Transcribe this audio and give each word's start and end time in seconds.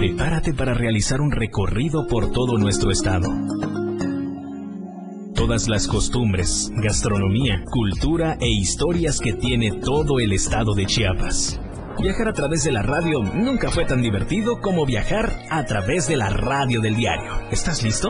Prepárate 0.00 0.54
para 0.54 0.72
realizar 0.72 1.20
un 1.20 1.30
recorrido 1.30 2.06
por 2.06 2.32
todo 2.32 2.56
nuestro 2.56 2.90
estado. 2.90 3.28
Todas 5.34 5.68
las 5.68 5.86
costumbres, 5.86 6.72
gastronomía, 6.82 7.62
cultura 7.70 8.38
e 8.40 8.48
historias 8.48 9.20
que 9.20 9.34
tiene 9.34 9.72
todo 9.72 10.18
el 10.18 10.32
estado 10.32 10.72
de 10.74 10.86
Chiapas. 10.86 11.60
Viajar 12.00 12.28
a 12.28 12.32
través 12.32 12.64
de 12.64 12.72
la 12.72 12.80
radio 12.80 13.22
nunca 13.22 13.70
fue 13.70 13.84
tan 13.84 14.00
divertido 14.00 14.62
como 14.62 14.86
viajar 14.86 15.34
a 15.50 15.66
través 15.66 16.08
de 16.08 16.16
la 16.16 16.30
radio 16.30 16.80
del 16.80 16.96
diario. 16.96 17.32
¿Estás 17.50 17.82
listo? 17.82 18.08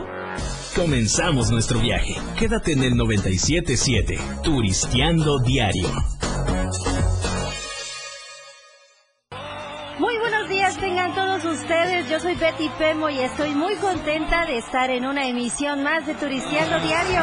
Comenzamos 0.76 1.50
nuestro 1.50 1.80
viaje. 1.80 2.14
Quédate 2.38 2.70
en 2.70 2.84
el 2.84 2.96
977, 2.96 4.16
Turisteando 4.44 5.40
Diario. 5.40 5.88
Soy 12.30 12.38
Betty 12.38 12.68
Pemo 12.78 13.08
y 13.08 13.18
estoy 13.18 13.54
muy 13.54 13.74
contenta 13.76 14.46
de 14.46 14.58
estar 14.58 14.90
en 14.90 15.04
una 15.04 15.26
emisión 15.26 15.82
más 15.82 16.06
de 16.06 16.14
Turisteando 16.14 16.78
Diario. 16.78 17.22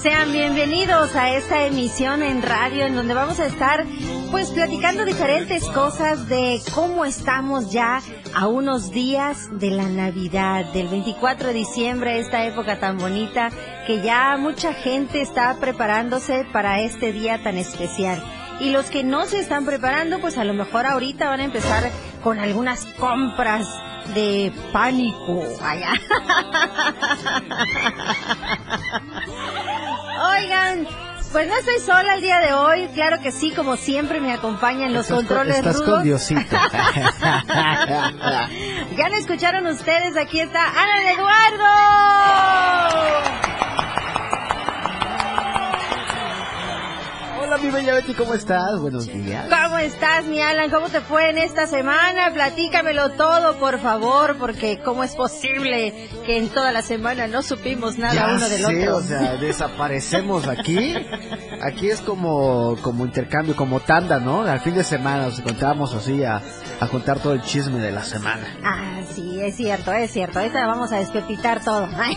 Sean 0.00 0.30
bienvenidos 0.32 1.16
a 1.16 1.34
esta 1.34 1.64
emisión 1.64 2.22
en 2.22 2.42
radio 2.42 2.84
en 2.84 2.94
donde 2.94 3.14
vamos 3.14 3.40
a 3.40 3.46
estar 3.46 3.84
pues 4.30 4.50
platicando 4.50 5.04
diferentes 5.04 5.64
cosas 5.70 6.28
de 6.28 6.60
cómo 6.72 7.04
estamos 7.04 7.72
ya 7.72 8.00
a 8.34 8.46
unos 8.46 8.92
días 8.92 9.48
de 9.58 9.70
la 9.70 9.88
Navidad, 9.88 10.66
del 10.72 10.88
24 10.88 11.48
de 11.48 11.54
diciembre, 11.54 12.20
esta 12.20 12.44
época 12.44 12.78
tan 12.78 12.98
bonita 12.98 13.50
que 13.86 14.02
ya 14.02 14.36
mucha 14.36 14.72
gente 14.72 15.20
está 15.20 15.56
preparándose 15.58 16.46
para 16.52 16.80
este 16.80 17.12
día 17.12 17.42
tan 17.42 17.56
especial. 17.56 18.22
Y 18.60 18.70
los 18.70 18.86
que 18.86 19.02
no 19.04 19.26
se 19.26 19.40
están 19.40 19.66
preparando, 19.66 20.20
pues 20.20 20.38
a 20.38 20.44
lo 20.44 20.54
mejor 20.54 20.86
ahorita 20.86 21.28
van 21.28 21.40
a 21.40 21.44
empezar 21.44 21.90
con 22.22 22.38
algunas 22.38 22.86
compras 22.98 23.66
de 24.14 24.52
pánico. 24.72 25.42
Allá. 25.62 25.92
Oigan, 30.38 30.86
pues 31.32 31.48
no 31.48 31.56
estoy 31.56 31.80
sola 31.80 32.14
el 32.14 32.20
día 32.20 32.38
de 32.38 32.52
hoy, 32.52 32.86
claro 32.94 33.18
que 33.20 33.32
sí, 33.32 33.50
como 33.50 33.76
siempre 33.76 34.20
me 34.20 34.32
acompañan 34.32 34.92
los 34.92 35.08
controles 35.08 35.56
estás 35.56 35.78
rudos. 35.78 35.90
con 35.90 36.02
Diosito. 36.04 36.40
ya 38.96 39.08
lo 39.08 39.16
escucharon 39.16 39.66
ustedes, 39.66 40.16
aquí 40.16 40.38
está 40.38 40.62
Ana 40.64 41.10
Eduardo. 41.10 41.64
Hola, 47.54 47.62
mi 47.62 47.70
bella 47.70 47.94
Betty, 47.94 48.14
¿cómo 48.14 48.34
estás? 48.34 48.80
Buenos 48.80 49.06
días. 49.06 49.46
¿Cómo 49.48 49.78
estás, 49.78 50.24
mi 50.24 50.40
Alan? 50.40 50.70
¿Cómo 50.70 50.88
te 50.88 51.00
fue 51.00 51.30
en 51.30 51.38
esta 51.38 51.68
semana? 51.68 52.32
Platícamelo 52.34 53.10
todo, 53.10 53.58
por 53.60 53.78
favor, 53.78 54.36
porque 54.38 54.80
¿cómo 54.84 55.04
es 55.04 55.14
posible 55.14 56.08
que 56.26 56.38
en 56.38 56.48
toda 56.48 56.72
la 56.72 56.82
semana 56.82 57.28
no 57.28 57.44
supimos 57.44 57.96
nada 57.96 58.12
Ya 58.14 58.34
uno 58.34 58.48
del 58.48 58.64
sé, 58.64 58.88
otro? 58.88 58.96
o 58.96 59.02
sea, 59.02 59.36
desaparecemos 59.36 60.48
aquí. 60.48 60.94
Aquí 61.62 61.90
es 61.90 62.00
como, 62.00 62.76
como 62.82 63.04
intercambio, 63.04 63.54
como 63.54 63.78
tanda, 63.78 64.18
¿no? 64.18 64.40
Al 64.42 64.58
fin 64.60 64.74
de 64.74 64.82
semana 64.82 65.26
nos 65.26 65.38
encontramos 65.38 65.94
así 65.94 66.24
a, 66.24 66.42
a 66.84 66.88
contar 66.88 67.18
todo 67.20 67.32
el 67.32 67.42
chisme 67.42 67.78
de 67.80 67.90
la 67.92 68.02
semana. 68.04 68.46
Ah, 68.64 69.00
sí, 69.14 69.40
es 69.42 69.56
cierto, 69.56 69.92
es 69.92 70.10
cierto. 70.12 70.38
Ahorita 70.38 70.66
vamos 70.66 70.92
a 70.92 70.96
despepitar 70.98 71.62
todo. 71.64 71.88
Ay. 71.96 72.16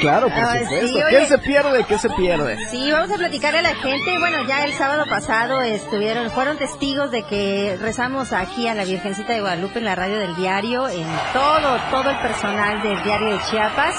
Claro, 0.00 0.28
por 0.28 0.38
Ay, 0.44 0.62
supuesto. 0.64 0.86
sí, 0.86 0.94
¿Qué 1.10 1.16
oye. 1.16 1.26
se 1.26 1.38
pierde? 1.38 1.84
¿Qué 1.84 1.98
se 1.98 2.10
pierde? 2.10 2.58
Sí, 2.70 2.90
vamos 2.92 3.10
a 3.10 3.16
platicarle 3.16 3.58
a 3.60 3.62
la 3.62 3.74
gente. 3.74 4.18
Bueno, 4.18 4.38
ya 4.46 4.64
el 4.64 4.72
sábado 4.74 5.04
pasado 5.08 5.60
estuvieron, 5.62 6.30
fueron 6.30 6.56
testigos 6.58 7.10
de 7.10 7.24
que 7.24 7.76
rezamos 7.80 8.32
aquí 8.32 8.68
a 8.68 8.74
la 8.74 8.84
Virgencita 8.84 9.32
de 9.32 9.40
Guadalupe 9.40 9.78
en 9.78 9.84
la 9.84 9.94
radio 9.94 10.18
del 10.18 10.34
diario, 10.36 10.88
en 10.88 11.06
todo, 11.32 11.78
todo 11.90 12.10
el 12.10 12.18
personal 12.18 12.82
del 12.82 13.02
diario 13.02 13.28
de 13.32 13.38
Chiapas. 13.50 13.94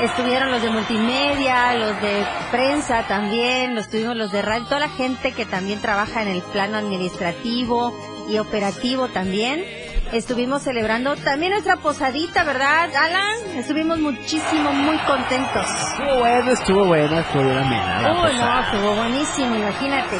Estuvieron 0.00 0.50
los 0.50 0.62
de 0.62 0.70
multimedia, 0.70 1.74
los 1.74 2.00
de 2.00 2.26
prensa 2.50 3.06
también, 3.06 3.74
los 3.74 3.88
tuvimos 3.88 4.16
los 4.16 4.32
de 4.32 4.42
radio, 4.42 4.64
toda 4.64 4.80
la 4.80 4.88
gente 4.88 5.32
que 5.32 5.44
también 5.44 5.80
trabaja 5.80 6.22
en 6.22 6.28
el 6.28 6.42
plano 6.42 6.78
administrativo 6.78 7.92
y 8.28 8.38
operativo 8.38 9.08
también. 9.08 9.64
Estuvimos 10.12 10.62
celebrando 10.62 11.16
también 11.16 11.52
nuestra 11.52 11.76
posadita, 11.76 12.44
¿verdad, 12.44 12.94
Alan? 12.94 13.56
Estuvimos 13.56 13.98
muchísimo, 13.98 14.72
muy 14.72 14.98
contentos. 14.98 15.66
Estuvo 15.66 16.18
bueno, 16.18 16.50
estuvo 16.50 16.84
bueno, 16.84 17.18
estuvo 17.18 17.42
Uy, 17.42 18.36
no, 18.38 18.60
estuvo 18.60 18.94
buenísimo, 18.94 19.56
imagínate. 19.56 20.16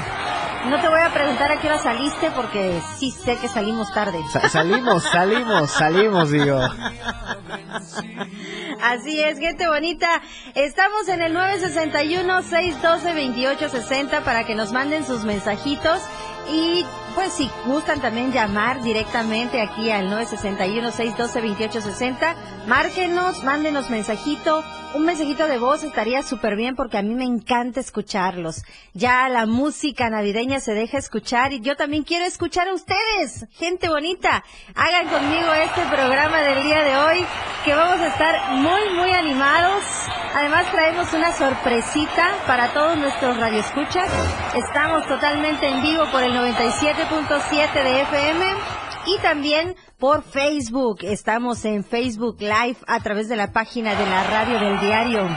No 0.68 0.80
te 0.80 0.88
voy 0.88 1.00
a 1.00 1.12
preguntar 1.12 1.50
a 1.50 1.60
qué 1.60 1.66
hora 1.66 1.78
saliste 1.78 2.30
porque 2.30 2.80
sí 2.98 3.10
sé 3.10 3.36
que 3.36 3.48
salimos 3.48 3.92
tarde. 3.92 4.18
Sa- 4.32 4.48
salimos, 4.48 5.02
salimos, 5.02 5.70
salimos, 5.70 6.30
digo. 6.30 6.60
Así 8.80 9.20
es, 9.20 9.38
gente 9.38 9.68
bonita. 9.68 10.08
Estamos 10.54 11.08
en 11.08 11.20
el 11.22 11.34
961-612-2860 11.36 14.22
para 14.22 14.44
que 14.44 14.54
nos 14.54 14.72
manden 14.72 15.04
sus 15.04 15.24
mensajitos. 15.24 16.00
Y 16.50 16.84
pues 17.14 17.34
si 17.34 17.50
gustan 17.66 18.00
también 18.00 18.32
llamar 18.32 18.82
directamente 18.82 19.60
aquí 19.60 19.90
al 19.90 20.10
961-612-2860, 20.10 22.34
márquenos, 22.66 23.44
mándenos 23.44 23.90
mensajito. 23.90 24.64
Un 24.94 25.04
mensajito 25.06 25.46
de 25.46 25.58
voz 25.58 25.84
estaría 25.84 26.22
súper 26.22 26.54
bien 26.54 26.76
porque 26.76 26.98
a 26.98 27.02
mí 27.02 27.14
me 27.14 27.24
encanta 27.24 27.80
escucharlos. 27.80 28.62
Ya 28.92 29.26
la 29.30 29.46
música 29.46 30.10
navideña 30.10 30.60
se 30.60 30.74
deja 30.74 30.98
escuchar 30.98 31.54
y 31.54 31.60
yo 31.60 31.76
también 31.76 32.02
quiero 32.02 32.26
escuchar 32.26 32.68
a 32.68 32.74
ustedes, 32.74 33.46
gente 33.52 33.88
bonita. 33.88 34.44
Hagan 34.74 35.08
conmigo 35.08 35.50
este 35.54 35.80
programa 35.86 36.42
del 36.42 36.62
día 36.62 36.82
de 36.82 36.94
hoy 36.96 37.24
que 37.64 37.74
vamos 37.74 38.00
a 38.00 38.08
estar 38.08 38.52
muy, 38.56 38.90
muy 38.94 39.10
animados. 39.12 39.82
Además 40.34 40.70
traemos 40.72 41.10
una 41.12 41.32
sorpresita 41.32 42.34
para 42.46 42.74
todos 42.74 42.98
nuestros 42.98 43.38
radioescuchas. 43.38 44.10
Estamos 44.54 45.06
totalmente 45.06 45.68
en 45.68 45.82
vivo 45.82 46.04
por 46.10 46.22
el 46.22 46.31
97.7 46.32 47.72
de 47.84 48.00
FM 48.02 48.44
y 49.06 49.18
también 49.18 49.76
por 49.98 50.22
Facebook. 50.22 51.00
Estamos 51.02 51.64
en 51.66 51.84
Facebook 51.84 52.36
Live 52.40 52.78
a 52.86 53.00
través 53.00 53.28
de 53.28 53.36
la 53.36 53.52
página 53.52 53.94
de 53.94 54.06
la 54.06 54.24
radio 54.24 54.58
del 54.58 54.80
diario. 54.80 55.28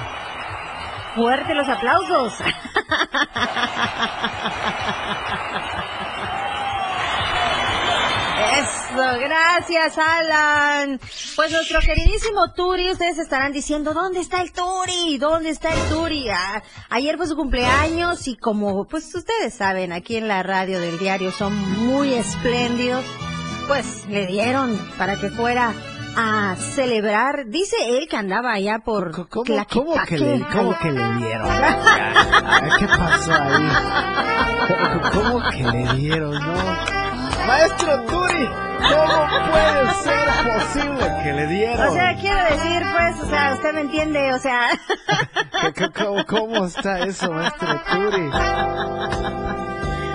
Fuerte 1.16 1.54
los 1.54 1.68
aplausos. 1.68 2.34
Eso, 8.58 8.85
gracias 8.96 9.98
Alan. 9.98 11.00
Pues 11.36 11.52
nuestro 11.52 11.80
queridísimo 11.82 12.54
Turi, 12.54 12.92
ustedes 12.92 13.20
estarán 13.20 13.52
diciendo, 13.52 13.94
¿dónde 13.94 14.20
está 14.20 14.42
el 14.42 14.52
Turi? 14.52 15.18
¿Dónde 15.18 15.50
está 15.50 15.70
el 15.74 15.90
Turi? 15.90 16.30
Ah, 16.30 16.64
ayer 16.90 17.18
fue 17.18 17.28
su 17.28 17.36
cumpleaños 17.36 18.28
y 18.28 18.38
como 18.38 18.86
pues 18.86 19.14
ustedes 19.14 19.54
saben, 19.54 19.92
aquí 19.92 20.16
en 20.18 20.28
la 20.28 20.44
radio 20.44 20.80
del 20.80 20.98
diario 20.98 21.32
son 21.32 21.54
muy 21.86 22.14
espléndidos, 22.14 23.04
pues 23.68 24.06
le 24.08 24.28
dieron 24.28 24.78
para 24.98 25.20
que 25.20 25.30
fuera 25.30 25.74
a 26.16 26.56
celebrar. 26.56 27.48
Dice 27.48 27.76
él 27.90 28.08
que 28.10 28.16
andaba 28.16 28.54
allá 28.54 28.80
por 28.80 29.12
¿Cómo, 29.12 29.28
cómo, 29.30 29.66
cómo 29.70 30.06
que, 30.06 30.18
le, 30.18 30.46
cómo 30.52 30.78
que 30.80 30.92
le 30.92 31.16
dieron? 31.18 31.50
¿Qué 32.80 32.88
pasó 32.88 33.34
ahí? 33.34 33.70
¿Cómo, 34.68 35.12
cómo 35.12 35.50
que 35.50 35.64
le 35.64 35.94
dieron? 35.96 36.34
No. 36.34 37.05
Maestro 37.48 38.02
Turi, 38.06 38.48
¿cómo 38.90 39.28
puede 39.52 39.94
ser 40.04 40.28
posible 40.44 41.06
que 41.24 41.34
le 41.34 41.48
dieron? 41.48 41.88
O 41.88 41.94
sea, 41.94 42.16
quiero 42.16 42.44
decir, 42.50 42.84
pues, 42.92 43.22
o 43.24 43.30
sea, 43.30 43.54
usted 43.54 43.74
me 43.74 43.82
entiende, 43.82 44.34
o 44.34 44.40
sea, 44.40 44.62
¿Qué- 45.62 45.74
qué- 45.74 45.90
¿Cómo, 45.92 46.26
cómo 46.26 46.66
está 46.66 47.00
eso, 47.00 47.32
maestro 47.32 47.68
Turi? 47.92 48.30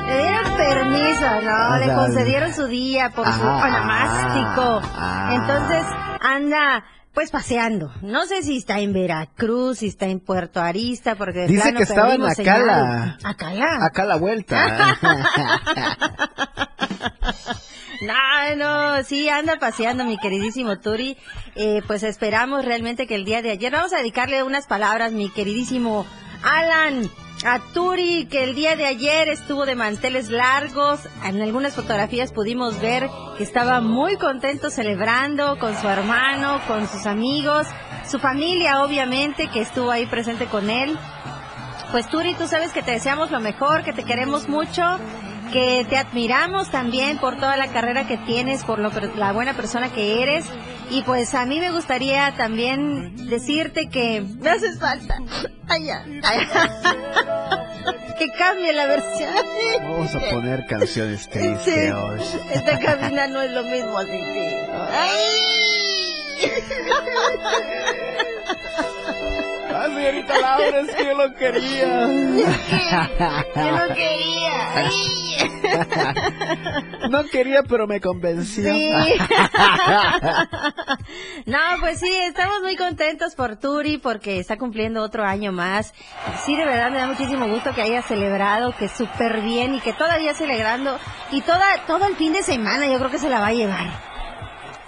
le 0.06 0.18
dieron 0.22 0.56
permiso, 0.56 1.40
¿no? 1.44 1.74
O 1.74 1.76
Le 1.78 1.94
concedieron 1.94 2.52
su 2.54 2.66
día 2.66 3.10
por 3.10 3.26
su 3.26 3.40
ah, 3.44 3.62
onomástico. 3.64 4.80
ah. 4.96 5.30
Entonces, 5.34 5.84
anda, 6.20 6.84
pues, 7.14 7.30
paseando. 7.30 7.92
No 8.02 8.26
sé 8.26 8.42
si 8.42 8.56
está 8.58 8.80
en 8.80 8.92
Veracruz, 8.92 9.78
si 9.78 9.86
está 9.86 10.06
en 10.06 10.18
Puerto 10.20 10.60
Arista, 10.60 11.14
porque 11.14 11.40
de 11.40 11.46
Dice 11.46 11.62
plano 11.62 11.76
que 11.78 11.82
estaba 11.84 12.14
en 12.14 12.24
Acala. 12.24 13.18
Acala. 13.22 13.78
Acá 13.84 14.02
a 14.02 14.06
la 14.06 14.16
vuelta. 14.16 14.96
No, 18.00 18.56
no, 18.56 19.02
sí, 19.04 19.28
anda 19.28 19.58
paseando 19.58 20.04
mi 20.04 20.16
queridísimo 20.16 20.78
Turi. 20.78 21.18
Eh, 21.54 21.82
pues 21.86 22.02
esperamos 22.02 22.64
realmente 22.64 23.06
que 23.06 23.14
el 23.14 23.24
día 23.24 23.42
de 23.42 23.50
ayer, 23.50 23.72
vamos 23.72 23.92
a 23.92 23.98
dedicarle 23.98 24.42
unas 24.42 24.66
palabras, 24.66 25.12
mi 25.12 25.28
queridísimo 25.28 26.06
Alan, 26.42 27.10
a 27.44 27.58
Turi, 27.74 28.26
que 28.26 28.44
el 28.44 28.54
día 28.54 28.76
de 28.76 28.86
ayer 28.86 29.28
estuvo 29.28 29.66
de 29.66 29.74
manteles 29.74 30.30
largos. 30.30 31.00
En 31.24 31.42
algunas 31.42 31.74
fotografías 31.74 32.32
pudimos 32.32 32.80
ver 32.80 33.08
que 33.36 33.44
estaba 33.44 33.80
muy 33.80 34.16
contento 34.16 34.70
celebrando 34.70 35.58
con 35.58 35.76
su 35.78 35.86
hermano, 35.86 36.60
con 36.66 36.88
sus 36.88 37.04
amigos, 37.04 37.66
su 38.08 38.18
familia, 38.18 38.82
obviamente, 38.82 39.48
que 39.48 39.60
estuvo 39.60 39.90
ahí 39.90 40.06
presente 40.06 40.46
con 40.46 40.70
él. 40.70 40.98
Pues 41.92 42.08
Turi, 42.08 42.34
tú 42.34 42.46
sabes 42.46 42.72
que 42.72 42.82
te 42.82 42.92
deseamos 42.92 43.30
lo 43.30 43.40
mejor, 43.40 43.84
que 43.84 43.92
te 43.92 44.04
queremos 44.04 44.48
mucho 44.48 44.82
que 45.50 45.86
te 45.88 45.96
admiramos 45.96 46.70
también 46.70 47.18
por 47.18 47.36
toda 47.36 47.56
la 47.56 47.68
carrera 47.68 48.06
que 48.06 48.16
tienes, 48.18 48.64
por 48.64 48.78
lo, 48.78 48.90
la 49.16 49.32
buena 49.32 49.54
persona 49.54 49.92
que 49.92 50.22
eres. 50.22 50.46
Y 50.90 51.02
pues 51.02 51.34
a 51.34 51.46
mí 51.46 51.60
me 51.60 51.70
gustaría 51.70 52.34
también 52.36 53.28
decirte 53.28 53.88
que 53.88 54.22
me 54.22 54.50
haces 54.50 54.78
falta. 54.78 55.16
Ay, 55.68 55.84
ya. 55.84 56.04
que 58.18 58.28
cambie 58.36 58.72
la 58.72 58.86
versión. 58.86 59.30
Vamos 59.82 60.14
a 60.14 60.20
poner 60.30 60.66
canciones 60.66 61.28
tristes 61.28 61.94
hoy. 61.94 62.20
Esta 62.52 62.78
cabina 62.78 63.26
no 63.28 63.40
es 63.40 63.52
lo 63.52 63.62
mismo 63.64 63.96
así 63.98 64.10
que... 64.10 64.66
¡Ay! 64.92 65.10
Ah, 69.72 69.86
señorita 69.86 70.40
Laura, 70.40 70.80
es 70.80 70.94
que 70.94 71.04
yo 71.04 71.14
lo 71.14 71.34
quería. 71.34 72.08
Yo 73.56 73.70
lo 73.70 73.94
quería. 73.94 74.90
No 77.10 77.24
quería, 77.24 77.62
pero 77.64 77.86
me 77.86 78.00
convenció. 78.00 78.72
No, 81.46 81.58
pues 81.80 81.98
sí, 81.98 82.10
estamos 82.22 82.60
muy 82.62 82.76
contentos 82.76 83.34
por 83.34 83.56
Turi 83.56 83.98
porque 83.98 84.38
está 84.38 84.56
cumpliendo 84.58 85.02
otro 85.02 85.24
año 85.24 85.50
más. 85.52 85.92
Sí, 86.44 86.54
de 86.54 86.64
verdad 86.64 86.90
me 86.90 86.98
da 86.98 87.06
muchísimo 87.06 87.48
gusto 87.48 87.72
que 87.74 87.82
haya 87.82 88.02
celebrado, 88.02 88.74
que 88.76 88.88
súper 88.88 89.40
bien 89.40 89.74
y 89.74 89.80
que 89.80 89.92
todavía 89.92 90.34
celebrando 90.34 90.98
y 91.32 91.40
toda 91.40 91.84
todo 91.86 92.06
el 92.06 92.16
fin 92.16 92.32
de 92.32 92.42
semana 92.42 92.86
yo 92.86 92.98
creo 92.98 93.10
que 93.10 93.18
se 93.18 93.28
la 93.28 93.40
va 93.40 93.48
a 93.48 93.52
llevar. 93.52 94.09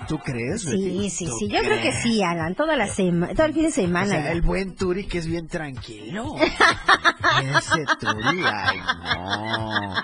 ¿Tú 0.09 0.19
crees? 0.19 0.63
Sí, 0.63 1.11
sí, 1.11 1.27
sí, 1.39 1.49
yo 1.49 1.61
creo 1.61 1.81
que 1.81 1.93
sí, 1.93 2.23
Alan, 2.23 2.55
toda 2.55 2.77
la 2.77 2.87
semana, 2.87 3.35
todo 3.35 3.47
el 3.47 3.55
fin 3.55 3.65
de 3.65 3.71
semana. 3.71 4.07
O 4.07 4.11
sea, 4.11 4.25
ya. 4.25 4.33
el 4.33 4.43
buen 4.43 4.75
Turi 4.75 5.07
que 5.07 5.19
es 5.19 5.27
bien 5.27 5.49
tranquilo. 5.49 6.35
Ese 6.39 7.85
Turi, 8.01 8.43
ay 8.45 8.81
no. 9.17 9.95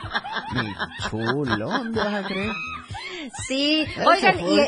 Mi 0.55 0.75
chulo, 1.09 1.69
¿dónde 1.69 2.01
vas 2.01 2.15
a 2.15 2.27
creer? 2.27 2.53
Sí, 3.47 3.87
oigan, 4.05 4.41
y, 4.41 4.61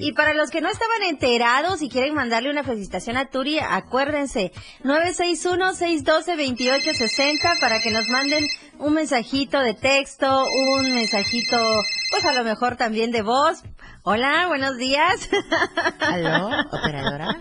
y 0.08 0.12
para 0.12 0.34
los 0.34 0.50
que 0.50 0.60
no 0.60 0.68
estaban 0.68 1.04
enterados 1.08 1.80
y 1.82 1.88
quieren 1.88 2.14
mandarle 2.14 2.50
una 2.50 2.64
felicitación 2.64 3.16
a 3.16 3.30
Turi, 3.30 3.58
acuérdense, 3.58 4.52
961-612-2860 4.84 7.60
para 7.60 7.80
que 7.80 7.90
nos 7.90 8.06
manden 8.08 8.46
un 8.78 8.94
mensajito 8.94 9.58
de 9.60 9.74
texto, 9.74 10.46
un 10.74 10.94
mensajito, 10.94 11.82
pues 12.10 12.24
a 12.24 12.32
lo 12.32 12.44
mejor 12.44 12.76
también 12.76 13.10
de 13.10 13.22
voz. 13.22 13.62
Hola, 14.02 14.46
buenos 14.46 14.78
días. 14.78 15.28
¿Aló, 16.00 16.48
operadora? 16.72 17.36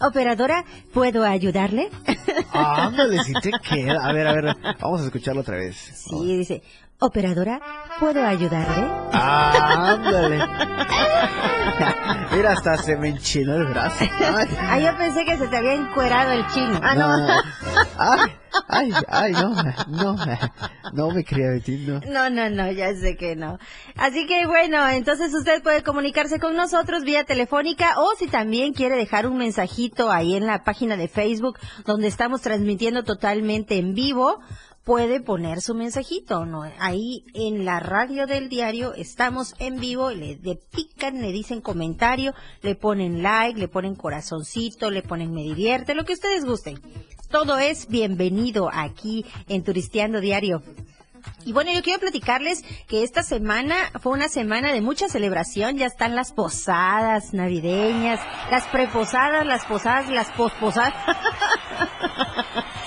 Operadora, 0.00 0.64
¿puedo 0.94 1.24
ayudarle? 1.24 1.90
Ándale, 2.52 3.18
si 3.24 3.32
te 3.34 3.50
queda. 3.68 4.06
A 4.06 4.12
ver, 4.12 4.28
a 4.28 4.32
ver, 4.32 4.56
vamos 4.80 5.00
a 5.00 5.06
escucharlo 5.06 5.40
otra 5.40 5.56
vez. 5.56 5.74
Sí, 5.76 6.38
dice, 6.38 6.62
operadora, 6.98 7.60
¿puedo 8.00 8.24
ayudarle? 8.26 8.88
Ándale. 9.12 10.38
Mira, 12.32 12.52
hasta 12.52 12.76
se 12.78 12.96
me 12.96 13.08
enchinó 13.08 13.54
el 13.56 13.66
brazo. 13.66 14.04
Ay, 14.34 14.48
Ah, 14.60 14.78
yo 14.78 14.96
pensé 14.96 15.24
que 15.24 15.36
se 15.36 15.46
te 15.48 15.56
había 15.56 15.74
encuerado 15.74 16.32
el 16.32 16.46
chino. 16.48 16.80
Ah, 16.82 16.94
no. 16.94 17.18
no. 17.18 17.34
Ay, 17.98 18.32
ay, 18.68 18.92
ay, 19.08 19.32
no, 19.32 19.54
no, 19.88 20.16
no 20.92 21.10
me 21.10 21.24
quería 21.24 21.50
Betty, 21.50 21.86
no. 21.86 22.00
No, 22.08 22.30
no, 22.30 22.48
no, 22.50 22.70
ya 22.72 22.94
sé 22.94 23.16
que 23.16 23.36
no. 23.36 23.58
Así 23.96 24.26
que 24.26 24.46
bueno, 24.46 24.88
entonces 24.88 25.32
usted 25.34 25.62
puede 25.62 25.82
comunicarse 25.82 26.38
con 26.40 26.56
nosotros 26.56 27.02
vía 27.04 27.24
telefónica 27.24 27.94
o 27.98 28.14
si 28.18 28.26
también 28.26 28.72
quiere 28.72 28.96
dejar 28.96 29.26
un 29.26 29.36
mensajito 29.38 30.10
ahí 30.10 30.34
en 30.34 30.46
la 30.46 30.64
página 30.64 30.96
de 30.96 31.08
Facebook 31.08 31.58
donde 31.84 32.08
estamos 32.08 32.40
transmitiendo 32.42 33.04
totalmente 33.04 33.78
en 33.78 33.94
vivo, 33.94 34.40
puede 34.86 35.20
poner 35.20 35.60
su 35.62 35.74
mensajito, 35.74 36.46
¿no? 36.46 36.62
Ahí 36.78 37.24
en 37.34 37.64
la 37.64 37.80
radio 37.80 38.28
del 38.28 38.48
diario 38.48 38.94
estamos 38.94 39.56
en 39.58 39.80
vivo, 39.80 40.12
le, 40.12 40.38
le 40.40 40.54
pican, 40.54 41.20
le 41.20 41.32
dicen 41.32 41.60
comentario, 41.60 42.34
le 42.62 42.76
ponen 42.76 43.20
like, 43.20 43.58
le 43.58 43.66
ponen 43.66 43.96
corazoncito, 43.96 44.92
le 44.92 45.02
ponen 45.02 45.34
me 45.34 45.42
divierte, 45.42 45.96
lo 45.96 46.04
que 46.04 46.12
ustedes 46.12 46.44
gusten. 46.44 46.80
Todo 47.28 47.58
es 47.58 47.88
bienvenido 47.88 48.70
aquí 48.72 49.26
en 49.48 49.64
Turisteando 49.64 50.20
Diario. 50.20 50.62
Y 51.44 51.52
bueno, 51.52 51.72
yo 51.72 51.82
quiero 51.82 51.98
platicarles 51.98 52.62
que 52.86 53.02
esta 53.02 53.24
semana 53.24 53.74
fue 54.00 54.12
una 54.12 54.28
semana 54.28 54.72
de 54.72 54.82
mucha 54.82 55.08
celebración. 55.08 55.78
Ya 55.78 55.86
están 55.86 56.14
las 56.14 56.32
posadas 56.32 57.32
navideñas, 57.34 58.20
las 58.52 58.64
preposadas, 58.68 59.44
las 59.44 59.64
posadas, 59.64 60.08
las 60.08 60.30
posposadas. 60.30 60.94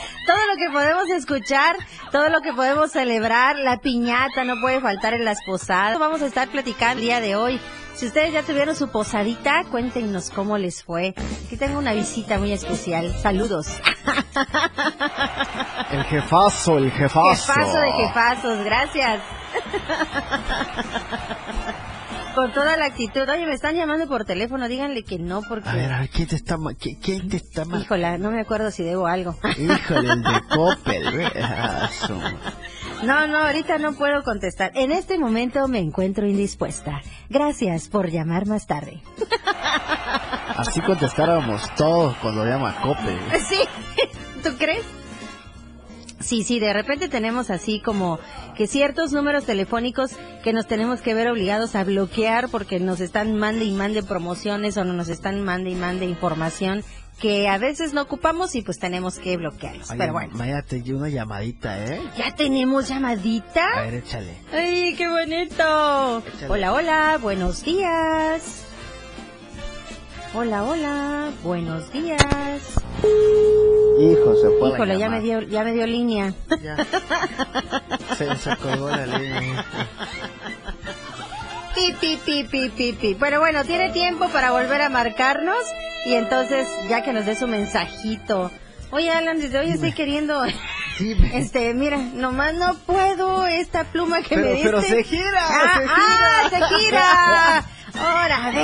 que 0.59 0.69
podemos 0.69 1.09
escuchar, 1.09 1.75
todo 2.11 2.29
lo 2.29 2.41
que 2.41 2.53
podemos 2.53 2.91
celebrar, 2.91 3.55
la 3.55 3.77
piñata 3.77 4.43
no 4.43 4.59
puede 4.61 4.81
faltar 4.81 5.13
en 5.13 5.25
las 5.25 5.39
posadas. 5.45 5.97
Vamos 5.97 6.21
a 6.21 6.27
estar 6.27 6.49
platicando 6.49 6.99
el 6.99 7.05
día 7.05 7.21
de 7.21 7.35
hoy. 7.35 7.59
Si 7.95 8.05
ustedes 8.05 8.31
ya 8.31 8.43
tuvieron 8.43 8.75
su 8.75 8.89
posadita, 8.89 9.63
cuéntenos 9.71 10.29
cómo 10.29 10.57
les 10.57 10.83
fue. 10.83 11.13
Aquí 11.45 11.57
tengo 11.57 11.79
una 11.79 11.93
visita 11.93 12.37
muy 12.37 12.51
especial. 12.53 13.13
Saludos. 13.17 13.67
El 15.91 16.03
jefazo, 16.05 16.77
el 16.77 16.91
jefazo. 16.91 17.53
Jefazo 17.53 17.79
de 17.79 17.91
jefazos, 17.91 18.63
gracias. 18.63 19.21
Con 22.39 22.53
toda 22.53 22.77
la 22.77 22.85
actitud. 22.85 23.27
Oye, 23.27 23.45
me 23.45 23.53
están 23.53 23.75
llamando 23.75 24.07
por 24.07 24.23
teléfono, 24.23 24.69
díganle 24.69 25.03
que 25.03 25.19
no 25.19 25.41
porque... 25.41 25.67
A 25.67 25.73
ver, 25.75 25.91
a 25.91 25.99
ver, 25.99 26.09
¿quién 26.09 26.25
te 26.27 26.35
está, 26.37 26.55
ma- 26.57 26.73
quién, 26.73 26.95
quién 26.95 27.27
te 27.27 27.35
está 27.35 27.65
ma- 27.65 27.79
Híjola, 27.79 28.17
no 28.17 28.31
me 28.31 28.39
acuerdo 28.39 28.71
si 28.71 28.81
debo 28.81 29.07
algo. 29.07 29.35
Híjole, 29.57 30.09
el 30.13 30.23
de 30.23 30.41
Coppel. 30.55 31.31
Ah, 31.35 31.89
No, 33.03 33.27
no, 33.27 33.39
ahorita 33.39 33.77
no 33.79 33.91
puedo 33.93 34.23
contestar. 34.23 34.71
En 34.75 34.93
este 34.93 35.17
momento 35.17 35.67
me 35.67 35.79
encuentro 35.79 36.25
indispuesta. 36.27 37.01
Gracias 37.29 37.89
por 37.89 38.09
llamar 38.09 38.45
más 38.47 38.65
tarde. 38.67 39.01
Así 40.55 40.79
contestáramos 40.81 41.61
todos 41.75 42.15
cuando 42.21 42.45
llama 42.45 42.73
Coppel. 42.81 43.19
Sí, 43.49 43.59
¿tú 44.43 44.55
crees? 44.57 44.85
Sí, 46.19 46.43
sí, 46.43 46.59
de 46.59 46.73
repente 46.73 47.07
tenemos 47.07 47.49
así 47.49 47.79
como 47.79 48.19
que 48.57 48.67
ciertos 48.67 49.13
números 49.13 49.45
telefónicos 49.45 50.11
que 50.43 50.53
nos 50.53 50.67
tenemos 50.67 51.01
que 51.01 51.13
ver 51.13 51.29
obligados 51.29 51.75
a 51.75 51.83
bloquear 51.83 52.49
porque 52.49 52.79
nos 52.79 52.99
están 52.99 53.37
mande 53.37 53.65
y 53.65 53.71
mande 53.71 54.03
promociones 54.03 54.75
o 54.77 54.83
no 54.83 54.93
nos 54.93 55.09
están 55.09 55.43
mande 55.43 55.69
y 55.69 55.75
mande 55.75 56.05
información 56.05 56.83
que 57.19 57.47
a 57.49 57.57
veces 57.57 57.93
no 57.93 58.01
ocupamos 58.01 58.55
y 58.55 58.61
pues 58.61 58.79
tenemos 58.79 59.19
que 59.19 59.37
bloquearlos. 59.37 59.89
Oye, 59.89 59.99
Pero 59.99 60.13
bueno, 60.13 60.33
Maya, 60.35 60.61
te 60.61 60.81
dio 60.81 60.97
una 60.97 61.09
llamadita, 61.09 61.85
¿eh? 61.85 62.01
ya 62.17 62.33
tenemos 62.35 62.87
llamadita. 62.87 63.65
A 63.75 63.81
ver, 63.81 63.95
échale. 63.95 64.37
¡Ay, 64.53 64.95
qué 64.95 65.07
bonito! 65.07 66.23
Échale. 66.25 66.49
Hola, 66.49 66.73
hola, 66.73 67.19
buenos 67.21 67.63
días. 67.63 68.68
Hola, 70.33 70.63
hola, 70.63 71.29
buenos 71.43 71.91
días. 71.91 72.21
Hijo, 73.99 74.35
se 74.35 74.47
fue 74.59 74.69
la 74.69 74.75
Híjole, 74.75 74.99
ya 74.99 75.09
me 75.09 75.21
dio, 75.21 75.41
ya 75.41 75.63
me 75.63 75.73
dio 75.73 75.85
línea. 75.87 76.33
Ya. 76.61 76.75
Se, 78.17 78.35
se 78.37 78.55
colgó 78.57 78.89
la 78.89 79.05
línea. 79.05 79.65
Pi, 81.75 81.93
pi, 81.99 82.19
pi, 82.23 82.43
pi, 82.43 82.69
pi, 82.69 82.93
pi. 82.93 83.15
Pero 83.19 83.39
bueno, 83.39 83.63
tiene 83.65 83.89
tiempo 83.91 84.29
para 84.29 84.51
volver 84.51 84.81
a 84.81 84.89
marcarnos 84.89 85.57
y 86.05 86.13
entonces 86.13 86.67
ya 86.89 87.03
que 87.03 87.11
nos 87.13 87.25
dé 87.25 87.35
su 87.35 87.47
mensajito. 87.47 88.51
Oye, 88.91 89.11
Alan, 89.11 89.39
desde 89.39 89.59
hoy 89.59 89.69
estoy 89.69 89.93
queriendo, 89.93 90.43
este, 91.33 91.73
mira, 91.75 91.97
nomás 91.97 92.55
no 92.55 92.75
puedo 92.87 93.45
esta 93.45 93.83
pluma 93.85 94.21
que 94.23 94.35
Pero, 94.35 94.41
me 94.47 94.51
diste. 94.53 94.65
pero 94.69 94.81
se 94.81 95.03
gira, 95.03 95.41
Ah, 95.47 95.73
se 95.75 95.81
gira. 95.81 95.95
ah, 95.95 96.49
se 96.49 96.75
gira. 96.75 97.65
Ahora, 97.95 98.37
a. 98.37 98.53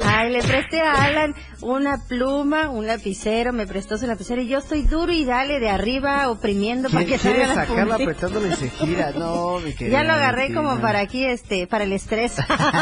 Ay, 0.00 0.30
le 0.30 0.42
presté 0.42 0.80
a 0.80 1.04
Alan 1.04 1.34
una 1.60 1.98
pluma, 2.08 2.70
un 2.70 2.86
lapicero, 2.86 3.52
me 3.52 3.66
prestó 3.66 3.96
su 3.96 4.06
lapicero 4.06 4.42
y 4.42 4.48
yo 4.48 4.58
estoy 4.58 4.82
duro 4.82 5.12
y 5.12 5.24
dale 5.24 5.60
de 5.60 5.68
arriba 5.68 6.28
oprimiendo 6.30 6.88
para 6.90 7.04
que 7.04 7.18
salga 7.18 7.46
la 7.46 7.54
sacarla 7.54 7.94
apretándole 7.94 8.48
y 8.48 8.52
se 8.52 8.70
gira. 8.70 9.12
No, 9.12 9.58
mi 9.60 9.72
querida. 9.72 9.92
Ya 10.02 10.04
lo 10.04 10.14
agarré 10.14 10.48
Valentina. 10.48 10.70
como 10.70 10.80
para 10.80 11.00
aquí, 11.00 11.24
este, 11.24 11.66
para 11.66 11.84
el 11.84 11.92
estrés. 11.92 12.36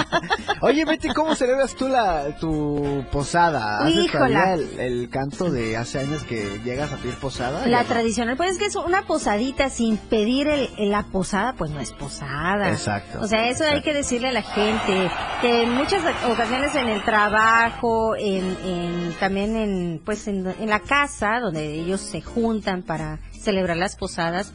Oye, 0.60 0.84
Betty, 0.84 1.08
¿cómo 1.08 1.34
celebras 1.34 1.74
tú 1.74 1.88
la, 1.88 2.36
tu 2.38 3.04
posada? 3.10 3.84
¿Haces 3.84 4.10
todavía 4.12 4.54
el, 4.54 4.78
el 4.78 5.10
canto 5.10 5.50
de 5.50 5.76
hace 5.76 5.98
años 5.98 6.22
que 6.22 6.60
llegas 6.64 6.92
a 6.92 6.96
pedir 6.96 7.16
posada? 7.16 7.66
La 7.66 7.84
tradicional, 7.84 8.36
pues 8.36 8.52
es 8.52 8.58
que 8.58 8.66
es 8.66 8.76
una 8.76 9.02
posadita 9.02 9.70
sin 9.70 9.96
pedir 9.96 10.48
el, 10.48 10.70
la 10.78 11.02
posada, 11.04 11.54
pues 11.54 11.70
no 11.70 11.80
es 11.80 11.92
posada. 11.92 12.70
Exacto. 12.70 13.20
O 13.20 13.26
sea, 13.26 13.48
eso 13.48 13.64
hay 13.64 13.82
que 13.82 13.92
decirle 13.92 14.28
a 14.28 14.32
la 14.32 14.42
gente, 14.42 15.10
que 15.40 15.62
en 15.62 15.74
muchas 15.74 16.02
ocasiones 16.24 16.74
en 16.74 16.88
el 16.88 17.02
trabajo, 17.10 18.14
en, 18.16 18.56
en- 18.64 19.16
también 19.18 19.56
en, 19.56 20.00
pues 20.04 20.28
en, 20.28 20.46
en 20.60 20.68
la 20.68 20.78
casa, 20.80 21.40
donde 21.40 21.74
ellos 21.74 22.00
se 22.00 22.20
juntan 22.22 22.82
para 22.82 23.18
celebrar 23.32 23.76
las 23.76 23.96
posadas, 23.96 24.52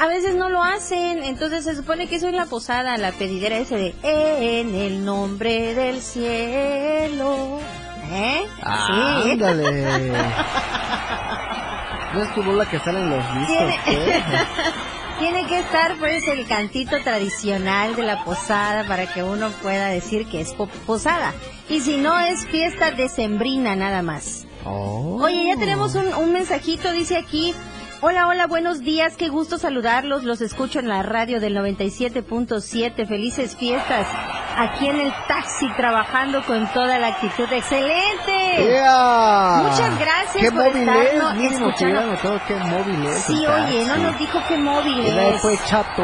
a 0.00 0.06
veces 0.08 0.34
no 0.34 0.48
lo 0.48 0.60
hacen, 0.60 1.22
entonces 1.22 1.62
se 1.62 1.76
supone 1.76 2.08
que 2.08 2.16
eso 2.16 2.26
es 2.26 2.34
la 2.34 2.46
posada, 2.46 2.96
la 2.96 3.12
pedidera 3.12 3.58
ese 3.58 3.76
de 3.76 3.94
en 4.02 4.74
el 4.74 5.04
nombre 5.04 5.72
del 5.74 6.00
cielo. 6.02 7.60
¿Eh? 8.12 8.42
Ah, 8.62 9.22
Ándale. 9.30 10.12
No 12.14 12.22
es 12.22 12.32
tu 12.32 12.44
bola 12.44 12.64
que 12.66 12.78
sale 12.78 13.00
en 13.00 13.10
los 13.10 13.24
listos. 13.34 13.74
Tiene- 15.18 15.46
que 15.46 15.58
estar 15.58 15.96
pues 15.98 16.26
el 16.28 16.46
cantito 16.46 16.96
tradicional 17.02 17.94
de 17.96 18.02
la 18.02 18.24
posada 18.24 18.86
para 18.86 19.06
que 19.12 19.22
uno 19.22 19.50
pueda 19.62 19.88
decir 19.88 20.26
que 20.26 20.40
es 20.40 20.52
po- 20.54 20.66
posada. 20.86 21.32
Y 21.68 21.80
si 21.80 21.96
no 21.98 22.18
es 22.18 22.44
fiesta 22.46 22.90
decembrina 22.90 23.76
nada 23.76 24.02
más. 24.02 24.46
Oh. 24.64 25.20
Oye, 25.22 25.46
ya 25.48 25.56
tenemos 25.58 25.94
un, 25.94 26.12
un 26.14 26.32
mensajito, 26.32 26.90
dice 26.92 27.16
aquí. 27.16 27.54
Hola, 28.00 28.26
hola, 28.28 28.46
buenos 28.46 28.80
días, 28.80 29.16
qué 29.16 29.28
gusto 29.28 29.58
saludarlos. 29.58 30.24
Los 30.24 30.40
escucho 30.40 30.78
en 30.80 30.88
la 30.88 31.02
radio 31.02 31.40
del 31.40 31.56
97.7. 31.56 33.06
Felices 33.06 33.56
fiestas. 33.56 34.06
Aquí 34.56 34.86
en 34.88 35.00
el 35.00 35.12
taxi 35.26 35.68
trabajando 35.76 36.42
con 36.44 36.66
toda 36.72 36.98
la 36.98 37.08
actitud. 37.08 37.52
¡Excelente! 37.52 38.76
¡Ea! 38.76 39.62
Muchas 39.64 39.98
gracias 39.98 40.44
¿Qué 40.44 40.52
por 40.52 40.64
móvil 40.64 40.88
estarnos 40.88 41.34
es? 41.38 41.52
Escuchando. 41.52 42.00
notado 42.06 42.40
qué 42.46 42.54
móvil 42.54 43.06
es. 43.06 43.18
Sí, 43.24 43.46
oye, 43.46 43.84
no 43.86 43.96
nos 43.96 44.18
dijo 44.18 44.38
qué 44.46 44.56
móvil 44.56 45.00
es. 45.06 45.42
fue 45.42 45.58
chato. 45.66 46.02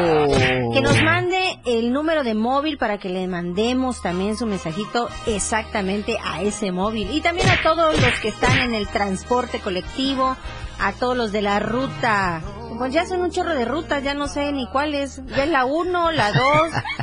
Que 0.73 0.81
nos 0.81 1.01
mande 1.01 1.59
el 1.65 1.93
número 1.93 2.23
de 2.23 2.33
móvil 2.33 2.77
para 2.77 2.97
que 2.97 3.09
le 3.09 3.27
mandemos 3.27 4.01
también 4.01 4.35
su 4.37 4.45
mensajito 4.45 5.09
exactamente 5.27 6.17
a 6.23 6.41
ese 6.41 6.71
móvil. 6.71 7.09
Y 7.11 7.21
también 7.21 7.49
a 7.49 7.61
todos 7.63 7.99
los 8.01 8.19
que 8.19 8.29
están 8.29 8.57
en 8.59 8.73
el 8.73 8.87
transporte 8.87 9.59
colectivo, 9.59 10.35
a 10.79 10.91
todos 10.93 11.15
los 11.15 11.31
de 11.31 11.41
la 11.41 11.59
ruta. 11.59 12.41
Pues 12.77 12.93
ya 12.93 13.05
son 13.05 13.21
un 13.21 13.31
chorro 13.31 13.53
de 13.53 13.65
rutas, 13.65 14.01
ya 14.03 14.13
no 14.13 14.27
sé 14.27 14.51
ni 14.51 14.67
cuáles. 14.71 15.21
Ya 15.35 15.43
es 15.43 15.49
la 15.49 15.65
1, 15.65 16.11
la 16.11 16.31
2, 16.31 16.41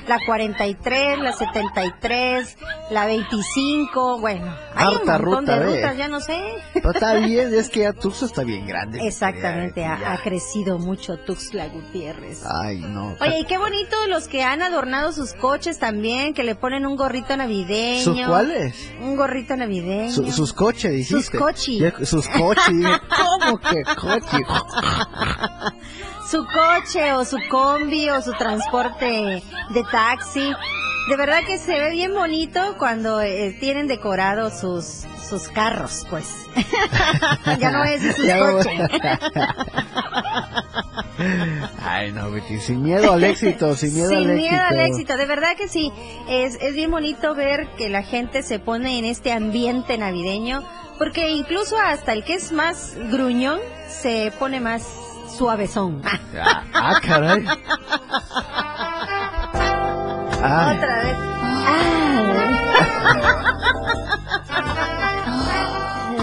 la 0.08 0.18
43, 0.26 1.18
la 1.20 1.32
73, 1.32 2.56
la 2.90 3.06
25. 3.06 4.18
Bueno, 4.18 4.52
hay 4.74 4.88
un 4.94 5.08
Harta 5.08 5.18
montón 5.18 5.24
ruta, 5.24 5.58
de 5.60 5.76
rutas, 5.76 5.96
ya 5.96 6.08
no 6.08 6.20
sé. 6.20 6.40
Pero 6.74 6.90
está 6.90 7.14
bien, 7.14 7.54
es 7.54 7.68
que 7.68 7.80
ya 7.80 7.92
Tuxo 7.92 8.26
está 8.26 8.42
bien 8.44 8.66
grande. 8.66 9.06
Exactamente, 9.06 9.80
Ya, 9.82 9.94
ha, 9.94 10.00
ya. 10.00 10.12
ha 10.14 10.18
crecido 10.22 10.78
mucho 10.78 11.16
Tuxtla 11.18 11.68
Gutiérrez. 11.68 12.42
Ay, 12.62 12.78
no. 12.80 13.14
Oye, 13.20 13.40
y 13.40 13.44
qué 13.44 13.58
bonito 13.58 13.96
los 14.08 14.26
que 14.26 14.42
han 14.42 14.62
adornado 14.62 15.12
sus 15.12 15.34
coches 15.34 15.78
también, 15.78 16.34
que 16.34 16.42
le 16.44 16.54
ponen 16.54 16.86
un 16.86 16.96
gorrito 16.96 17.36
navideño. 17.36 18.02
¿Sus 18.02 18.26
cuáles? 18.26 18.74
Un 19.00 19.16
gorrito 19.16 19.54
navideño. 19.56 20.10
Su- 20.12 20.30
sus 20.32 20.52
coches, 20.52 20.90
dijiste. 20.92 21.14
Sus 21.20 21.30
cochi. 21.30 21.78
Ya- 21.78 21.92
Sus 22.04 22.26
coches. 22.28 22.66
¿Cómo 23.46 23.58
que 23.58 23.82
coche? 23.96 24.44
Su 26.30 26.44
coche 26.44 27.14
o 27.14 27.24
su 27.24 27.38
combi 27.50 28.10
o 28.10 28.20
su 28.20 28.32
transporte 28.32 29.42
de 29.70 29.84
taxi. 29.90 30.52
De 31.08 31.16
verdad 31.16 31.40
que 31.46 31.56
se 31.56 31.80
ve 31.80 31.90
bien 31.92 32.12
bonito 32.14 32.60
cuando 32.78 33.22
eh, 33.22 33.56
tienen 33.58 33.86
decorados 33.86 34.60
sus 34.60 35.06
sus 35.28 35.48
carros, 35.48 36.06
pues. 36.10 36.46
ya 37.58 37.70
no 37.70 37.84
es 37.84 38.02
sus 38.16 38.26
coches. 38.26 38.80
Ay, 41.82 42.12
no, 42.12 42.30
Betty, 42.30 42.58
sin 42.60 42.82
miedo 42.82 43.12
al 43.12 43.24
éxito, 43.24 43.74
sin 43.74 43.94
miedo 43.94 44.10
al 44.10 44.18
Sin 44.22 44.30
éxito. 44.30 44.50
miedo 44.50 44.64
al 44.64 44.80
éxito, 44.80 45.16
de 45.16 45.26
verdad 45.26 45.56
que 45.56 45.68
sí. 45.68 45.92
Es, 46.28 46.56
es 46.60 46.74
bien 46.74 46.90
bonito 46.90 47.34
ver 47.34 47.68
que 47.76 47.88
la 47.88 48.02
gente 48.02 48.42
se 48.42 48.58
pone 48.58 48.98
en 48.98 49.04
este 49.04 49.32
ambiente 49.32 49.98
navideño, 49.98 50.62
porque 50.98 51.30
incluso 51.30 51.76
hasta 51.78 52.12
el 52.12 52.24
que 52.24 52.34
es 52.34 52.52
más 52.52 52.94
gruñón 53.10 53.58
se 53.88 54.32
pone 54.38 54.60
más 54.60 54.82
suavezón. 55.28 56.02
Ah, 56.40 56.62
ah, 56.74 57.00
caray. 57.04 57.44
Ay, 60.42 60.76
Otra 60.76 60.96
vez. 61.02 61.16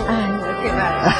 Ay, 0.08 0.32
no, 0.32 0.62
qué 0.62 0.72
bárbaro. 0.72 1.16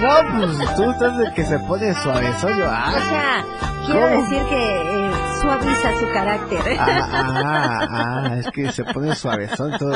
no, 0.00 0.12
pues 0.38 0.76
tú 0.76 0.90
estás 0.90 1.16
de 1.18 1.32
que 1.34 1.44
se 1.44 1.58
pone 1.60 1.94
suavezón. 2.02 2.56
Yo, 2.58 2.64
O 2.64 2.70
ah, 2.70 2.92
sea, 2.92 3.44
quiero 3.86 4.00
¿Cómo? 4.08 4.22
decir 4.22 4.42
que 4.48 4.80
eh, 4.82 5.12
suaviza 5.40 5.90
su 5.98 6.08
carácter. 6.12 6.76
ah, 6.78 7.08
ah, 7.12 7.86
ah, 7.90 8.34
es 8.38 8.46
que 8.50 8.70
se 8.72 8.84
pone 8.84 9.14
suavezón 9.14 9.76
todo. 9.78 9.92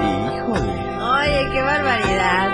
Híjole. 0.00 0.74
Oye, 1.00 1.50
qué 1.52 1.62
barbaridad. 1.62 2.50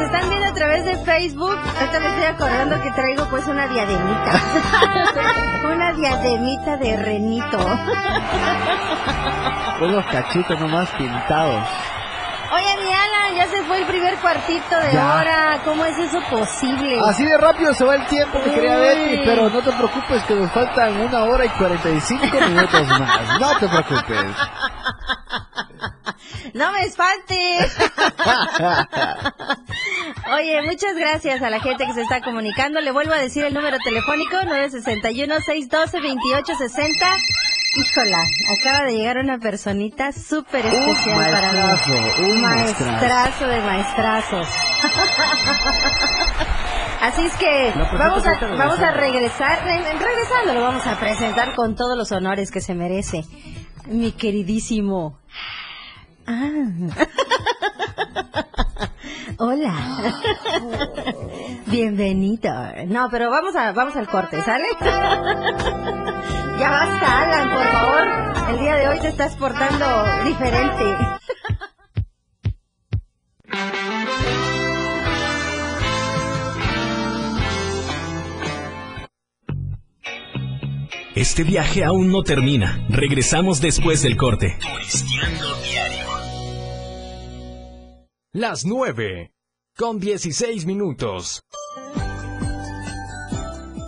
Si 0.00 0.06
nos 0.06 0.14
están 0.14 0.30
viendo 0.30 0.48
a 0.48 0.54
través 0.54 0.84
de 0.86 0.96
Facebook, 1.04 1.58
ahorita 1.78 2.00
me 2.00 2.06
estoy 2.06 2.24
acordando 2.24 2.80
que 2.80 2.90
traigo 2.92 3.26
pues 3.28 3.46
una 3.46 3.66
diademita. 3.68 4.40
una 5.74 5.92
diademita 5.92 6.76
de 6.78 6.96
renito. 6.96 7.58
Unos 9.82 10.06
cachitos 10.06 10.58
nomás 10.58 10.88
pintados. 10.96 11.66
Oye, 12.54 12.76
mi 12.82 12.92
Alan, 12.94 13.34
ya 13.36 13.46
se 13.48 13.62
fue 13.64 13.76
el 13.76 13.86
primer 13.86 14.16
cuartito 14.16 14.80
de 14.80 14.92
Ya. 14.94 15.16
hora. 15.16 15.58
¿Cómo 15.66 15.84
es 15.84 15.98
eso 15.98 16.18
posible? 16.30 16.98
Así 17.04 17.22
de 17.26 17.36
rápido 17.36 17.74
se 17.74 17.84
va 17.84 17.96
el 17.96 18.06
tiempo, 18.06 18.40
querida 18.42 18.76
Uy. 18.76 18.80
Betty, 18.80 19.22
pero 19.26 19.50
no 19.50 19.60
te 19.60 19.70
preocupes 19.70 20.22
que 20.24 20.34
nos 20.34 20.50
faltan 20.50 20.98
una 20.98 21.24
hora 21.24 21.44
y 21.44 21.48
45 21.50 22.24
minutos 22.48 22.88
más. 22.88 23.38
No 23.38 23.58
te 23.58 23.68
preocupes. 23.68 24.16
No 26.54 26.72
me 26.72 26.84
espantes. 26.84 27.76
Oye, 30.36 30.62
muchas 30.62 30.94
gracias 30.96 31.42
a 31.42 31.50
la 31.50 31.58
gente 31.60 31.84
que 31.86 31.92
se 31.94 32.02
está 32.02 32.20
comunicando. 32.20 32.80
Le 32.80 32.90
vuelvo 32.92 33.12
a 33.12 33.18
decir 33.18 33.44
el 33.44 33.54
número 33.54 33.76
telefónico 33.84 34.36
961-612-2860. 34.36 37.16
Híjola, 37.76 38.24
acaba 38.58 38.86
de 38.86 38.94
llegar 38.94 39.18
una 39.18 39.38
personita 39.38 40.10
súper 40.12 40.66
especial 40.66 41.30
para 41.30 41.52
mí. 41.52 41.58
maestrazo, 41.60 42.22
un 42.22 42.40
maestrazo. 42.42 42.90
maestrazo 42.90 43.46
de 43.46 43.60
maestrazos. 43.60 44.48
Así 47.00 47.24
es 47.26 47.32
que 47.36 47.72
presento 47.74 47.98
vamos 47.98 48.26
a, 48.26 48.34
vamos 48.56 48.78
a 48.80 48.90
regresar, 48.90 49.62
re- 49.64 49.84
regresando 49.98 50.52
lo 50.54 50.60
vamos 50.62 50.84
a 50.86 50.98
presentar 50.98 51.54
con 51.54 51.74
todos 51.76 51.96
los 51.96 52.10
honores 52.12 52.50
que 52.50 52.60
se 52.60 52.74
merece. 52.74 53.24
Mi 53.86 54.12
queridísimo. 54.12 55.18
Ah. 56.32 56.62
Hola. 59.38 59.74
Bienvenido. 61.66 62.52
No, 62.86 63.08
pero 63.10 63.30
vamos 63.30 63.56
a 63.56 63.72
vamos 63.72 63.96
al 63.96 64.06
corte, 64.06 64.40
¿sale? 64.42 64.66
ya 64.80 66.70
basta, 66.70 67.22
Alan, 67.22 67.50
por 67.50 67.66
favor. 67.72 68.50
El 68.50 68.60
día 68.60 68.76
de 68.76 68.88
hoy 68.88 69.00
te 69.00 69.08
estás 69.08 69.34
portando 69.34 69.86
diferente. 70.24 70.96
Este 81.16 81.42
viaje 81.42 81.84
aún 81.84 82.12
no 82.12 82.22
termina. 82.22 82.86
Regresamos 82.88 83.60
después 83.60 84.00
del 84.02 84.16
corte. 84.16 84.56
Las 88.32 88.64
9. 88.64 89.32
Con 89.76 89.98
16 89.98 90.64
minutos. 90.64 91.42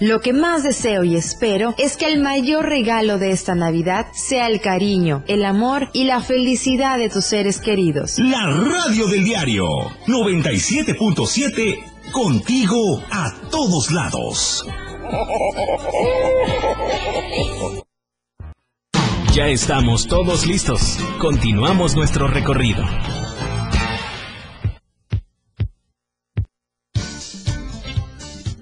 Lo 0.01 0.19
que 0.19 0.33
más 0.33 0.65
deseo 0.65 1.05
y 1.05 1.15
espero 1.15 1.77
es 1.79 1.97
que 1.97 2.07
el 2.07 2.21
mayor 2.21 2.65
regalo 2.65 3.19
de 3.19 3.31
esta 3.31 3.55
Navidad 3.55 4.09
sea 4.15 4.49
el 4.49 4.61
cariño, 4.61 5.23
el 5.29 5.45
amor 5.45 5.91
y 5.93 6.07
la 6.07 6.21
felicidad 6.21 6.99
de 6.99 7.09
tus 7.09 7.25
seres 7.25 7.61
queridos. 7.61 8.19
La 8.19 8.51
radio 8.51 9.07
del 9.07 9.23
diario 9.23 9.65
97.7 10.09 12.11
contigo 12.11 13.01
a 13.13 13.33
todos 13.49 13.93
lados. 13.93 14.67
Ya 19.33 19.47
estamos 19.47 20.09
todos 20.09 20.47
listos. 20.47 20.99
Continuamos 21.21 21.95
nuestro 21.95 22.27
recorrido. 22.27 22.83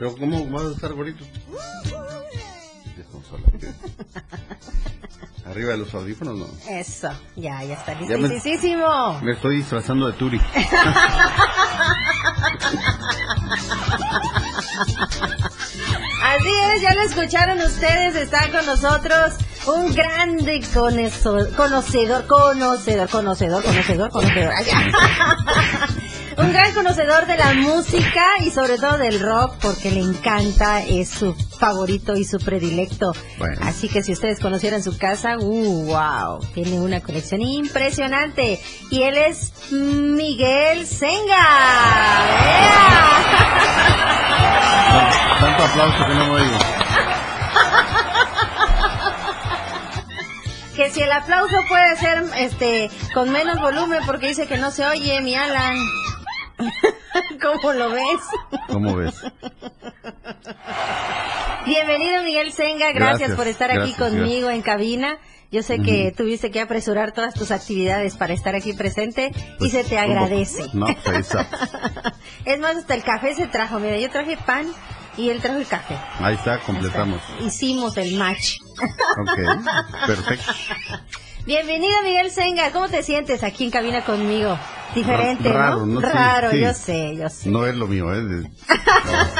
Pero 0.00 0.16
¿cómo 0.16 0.47
vas 0.47 0.62
a 0.62 0.73
estar 0.73 0.95
gordito? 0.95 1.26
Desconsolante. 2.97 3.69
Arriba 5.50 5.73
de 5.73 5.78
los 5.78 5.92
audífonos, 5.95 6.38
no. 6.38 6.47
Eso, 6.69 7.11
ya, 7.37 7.62
ya 7.64 7.75
está 7.75 7.95
me- 7.95 8.28
listísimo. 8.28 9.21
Me 9.23 9.33
estoy 9.33 9.57
disfrazando 9.57 10.07
de 10.07 10.12
Turi. 10.14 10.40
Así 16.23 16.49
es, 16.75 16.83
ya 16.83 16.95
lo 16.95 17.00
escucharon 17.02 17.61
ustedes, 17.61 18.14
está 18.14 18.50
con 18.50 18.64
nosotros 18.66 19.35
un 19.66 19.92
grande 19.95 20.62
conocedor, 20.73 21.50
conocedor, 21.54 22.26
conocedor, 22.26 23.09
conocedor, 23.11 24.11
conocedor. 24.11 24.52
Ya. 24.64 24.87
un 26.42 26.52
gran 26.52 26.73
conocedor 26.73 27.26
de 27.26 27.37
la 27.37 27.52
música 27.54 28.25
y 28.45 28.50
sobre 28.50 28.78
todo 28.78 28.97
del 28.99 29.21
rock 29.21 29.57
porque 29.61 29.90
le 29.90 30.00
encanta, 30.00 30.83
es 30.83 31.11
su 31.11 31.35
favorito 31.35 32.16
y 32.16 32.25
su 32.25 32.38
predilecto. 32.38 33.12
Bueno. 33.38 33.57
Así 33.62 33.88
que 33.88 34.02
si 34.02 34.12
ustedes 34.12 34.40
conocieran 34.40 34.83
su 34.83 34.97
casa, 34.97 35.37
uh, 35.40 35.85
wow, 35.87 36.40
tiene 36.54 36.80
una 36.80 37.00
colección 37.00 37.42
impresionante. 37.42 38.61
Y 38.90 39.02
él 39.02 39.18
es 39.18 39.52
Miguel 39.73 40.87
Senga. 40.87 41.47
¡Ea! 42.26 43.11
aplauso 45.70 46.06
que 46.06 46.14
no 46.14 46.26
me 46.26 46.30
oigo. 46.32 46.59
Que 50.76 50.90
si 50.90 51.02
el 51.02 51.12
aplauso 51.12 51.56
puede 51.68 51.97
ser 51.97 52.25
este 52.38 52.90
con 53.12 53.30
menos 53.30 53.61
volumen 53.61 54.00
porque 54.06 54.28
dice 54.28 54.47
que 54.47 54.56
no 54.56 54.70
se 54.70 54.87
oye, 54.87 55.20
mi 55.20 55.35
Alan. 55.35 55.76
¿Cómo 57.42 57.73
lo 57.73 57.90
ves? 57.90 58.20
¿Cómo 58.68 58.97
ves? 58.97 59.14
Bienvenido 61.67 62.23
Miguel 62.23 62.52
Senga, 62.52 62.93
gracias, 62.93 63.19
Gracias, 63.19 63.37
por 63.37 63.47
estar 63.47 63.71
aquí 63.71 63.95
gracias, 63.97 63.99
conmigo 63.99 64.50
en 64.50 64.62
cabina. 64.62 65.19
Yo 65.52 65.62
sé 65.62 65.81
que 65.81 66.12
tuviste 66.17 66.50
que 66.52 66.61
apresurar 66.61 67.12
todas 67.12 67.35
tus 67.35 67.50
actividades 67.50 68.14
para 68.17 68.33
estar 68.33 68.55
aquí 68.55 68.73
presente 68.73 69.33
y 69.35 69.59
Pues, 69.59 69.73
se 69.73 69.83
te 69.85 69.99
agradece. 69.99 70.62
No, 70.73 70.87
pues 71.05 71.19
está. 71.19 71.47
Es 72.45 72.59
más, 72.61 72.76
hasta 72.76 72.95
el 72.95 73.02
café 73.02 73.35
se 73.35 73.47
trajo. 73.49 73.79
Mira, 73.81 73.99
yo 73.99 74.09
traje 74.11 74.37
pan 74.47 74.67
y 75.17 75.29
él 75.31 75.40
trajo 75.40 75.59
el 75.59 75.67
café. 75.67 75.97
Ahí 76.21 76.37
está, 76.37 76.59
completamos. 76.61 77.21
Hicimos 77.45 77.97
el 77.97 78.17
match. 78.17 78.57
Ok, 79.21 80.07
perfecto. 80.07 80.52
Bienvenido 81.47 82.00
Miguel 82.02 82.31
Senga, 82.31 82.71
¿cómo 82.71 82.88
te 82.88 83.02
sientes 83.02 83.43
aquí 83.43 83.64
en 83.64 83.71
cabina 83.71 84.05
conmigo? 84.05 84.59
Diferente, 84.95 85.49
Raro, 85.52 85.85
¿no? 85.87 86.00
¿no? 86.00 86.09
Raro, 86.09 86.50
sí. 86.50 86.61
yo 86.61 86.75
sé, 86.75 87.17
yo 87.17 87.29
sé. 87.29 87.49
No 87.49 87.67
es 87.67 87.75
lo 87.75 87.87
mío, 87.87 88.07
¿eh? 88.14 88.50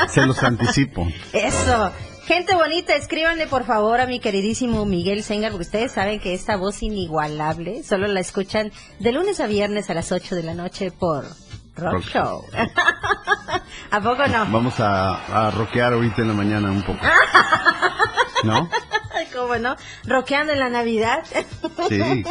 Se 0.09 0.27
los 0.27 0.43
anticipo. 0.43 1.07
Eso. 1.33 1.93
Gente 2.31 2.55
bonita, 2.55 2.95
escríbanle 2.95 3.49
por 3.49 3.65
favor 3.65 4.01
a 4.01 4.07
mi 4.07 4.21
queridísimo 4.21 4.87
Miguel 4.87 5.25
Sengar, 5.25 5.51
porque 5.51 5.65
ustedes 5.65 5.91
saben 5.91 6.21
que 6.21 6.33
esta 6.33 6.57
voz 6.57 6.81
inigualable 6.81 7.83
solo 7.83 8.07
la 8.07 8.21
escuchan 8.21 8.71
de 9.01 9.11
lunes 9.11 9.41
a 9.41 9.49
viernes 9.49 9.91
a 9.91 9.95
las 9.95 10.13
8 10.13 10.37
de 10.37 10.45
la 10.45 10.55
noche 10.55 10.93
por 10.93 11.25
Rock, 11.75 11.93
Rock 11.95 12.05
Show. 12.05 12.45
¿A 13.91 14.01
poco 14.01 14.29
no? 14.29 14.47
Vamos 14.49 14.79
a, 14.79 15.49
a 15.49 15.51
rockear 15.51 15.93
ahorita 15.95 16.23
en 16.23 16.29
la 16.29 16.35
mañana 16.35 16.71
un 16.71 16.85
poco. 16.85 17.01
¿No? 18.45 18.71
¿Cómo 19.35 19.57
no? 19.57 19.75
Rockeando 20.05 20.53
en 20.53 20.61
la 20.61 20.69
Navidad. 20.69 21.25
Sí. 21.89 21.99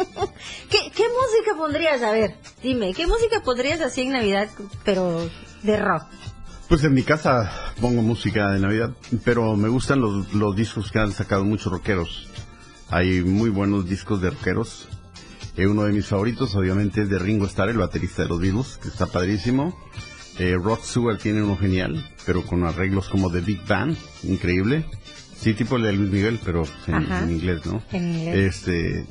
¿Qué, 0.70 0.92
¿Qué 0.96 1.04
música 1.08 1.58
pondrías? 1.58 2.00
A 2.02 2.12
ver, 2.12 2.36
dime, 2.62 2.94
¿qué 2.94 3.06
música 3.06 3.42
pondrías 3.42 3.82
así 3.82 4.00
en 4.00 4.12
Navidad, 4.12 4.48
pero 4.82 5.28
de 5.62 5.76
rock? 5.76 6.04
Pues 6.70 6.84
en 6.84 6.94
mi 6.94 7.02
casa 7.02 7.50
pongo 7.80 8.00
música 8.00 8.52
de 8.52 8.60
Navidad, 8.60 8.92
pero 9.24 9.56
me 9.56 9.68
gustan 9.68 10.00
los, 10.00 10.32
los 10.32 10.54
discos 10.54 10.92
que 10.92 11.00
han 11.00 11.10
sacado 11.10 11.44
muchos 11.44 11.72
rockeros. 11.72 12.28
Hay 12.90 13.22
muy 13.22 13.50
buenos 13.50 13.88
discos 13.90 14.22
de 14.22 14.30
rockeros. 14.30 14.88
Eh, 15.56 15.66
uno 15.66 15.82
de 15.82 15.92
mis 15.92 16.06
favoritos, 16.06 16.54
obviamente, 16.54 17.02
es 17.02 17.10
de 17.10 17.18
Ringo 17.18 17.46
Starr, 17.46 17.70
el 17.70 17.78
baterista 17.78 18.22
de 18.22 18.28
los 18.28 18.40
Beatles, 18.40 18.78
que 18.80 18.86
está 18.86 19.06
padrísimo. 19.06 19.76
Eh, 20.38 20.56
Rod 20.62 20.78
Stewart 20.84 21.20
tiene 21.20 21.42
uno 21.42 21.56
genial, 21.56 22.08
pero 22.24 22.46
con 22.46 22.62
arreglos 22.62 23.08
como 23.08 23.30
de 23.30 23.40
Big 23.40 23.66
Band, 23.66 23.96
increíble. 24.22 24.84
Sí, 25.36 25.54
tipo 25.54 25.74
el 25.74 25.82
de 25.82 25.92
Luis 25.94 26.12
Miguel, 26.12 26.38
pero 26.44 26.62
en, 26.86 27.32
inglés, 27.32 27.66
¿no? 27.66 27.82
En 27.90 28.14
inglés. 28.14 28.54
Este, 28.54 29.06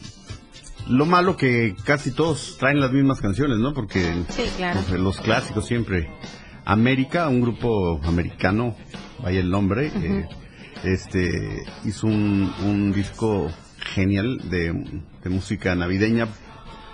lo 0.88 1.06
malo 1.06 1.36
que 1.36 1.76
casi 1.84 2.12
todos 2.12 2.56
traen 2.58 2.80
las 2.80 2.94
mismas 2.94 3.20
canciones, 3.20 3.58
¿no? 3.58 3.74
Porque 3.74 4.24
Sí, 4.30 4.44
claro. 4.56 4.80
pues, 4.88 4.98
los 5.02 5.20
clásicos 5.20 5.68
siempre. 5.68 6.10
América, 6.70 7.28
un 7.30 7.42
grupo 7.42 8.00
americano, 8.04 8.76
vaya 9.24 9.40
el 9.40 9.50
nombre, 9.50 9.88
eh, 9.88 10.28
este 10.84 11.64
hizo 11.84 12.06
un, 12.06 12.54
un 12.64 12.92
disco 12.92 13.52
genial 13.80 14.38
de, 14.52 15.02
de 15.24 15.30
música 15.32 15.74
navideña, 15.76 16.28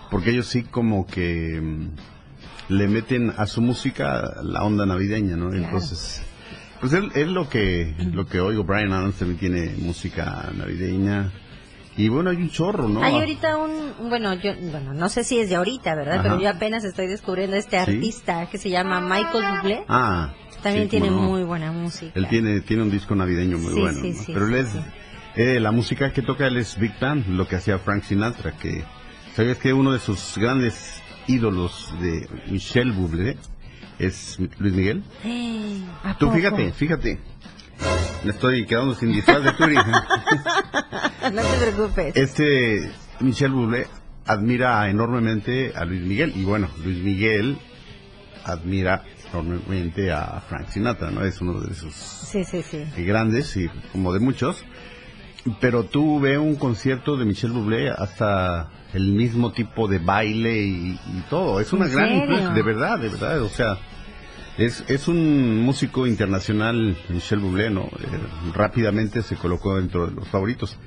porque 0.10 0.30
ellos 0.30 0.48
sí 0.48 0.64
como 0.64 1.06
que 1.06 1.60
mm, 1.62 1.90
le 2.70 2.88
meten 2.88 3.34
a 3.36 3.48
su 3.48 3.62
música 3.62 4.42
la 4.44 4.64
onda 4.64 4.86
navideña, 4.86 5.36
¿no? 5.36 5.54
Entonces, 5.54 6.22
pues 6.80 6.94
es, 6.94 7.04
es 7.14 7.28
lo 7.28 7.50
que 7.50 7.94
lo 8.14 8.28
que 8.28 8.40
oigo. 8.40 8.64
Brian 8.64 8.94
Adams 8.94 9.16
también 9.16 9.40
tiene 9.40 9.76
música 9.78 10.54
navideña. 10.56 11.34
Y 11.98 12.10
bueno, 12.10 12.30
hay 12.30 12.38
un 12.38 12.50
chorro, 12.50 12.90
¿no? 12.90 13.02
Hay 13.02 13.14
ahorita 13.16 13.58
un, 13.58 14.10
bueno, 14.10 14.34
yo, 14.34 14.52
bueno, 14.72 14.94
no 14.94 15.08
sé 15.08 15.24
si 15.24 15.40
es 15.40 15.50
de 15.50 15.56
ahorita, 15.56 15.96
¿verdad? 15.96 16.16
Ajá. 16.16 16.24
Pero 16.24 16.40
yo 16.42 16.50
apenas 16.50 16.84
estoy 16.84 17.08
descubriendo 17.08 17.56
este 17.56 17.78
Sí. 17.86 17.92
artista 17.92 18.48
que 18.50 18.58
se 18.58 18.70
llama 18.70 19.00
Michael 19.00 19.46
Bublé. 19.62 19.86
Ah, 19.88 20.34
También 20.62 20.86
sí, 20.86 20.90
tiene 20.90 21.10
no. 21.10 21.18
muy 21.18 21.44
buena 21.44 21.72
música. 21.72 22.12
Él 22.16 22.28
tiene, 22.28 22.60
tiene 22.62 22.84
un 22.84 22.92
disco 22.92 23.16
navideño 23.16 23.58
muy 23.58 23.74
Sí, 23.74 23.80
bueno. 23.80 24.00
sí, 24.02 24.12
¿no? 24.12 24.24
sí, 24.24 24.32
Pero 24.34 24.48
sí, 24.48 24.54
él 24.54 24.60
es, 24.60 24.70
sí. 24.70 24.80
eh, 25.38 25.60
la 25.62 25.72
música 25.72 26.12
que 26.12 26.22
toca 26.22 26.48
él 26.48 26.58
es 26.58 26.78
Big 26.78 27.00
Band, 27.00 27.28
lo 27.30 27.48
que 27.48 27.56
hacía 27.56 27.78
Frank 27.80 28.04
Sinatra, 28.04 28.52
que 28.58 28.84
sabes 29.36 29.58
que 29.58 29.72
uno 29.72 29.92
de 29.94 30.00
sus 30.00 30.34
grandes 30.38 31.02
ídolos 31.28 31.94
de 32.02 32.28
Michel 32.50 32.92
Bublé 32.92 33.38
es 34.00 34.38
Luis 34.60 34.74
Miguel. 34.74 35.04
¿A 36.04 36.18
Tú 36.18 36.26
poco? 36.26 36.38
fíjate, 36.38 36.74
fíjate. 36.74 37.20
Me 38.26 38.32
estoy 38.32 38.66
quedando 38.66 38.96
sin 38.96 39.12
disfraz 39.14 39.44
de 39.44 39.52
Turi. 39.54 39.76
no 41.34 41.42
te 41.42 41.72
preocupes. 41.72 42.16
Este 42.16 42.92
Michel 43.20 43.52
Bublé 43.52 43.86
admira 44.26 44.90
enormemente 44.90 45.74
a 45.76 45.86
Luis 45.86 46.02
Miguel 46.02 46.34
y 46.36 46.44
bueno, 46.44 46.68
Luis 46.84 46.98
Miguel 47.04 47.58
admira 48.44 49.04
enormemente 49.32 50.12
a 50.12 50.42
Frank 50.50 50.70
Sinatra, 50.70 51.12
¿no? 51.12 51.24
Es 51.24 51.40
uno 51.40 51.60
de 51.62 51.76
sus 51.76 51.94
Sí, 51.94 52.44
sí, 52.44 52.64
sí. 52.64 52.84
grandes 53.04 53.56
y 53.58 53.68
como 53.92 54.12
de 54.12 54.20
muchos. 54.20 54.66
Pero 55.62 55.84
tú 55.84 56.20
ve 56.20 56.40
un 56.40 56.56
concierto 56.56 57.18
de 57.18 57.26
Michel 57.26 57.52
Bublé 57.52 57.92
hasta 57.92 58.72
el 58.94 59.12
mismo 59.12 59.52
tipo 59.52 59.88
de 59.88 60.00
baile 60.00 60.58
y, 60.64 61.00
y 61.14 61.24
todo. 61.30 61.60
Es 61.60 61.72
una 61.74 61.86
¿En 61.86 61.92
gran 61.92 62.56
de 62.56 62.64
verdad, 62.64 62.98
de 62.98 63.10
verdad. 63.10 63.42
O 63.44 63.50
sea, 63.50 63.78
es, 64.58 64.84
es 64.88 65.08
un 65.08 65.62
músico 65.62 66.08
internacional, 66.08 66.98
Michel 67.10 67.40
Bublé, 67.40 67.70
¿no? 67.70 67.84
Eh, 67.84 67.90
rápidamente 68.54 69.22
se 69.22 69.36
colocó 69.36 69.76
dentro 69.78 70.08
de 70.08 70.16
los 70.16 70.28
favoritos. 70.30 70.78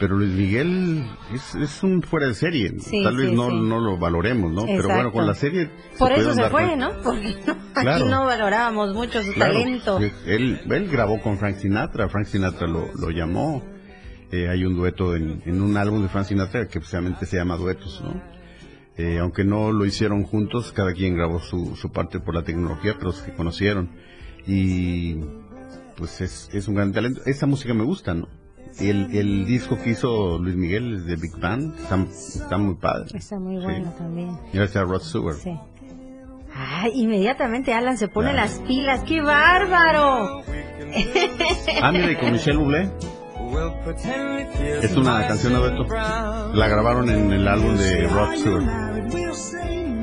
Pero 0.00 0.16
Luis 0.18 0.32
Miguel 0.32 1.06
es, 1.32 1.54
es 1.54 1.82
un 1.84 2.02
fuera 2.02 2.26
de 2.26 2.34
serie. 2.34 2.72
Sí, 2.80 3.04
Tal 3.04 3.16
vez 3.16 3.30
sí, 3.30 3.36
no, 3.36 3.48
sí. 3.50 3.56
no 3.62 3.78
lo 3.78 3.96
valoremos, 3.96 4.52
¿no? 4.52 4.66
Pero 4.66 4.88
bueno, 4.88 5.12
con 5.12 5.24
la 5.24 5.34
serie... 5.34 5.70
Por 5.96 6.10
eso 6.10 6.34
se 6.34 6.42
fue, 6.42 6.50
cuenta. 6.50 6.76
¿no? 6.76 7.00
Porque 7.00 7.36
no, 7.46 7.56
Claro. 7.74 8.04
aquí 8.04 8.10
no 8.10 8.24
valorábamos 8.26 8.92
mucho 8.92 9.22
su 9.22 9.32
Claro, 9.34 9.52
talento. 9.54 9.98
pues, 9.98 10.12
Él, 10.26 10.60
él 10.68 10.88
grabó 10.90 11.20
con 11.22 11.38
Frank 11.38 11.58
Sinatra, 11.58 12.08
Frank 12.08 12.26
Sinatra 12.26 12.66
lo, 12.66 12.88
lo 12.94 13.10
llamó. 13.10 13.62
Eh, 14.32 14.48
hay 14.48 14.64
un 14.64 14.74
dueto 14.74 15.14
en, 15.14 15.42
en 15.46 15.62
un 15.62 15.76
álbum 15.76 16.02
de 16.02 16.08
Frank 16.08 16.26
Sinatra 16.26 16.66
que 16.66 16.80
precisamente 16.80 17.24
se 17.24 17.36
llama 17.36 17.56
Duetos, 17.56 18.02
¿no? 18.04 18.20
Eh, 18.96 19.18
aunque 19.18 19.44
no 19.44 19.72
lo 19.72 19.84
hicieron 19.86 20.22
juntos, 20.24 20.72
cada 20.72 20.92
quien 20.92 21.16
grabó 21.16 21.40
su, 21.40 21.74
su 21.76 21.90
parte 21.90 22.20
por 22.20 22.34
la 22.34 22.42
tecnología, 22.44 22.94
pero 22.98 23.12
se 23.12 23.32
conocieron. 23.34 23.90
Y 24.46 25.16
pues 25.96 26.20
es, 26.20 26.48
es 26.52 26.68
un 26.68 26.74
gran 26.76 26.92
talento. 26.92 27.20
Esa 27.26 27.46
música 27.46 27.74
me 27.74 27.82
gusta, 27.84 28.14
¿no? 28.14 28.28
El, 28.78 29.14
el 29.16 29.46
disco 29.46 29.78
que 29.82 29.90
hizo 29.90 30.38
Luis 30.38 30.56
Miguel 30.56 31.06
de 31.06 31.16
Big 31.16 31.36
Band, 31.38 31.74
está, 31.78 31.96
está 32.12 32.58
muy 32.58 32.74
padre. 32.76 33.06
Está 33.16 33.38
muy 33.38 33.56
Sí. 33.58 33.62
bueno 33.64 33.92
también. 33.98 34.30
Gracias 34.52 34.76
a 34.76 34.84
Rod 34.84 35.02
Stewart. 35.02 35.36
Sí. 35.38 35.56
Ay, 36.56 36.92
inmediatamente 36.94 37.72
Alan 37.72 37.96
se 37.98 38.06
pone 38.08 38.30
Claro. 38.30 38.46
las 38.48 38.60
pilas. 38.60 39.02
¡Qué 39.04 39.20
bárbaro! 39.22 40.42
Ah, 41.82 41.90
mira, 41.92 42.12
y 42.12 42.16
con 42.16 42.32
Michelle 42.32 42.56
Bublé. 42.58 42.90
Es 44.82 44.96
una 44.96 45.26
canción 45.26 45.52
de 45.54 45.58
dueto. 45.58 45.86
La 46.54 46.68
grabaron 46.68 47.08
en 47.10 47.32
el 47.32 47.46
álbum 47.48 47.76
de 47.76 48.06
Rod 48.08 48.36
Stewart. 48.36 48.64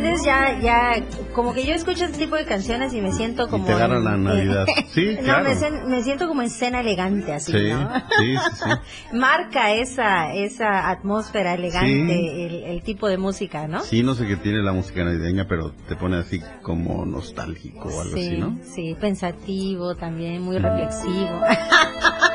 Entonces 0.01 0.25
ya, 0.25 0.59
ya, 0.59 0.93
como 1.33 1.53
que 1.53 1.63
yo 1.63 1.75
escucho 1.75 2.05
este 2.05 2.17
tipo 2.17 2.35
de 2.35 2.43
canciones 2.45 2.91
y 2.93 3.01
me 3.01 3.11
siento 3.11 3.47
como... 3.49 3.65
te 3.67 3.73
agarra 3.73 3.97
en- 3.97 4.03
la 4.03 4.17
Navidad. 4.17 4.65
Sí, 4.91 5.15
no, 5.17 5.21
claro. 5.23 5.49
me, 5.87 6.01
siento 6.03 6.27
como 6.27 6.41
en 6.41 6.49
cena 6.49 6.81
elegante 6.81 7.31
así, 7.31 7.51
Sí, 7.51 7.69
¿no? 7.69 7.87
sí, 8.19 8.35
sí, 8.35 8.63
sí. 8.63 8.69
Marca 9.17 9.71
esa, 9.73 10.33
esa 10.33 10.89
atmósfera 10.89 11.53
elegante, 11.53 11.87
Sí. 12.13 12.41
el, 12.41 12.63
el 12.63 12.81
tipo 12.81 13.07
de 13.07 13.17
música, 13.19 13.67
¿no? 13.67 13.81
Sí, 13.81 14.01
no 14.01 14.15
sé 14.15 14.25
qué 14.27 14.37
tiene 14.37 14.63
la 14.63 14.73
música 14.73 15.03
navideña, 15.03 15.45
pero 15.47 15.71
te 15.87 15.95
pone 15.95 16.17
así 16.17 16.41
como 16.63 17.05
nostálgico 17.05 17.87
o 17.89 18.01
algo 18.01 18.15
sí, 18.17 18.27
así, 18.27 18.37
¿no? 18.39 18.57
sí, 18.63 18.97
pensativo 18.99 19.95
también, 19.95 20.41
muy 20.41 20.57
reflexivo. 20.57 21.41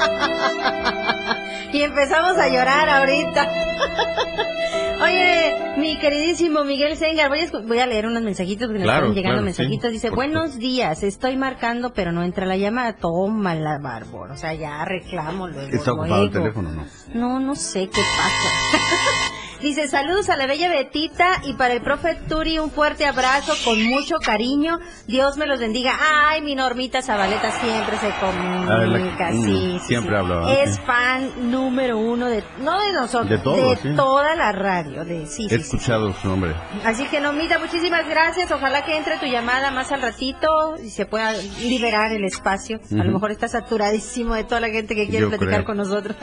y 1.72 1.82
empezamos 1.82 2.36
a 2.38 2.48
llorar 2.48 2.88
ahorita. 2.88 3.48
Oye, 5.02 5.56
mi 5.78 5.96
queridísimo 5.96 6.62
Miguel 6.62 6.96
Sengar, 6.96 7.30
voy 7.30 7.40
a, 7.40 7.58
voy 7.66 7.78
a 7.78 7.86
leer 7.86 8.06
unos 8.06 8.22
mensajitos 8.22 8.68
porque 8.68 8.84
nos 8.84 8.88
están 8.88 9.14
llegando 9.14 9.38
claro, 9.38 9.42
mensajitos. 9.42 9.88
sí, 9.88 9.94
Dice, 9.94 10.10
buenos 10.10 10.58
días, 10.58 11.02
estoy 11.02 11.36
marcando 11.38 11.94
pero 11.94 12.12
no 12.12 12.22
entra 12.22 12.44
la 12.44 12.58
llamada. 12.58 12.96
Tómala, 12.96 13.78
Bárbara. 13.78 14.34
O 14.34 14.36
sea, 14.36 14.52
ya 14.52 14.84
reclamo 14.84 15.48
luego. 15.48 15.74
¿Está 15.74 15.92
ocupado 15.92 16.24
el 16.24 16.30
teléfono 16.30 16.70
no? 16.70 16.84
No, 17.14 17.40
no 17.40 17.54
sé 17.54 17.88
qué 17.88 18.00
pasa. 18.00 18.76
Dice, 19.60 19.88
saludos 19.88 20.30
a 20.30 20.36
la 20.36 20.46
bella 20.46 20.70
Betita 20.70 21.42
y 21.44 21.52
para 21.52 21.74
el 21.74 21.82
profe 21.82 22.14
Turi 22.28 22.58
un 22.58 22.70
fuerte 22.70 23.04
abrazo 23.04 23.52
con 23.64 23.82
mucho 23.82 24.16
cariño. 24.18 24.78
Dios 25.06 25.36
me 25.36 25.46
los 25.46 25.60
bendiga. 25.60 25.92
Ay, 26.00 26.40
mi 26.40 26.54
Normita 26.54 27.02
Zabaleta 27.02 27.50
siempre 27.60 27.98
se 27.98 28.10
comunica, 28.18 29.28
Ah, 29.28 29.32
sí, 29.32 29.36
mm, 29.38 29.44
sí, 29.44 29.80
siempre 29.86 30.12
sí. 30.12 30.16
habla, 30.16 30.36
¿verdad? 30.36 30.62
Es 30.64 30.80
fan 30.80 31.50
número 31.50 31.98
uno 31.98 32.26
de, 32.26 32.42
no 32.60 32.80
de 32.80 32.92
nosotros, 32.94 33.28
De 33.28 33.38
todos, 33.38 33.78
sí. 33.80 33.90
toda 33.96 34.34
la 34.34 34.52
radio, 34.52 35.04
de, 35.04 35.26
sí, 35.26 35.46
He 35.50 35.56
escuchado 35.56 36.14
su 36.14 36.28
nombre. 36.28 36.54
Así 36.86 37.04
que 37.08 37.20
Normita, 37.20 37.58
muchísimas 37.58 38.08
gracias. 38.08 38.50
Ojalá 38.50 38.84
que 38.86 38.96
entre 38.96 39.18
tu 39.18 39.26
llamada 39.26 39.70
más 39.70 39.92
al 39.92 40.00
ratito 40.00 40.76
y 40.82 40.88
se 40.88 41.04
pueda 41.04 41.34
liberar 41.60 42.12
el 42.12 42.24
espacio. 42.24 42.80
A 42.92 43.04
lo 43.04 43.12
mejor 43.12 43.30
está 43.30 43.46
saturadísimo 43.46 44.34
de 44.34 44.44
toda 44.44 44.60
la 44.60 44.68
gente 44.70 44.94
que 44.94 45.04
quiere 45.06 45.24
Yo 45.24 45.28
platicar 45.28 45.52
creo. 45.56 45.64
con 45.66 45.76
nosotros. 45.76 46.16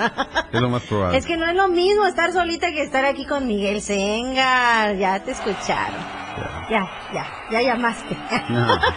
Es 0.51 0.59
lo 0.59 0.69
más 0.69 0.81
probable. 0.83 1.17
Es 1.19 1.25
que 1.27 1.37
no 1.37 1.45
es 1.47 1.55
lo 1.55 1.67
mismo 1.67 2.05
estar 2.07 2.31
solita 2.33 2.71
que 2.71 2.81
estar 2.81 3.05
aquí 3.05 3.25
con 3.27 3.47
Miguel 3.47 3.81
Sengar. 3.81 4.95
Ya 4.97 5.23
te 5.23 5.31
escucharon. 5.31 6.17
Ya, 6.69 6.87
ya, 7.13 7.25
ya 7.51 7.61
llamaste. 7.61 8.17
No. 8.49 8.67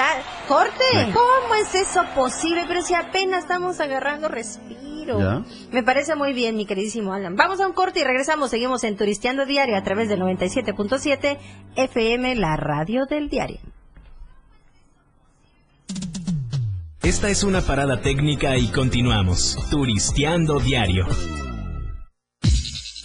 Ah, 0.00 0.14
¡Corte! 0.46 0.84
¿Cómo 1.12 1.54
es 1.60 1.74
eso 1.74 2.04
posible? 2.14 2.64
Pero 2.68 2.82
si 2.82 2.94
apenas 2.94 3.40
estamos 3.40 3.80
agarrando 3.80 4.28
respiro. 4.28 5.18
¿Ya? 5.18 5.42
Me 5.72 5.82
parece 5.82 6.14
muy 6.14 6.32
bien, 6.32 6.56
mi 6.56 6.66
queridísimo 6.66 7.12
Alan. 7.12 7.34
Vamos 7.34 7.60
a 7.60 7.66
un 7.66 7.72
corte 7.72 8.00
y 8.00 8.04
regresamos. 8.04 8.50
Seguimos 8.50 8.84
en 8.84 8.96
Turisteando 8.96 9.44
Diario 9.44 9.76
a 9.76 9.82
través 9.82 10.08
del 10.08 10.20
97.7 10.20 11.38
FM, 11.74 12.36
la 12.36 12.56
radio 12.56 13.06
del 13.06 13.28
diario. 13.28 13.58
Esta 17.02 17.28
es 17.28 17.42
una 17.42 17.60
parada 17.62 18.00
técnica 18.00 18.56
y 18.56 18.68
continuamos. 18.68 19.56
Turisteando 19.70 20.60
diario. 20.60 21.06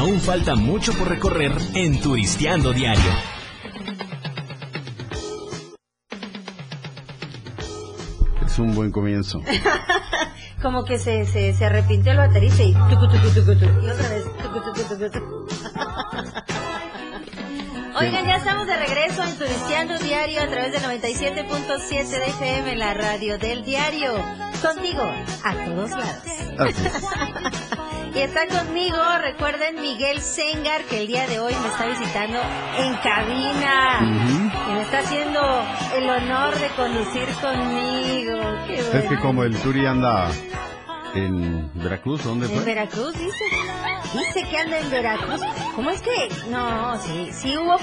Aún 0.00 0.18
falta 0.18 0.54
mucho 0.54 0.94
por 0.94 1.10
recorrer 1.10 1.52
en 1.74 2.00
Turisteando 2.00 2.72
diario. 2.72 3.12
Es 8.46 8.58
un 8.58 8.74
buen 8.74 8.90
comienzo. 8.90 9.42
Como 10.62 10.86
que 10.86 10.98
se, 10.98 11.26
se, 11.26 11.52
se 11.52 11.66
arrepintió 11.66 12.12
el 12.12 12.18
baterista 12.18 12.62
y 12.62 12.72
tucu, 12.72 13.08
tucu, 13.08 13.28
tucu, 13.28 13.58
tucu, 13.58 13.84
y 13.84 13.90
otra 13.90 14.08
vez. 14.08 14.24
Oigan, 17.96 18.26
ya 18.26 18.36
estamos 18.36 18.66
de 18.66 18.76
regreso 18.76 19.22
en 19.22 19.36
Turisteando 19.36 19.98
Diario 19.98 20.42
a 20.42 20.46
través 20.46 20.72
del 20.72 20.82
97.7 20.82 22.08
de 22.08 22.26
FM, 22.26 22.76
la 22.76 22.94
radio 22.94 23.38
del 23.38 23.64
diario. 23.64 24.14
Contigo, 24.62 25.02
a 25.44 25.54
todos 25.54 25.90
lados. 25.90 26.22
Y 28.12 28.18
está 28.18 28.40
conmigo, 28.48 28.98
recuerden, 29.22 29.80
Miguel 29.80 30.20
Sengar, 30.20 30.82
que 30.82 31.02
el 31.02 31.06
día 31.06 31.28
de 31.28 31.38
hoy 31.38 31.54
me 31.62 31.68
está 31.68 31.86
visitando 31.86 32.40
en 32.76 32.94
cabina. 32.96 34.00
Y 34.68 34.72
me 34.72 34.82
está 34.82 34.98
haciendo 34.98 35.40
el 35.96 36.10
honor 36.10 36.58
de 36.58 36.68
conducir 36.70 37.28
conmigo. 37.40 38.40
Qué 38.66 38.80
Es 38.80 39.04
que 39.08 39.16
como 39.20 39.44
el 39.44 39.56
Turi 39.58 39.86
anda 39.86 40.28
en 41.14 41.70
Veracruz, 41.74 42.24
¿dónde 42.24 42.46
En 42.46 42.52
fue? 42.52 42.64
Veracruz, 42.64 43.12
dice. 43.14 43.44
Dice 44.12 44.48
que 44.48 44.58
anda 44.58 44.78
en 44.78 44.90
Veracruz. 44.90 45.40
¿Cómo 45.76 45.90
es 45.90 46.02
que? 46.02 46.28
No, 46.50 46.98
sí, 47.00 47.30
sí 47.32 47.56
hubo 47.56 47.76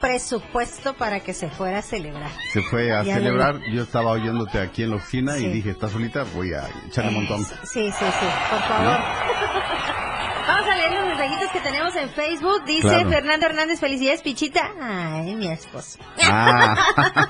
presupuesto 0.00 0.94
para 0.94 1.20
que 1.20 1.32
se 1.32 1.48
fuera 1.48 1.78
a 1.78 1.82
celebrar. 1.82 2.30
Se 2.52 2.62
fue 2.62 2.92
a 2.94 3.02
celebrar. 3.04 3.60
Yo 3.72 3.82
estaba 3.84 4.10
oyéndote 4.10 4.58
aquí 4.60 4.82
en 4.82 4.90
la 4.90 4.96
oficina 4.96 5.34
Sí. 5.34 5.46
y 5.46 5.48
dije, 5.50 5.70
¿estás 5.70 5.92
solita? 5.92 6.24
Voy 6.34 6.52
a 6.52 6.68
echarle 6.86 7.10
un 7.10 7.16
montón. 7.26 7.44
Sí, 7.44 7.90
sí, 7.90 7.92
sí, 7.92 8.26
por 8.50 8.60
favor. 8.60 8.98
Vamos 10.46 10.70
a 10.70 10.76
leer 10.76 10.92
los 10.92 11.06
mensajitos 11.08 11.50
que 11.50 11.60
tenemos 11.60 11.96
en 11.96 12.08
Facebook. 12.10 12.64
Dice 12.66 12.82
Claro. 12.82 13.08
Fernando 13.10 13.46
Hernández, 13.46 13.80
felicidades, 13.80 14.22
Pichita. 14.22 14.70
Ay, 14.80 15.34
mi 15.34 15.48
esposo. 15.48 15.98
Ah, 16.22 16.76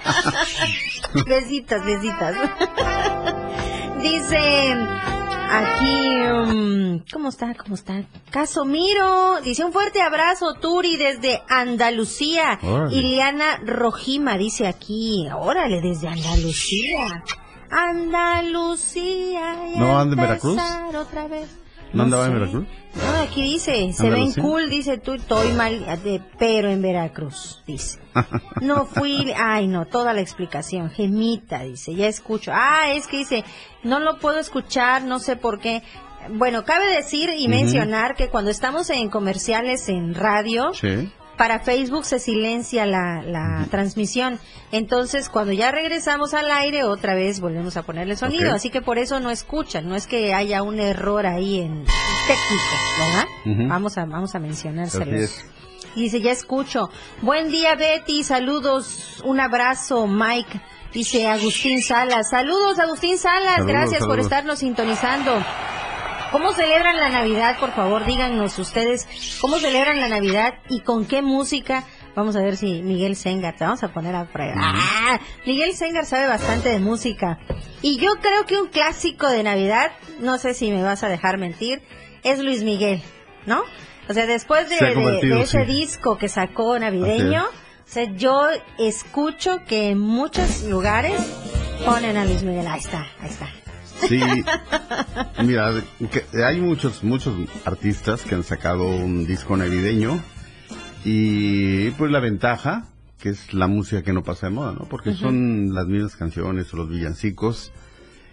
Besitos, 1.27 1.83
besitos. 1.85 2.37
Dice 4.03 4.77
aquí, 5.51 6.17
um, 6.19 7.01
¿cómo 7.13 7.29
está? 7.29 7.55
¿Cómo 7.55 7.75
está? 7.75 8.05
Casomiro. 8.31 9.41
Dice 9.43 9.65
un 9.65 9.73
fuerte 9.73 10.01
abrazo, 10.03 10.55
Turi, 10.61 10.97
desde 10.97 11.43
Andalucía. 11.49 12.59
Órale. 12.63 12.97
Iliana 12.97 13.59
Rojima 13.65 14.37
dice 14.37 14.67
aquí, 14.67 15.29
órale, 15.35 15.81
desde 15.81 16.09
Andalucía. 16.09 17.23
Andalucía. 17.71 19.57
¿No 19.77 19.99
anda 19.99 20.15
en 20.15 20.21
Veracruz? 20.29 20.59
Otra 20.95 21.27
vez. 21.29 21.49
¿No 21.93 22.03
andaba 22.05 22.27
en. 22.27 22.35
Veracruz? 22.35 22.67
No, 22.95 23.19
aquí 23.23 23.43
dice, 23.43 23.93
se 23.93 24.09
ven 24.11 24.33
cool, 24.35 24.71
dice 24.71 24.97
tú, 24.99 25.13
estoy 25.13 25.53
mal, 25.53 25.85
de- 26.03 26.23
pero 26.39 26.71
en 26.71 26.81
Veracruz, 26.81 27.63
dice. 27.67 27.99
No 28.63 28.87
fui, 28.87 29.33
ay 29.37 29.67
no, 29.67 29.85
toda 29.87 30.15
la 30.15 30.23
explicación, 30.23 30.91
gemita, 30.91 31.61
dice, 31.65 31.95
ya 31.95 32.07
escucho. 32.07 32.53
Ah, 32.55 32.93
es 32.93 33.07
que 33.07 33.19
dice, 33.19 33.45
no 33.83 33.99
lo 34.01 34.19
puedo 34.19 34.39
escuchar, 34.39 35.05
no 35.05 35.19
sé 35.19 35.37
por 35.37 35.61
qué. 35.61 35.83
Bueno, 36.31 36.65
cabe 36.65 36.87
decir 36.91 37.31
y 37.37 37.43
Ujú. 37.43 37.51
mencionar 37.51 38.17
que 38.17 38.29
cuando 38.29 38.51
estamos 38.51 38.89
en 38.91 39.11
comerciales 39.11 39.89
en 39.91 40.15
radio, 40.15 40.73
sí. 40.73 41.13
Para 41.37 41.61
Facebook 41.61 42.05
se 42.05 42.19
silencia 42.19 42.87
la, 42.87 43.23
la 43.23 43.67
transmisión. 43.71 44.39
Entonces, 44.73 45.29
cuando 45.29 45.53
ya 45.53 45.71
regresamos 45.71 46.35
al 46.35 46.51
aire, 46.51 46.85
otra 46.85 47.15
vez 47.15 47.41
volvemos 47.41 47.77
a 47.77 47.83
ponerle 47.83 48.17
sonido. 48.17 48.53
Así 48.55 48.71
que 48.71 48.83
por 48.83 48.99
eso 48.99 49.21
no 49.21 49.31
escuchan. 49.31 49.89
No 49.89 49.95
es 49.95 50.07
que 50.07 50.35
haya 50.35 50.63
un 50.63 50.81
error 50.81 51.27
ahí 51.27 51.61
en 51.61 51.85
técnico, 52.27 52.75
¿verdad? 52.99 53.69
Vamos 53.69 53.97
a, 53.99 54.05
vamos 54.07 54.35
a 54.35 54.39
Así 54.39 54.47
mencionárselo. 54.47 55.17
es. 55.17 55.45
Y 55.95 56.03
dice, 56.03 56.21
ya 56.21 56.33
escucho. 56.33 56.91
Buen 57.23 57.51
día, 57.51 57.75
Betty. 57.75 58.23
Saludos. 58.23 59.21
Un 59.25 59.41
abrazo, 59.41 60.07
Mike. 60.07 60.61
Dice 60.93 61.27
Agustín 61.27 61.83
Salas. 61.83 62.29
Saludos, 62.31 62.79
Agustín 62.79 63.19
Salas. 63.19 63.57
Saludos, 63.57 63.67
Gracias 63.73 64.07
por 64.07 64.19
estarnos 64.21 64.59
sintonizando. 64.59 65.33
¿Cómo 66.33 66.53
celebran 66.53 66.97
la 66.97 67.09
Navidad? 67.09 67.59
Por 67.59 67.73
favor, 67.73 68.05
díganos 68.05 68.59
ustedes 68.59 69.07
cómo 69.41 69.59
celebran 69.59 70.01
la 70.01 70.09
Navidad 70.09 70.55
y 70.69 70.81
con 70.81 71.07
qué 71.07 71.23
música. 71.23 71.85
Vamos 72.15 72.35
a 72.37 72.41
ver 72.41 72.57
si 72.57 72.83
Miguel 72.83 73.15
Sengar, 73.17 73.57
te 73.57 73.65
vamos 73.65 73.83
a 73.83 73.89
poner 73.93 74.15
a 74.15 74.25
prueba. 74.27 74.55
Ah, 74.59 75.21
Miguel 75.47 75.75
Sengar 75.75 76.05
sabe 76.07 76.27
bastante 76.27 76.71
de 76.71 76.79
música. 76.79 77.39
Y 77.83 77.99
yo 77.99 78.13
creo 78.21 78.45
que 78.47 78.57
un 78.59 78.69
clásico 78.69 79.29
de 79.29 79.43
Navidad, 79.43 79.93
no 80.21 80.39
sé 80.39 80.55
si 80.55 80.71
me 80.71 80.83
vas 80.83 81.03
a 81.05 81.09
dejar 81.09 81.39
mentir, 81.39 81.83
es 82.23 82.39
Luis 82.41 82.63
Miguel, 82.63 83.03
¿no? 83.47 83.63
O 84.09 84.15
sea, 84.15 84.27
después 84.27 84.69
de, 84.69 84.77
Se 84.79 84.85
ha 84.85 84.89
de- 84.89 84.95
convertido, 84.95 85.37
de 85.37 85.43
ese 85.43 85.65
sí. 85.65 85.73
disco 85.73 86.17
que 86.19 86.29
sacó 86.29 86.79
navideño, 86.79 87.45
o 87.45 87.89
sea, 87.89 88.05
yo 88.15 88.49
escucho 88.79 89.61
que 89.67 89.91
en 89.91 89.99
muchos 89.99 90.63
lugares 90.65 91.21
ponen 91.85 92.17
a 92.17 92.25
Luis 92.25 92.43
Miguel. 92.43 92.67
Ahí 92.67 92.81
está, 92.81 93.07
ahí 93.21 93.29
está. 93.31 93.49
Sí, 94.09 94.21
mira, 95.45 95.73
que 96.11 96.45
hay 96.45 96.61
muchos, 96.61 97.03
muchos 97.03 97.35
artistas 97.65 98.23
que 98.23 98.35
han 98.35 98.43
sacado 98.43 98.87
un 98.87 99.27
disco 99.27 99.57
navideño 99.57 100.21
y 101.05 101.91
pues 101.93 102.11
la 102.11 102.21
ventaja, 102.21 102.87
que 103.19 103.31
es 103.31 103.55
la 103.55 103.67
música 103.67 104.03
que 104.03 104.13
no 104.13 104.23
pasa 104.23 104.49
de 104.49 104.55
moda, 104.55 104.73
¿no? 104.73 104.87
Porque 104.89 105.15
son 105.15 105.75
las 105.75 105.87
mismas 105.87 106.17
canciones 106.17 106.73
o 106.73 106.77
los 106.77 106.89
villancicos 106.89 107.73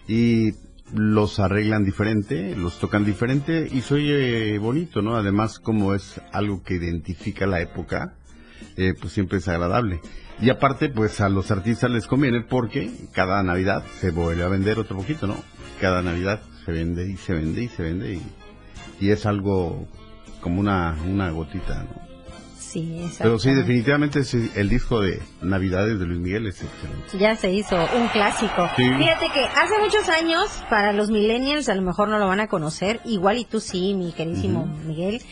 y 0.06 0.54
los 0.92 1.40
arreglan 1.40 1.84
diferente, 1.84 2.54
los 2.56 2.78
tocan 2.78 3.04
diferente 3.04 3.68
y 3.70 3.80
se 3.80 3.94
oye 3.94 4.58
bonito, 4.58 5.02
¿no? 5.02 5.16
Además, 5.16 5.58
como 5.58 5.94
es 5.94 6.20
algo 6.32 6.62
que 6.62 6.74
identifica 6.74 7.46
la 7.46 7.60
época, 7.60 8.14
eh, 8.76 8.94
pues 9.00 9.12
siempre 9.12 9.38
es 9.38 9.48
agradable. 9.48 10.00
Y 10.40 10.50
aparte, 10.50 10.88
pues 10.88 11.20
a 11.20 11.28
los 11.28 11.50
artistas 11.50 11.90
les 11.90 12.06
conviene 12.06 12.42
porque 12.42 12.90
cada 13.12 13.42
Navidad 13.42 13.84
se 14.00 14.10
vuelve 14.10 14.42
a 14.42 14.48
vender 14.48 14.78
otro 14.78 14.96
poquito, 14.96 15.26
¿no? 15.26 15.36
Cada 15.80 16.02
Navidad 16.02 16.40
se 16.64 16.72
vende 16.72 17.08
y 17.10 17.16
se 17.16 17.34
vende 17.34 17.64
y 17.64 17.68
se 17.68 17.82
vende 17.82 18.14
y, 18.14 18.22
y 19.00 19.10
es 19.10 19.26
algo 19.26 19.86
como 20.40 20.60
una, 20.60 20.96
una 21.06 21.30
gotita, 21.30 21.84
¿no? 21.84 22.04
Sí, 22.74 23.08
Pero 23.18 23.38
sí, 23.38 23.54
definitivamente 23.54 24.24
sí, 24.24 24.50
el 24.56 24.68
disco 24.68 25.00
de 25.00 25.22
Navidades 25.40 25.96
de 26.00 26.06
Luis 26.06 26.18
Miguel 26.18 26.48
es 26.48 26.60
excelente. 26.60 27.16
Ya 27.16 27.36
se 27.36 27.52
hizo 27.52 27.76
un 27.76 28.08
clásico. 28.08 28.68
Sí. 28.76 28.82
Fíjate 28.82 29.28
que 29.32 29.44
hace 29.44 29.78
muchos 29.80 30.08
años, 30.08 30.48
para 30.68 30.92
los 30.92 31.08
millennials 31.08 31.68
a 31.68 31.76
lo 31.76 31.82
mejor 31.82 32.08
no 32.08 32.18
lo 32.18 32.26
van 32.26 32.40
a 32.40 32.48
conocer, 32.48 33.00
igual 33.04 33.38
y 33.38 33.44
tú 33.44 33.60
sí, 33.60 33.94
mi 33.94 34.12
queridísimo 34.12 34.66
Miguel. 34.84 35.22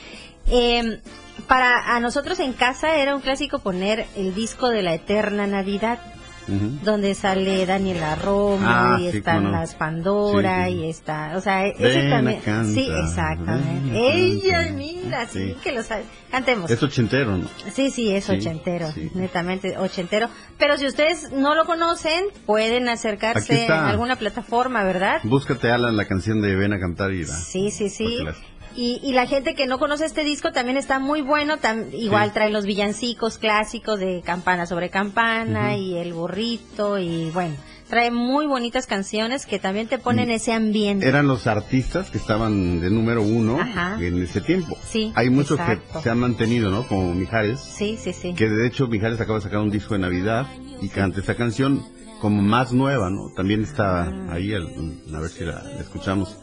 Eh, 0.46 1.00
para 1.48 1.96
a 1.96 1.98
nosotros 1.98 2.38
en 2.38 2.52
casa 2.52 2.94
era 2.96 3.16
un 3.16 3.22
clásico 3.22 3.58
poner 3.58 4.06
el 4.14 4.36
disco 4.36 4.68
de 4.68 4.82
la 4.82 4.94
Eterna 4.94 5.48
Navidad, 5.48 5.98
Donde 6.46 7.14
sale 7.14 7.64
Daniela 7.66 8.14
Romo 8.16 8.58
Ah, 8.66 8.96
y 9.00 9.10
sí, 9.10 9.18
están 9.18 9.44
no. 9.44 9.50
las 9.52 9.74
Pandora 9.74 10.66
Sí, 10.66 10.72
sí. 10.72 10.78
y 10.78 10.90
está, 10.90 11.32
o 11.36 11.40
sea, 11.40 11.66
ese 11.66 12.10
también, 12.10 12.40
sí, 12.74 12.88
exactamente. 12.90 13.90
ven 13.92 13.94
Ella, 13.94 14.52
cantar. 14.58 14.72
mira, 14.74 15.26
sí, 15.26 15.38
Sí. 15.48 15.56
que 15.62 15.72
lo 15.72 15.82
sabe. 15.82 16.04
Cantemos. 16.30 16.70
Es 16.70 16.82
ochentero, 16.82 17.36
¿no? 17.36 17.48
Sí, 17.74 17.90
sí, 17.90 18.10
es 18.14 18.28
ochentero, 18.30 18.88
netamente 19.14 19.76
ochentero. 19.78 20.28
Pero 20.58 20.76
si 20.78 20.86
ustedes 20.86 21.30
no 21.32 21.54
lo 21.54 21.64
conocen, 21.66 22.24
pueden 22.46 22.88
acercarse 22.88 23.66
a 23.68 23.88
alguna 23.88 24.16
plataforma, 24.16 24.82
¿verdad? 24.84 25.20
Búscate, 25.24 25.70
Alan, 25.70 25.96
la 25.96 26.06
canción 26.06 26.40
de 26.40 26.56
Ven 26.56 26.72
a 26.72 26.80
cantar 26.80 27.12
y. 27.12 27.24
Sí, 27.24 27.70
sí, 27.70 27.88
sí. 27.88 28.18
Las- 28.24 28.36
Y, 28.74 29.00
y 29.02 29.12
la 29.12 29.26
gente 29.26 29.54
que 29.54 29.66
no 29.66 29.78
conoce 29.78 30.04
este 30.06 30.24
disco 30.24 30.52
también 30.52 30.76
está 30.76 30.98
muy 30.98 31.20
bueno. 31.22 31.58
tam- 31.58 31.92
igual 31.92 32.28
Sí. 32.28 32.34
trae 32.34 32.50
los 32.50 32.64
villancicos 32.66 33.38
clásicos 33.38 34.00
de 34.00 34.22
campana 34.24 34.66
sobre 34.66 34.90
campana 34.90 35.76
y 35.76 35.96
el 35.96 36.12
burrito 36.12 36.98
y 36.98 37.30
bueno, 37.30 37.54
trae 37.88 38.10
muy 38.10 38.46
bonitas 38.46 38.86
canciones 38.86 39.44
que 39.46 39.58
también 39.58 39.86
te 39.88 39.98
ponen 39.98 40.28
Mm. 40.28 40.32
ese 40.32 40.52
ambiente. 40.52 41.06
Eran 41.08 41.26
los 41.28 41.46
artistas 41.46 42.10
que 42.10 42.18
estaban 42.18 42.80
de 42.80 42.90
número 42.90 43.22
uno 43.22 43.60
Ajá. 43.60 43.98
en 44.00 44.22
ese 44.22 44.40
tiempo. 44.40 44.76
Sí, 44.88 45.12
Hay 45.14 45.28
muchos 45.30 45.58
exacto. 45.60 45.98
que 45.98 46.02
se 46.04 46.10
han 46.10 46.18
mantenido, 46.18 46.70
¿no? 46.70 46.86
Como 46.86 47.14
Mijares, 47.14 47.60
Sí, 47.60 47.98
sí, 48.02 48.12
sí. 48.12 48.34
que 48.34 48.48
de 48.48 48.66
hecho 48.66 48.86
Mijares 48.88 49.20
acaba 49.20 49.38
de 49.38 49.44
sacar 49.44 49.58
un 49.60 49.70
disco 49.70 49.94
de 49.94 50.00
Navidad 50.00 50.46
y 50.80 50.88
canta 50.88 51.20
esta 51.20 51.34
canción 51.34 51.82
como 52.20 52.40
más 52.40 52.72
nueva, 52.72 53.10
¿no? 53.10 53.30
También 53.36 53.62
está 53.64 54.04
Ah. 54.04 54.26
ahí, 54.30 54.52
el- 54.52 54.68
a 55.14 55.20
ver 55.20 55.28
si 55.30 55.44
la, 55.44 55.62
la 55.62 55.80
escuchamos. 55.80 56.38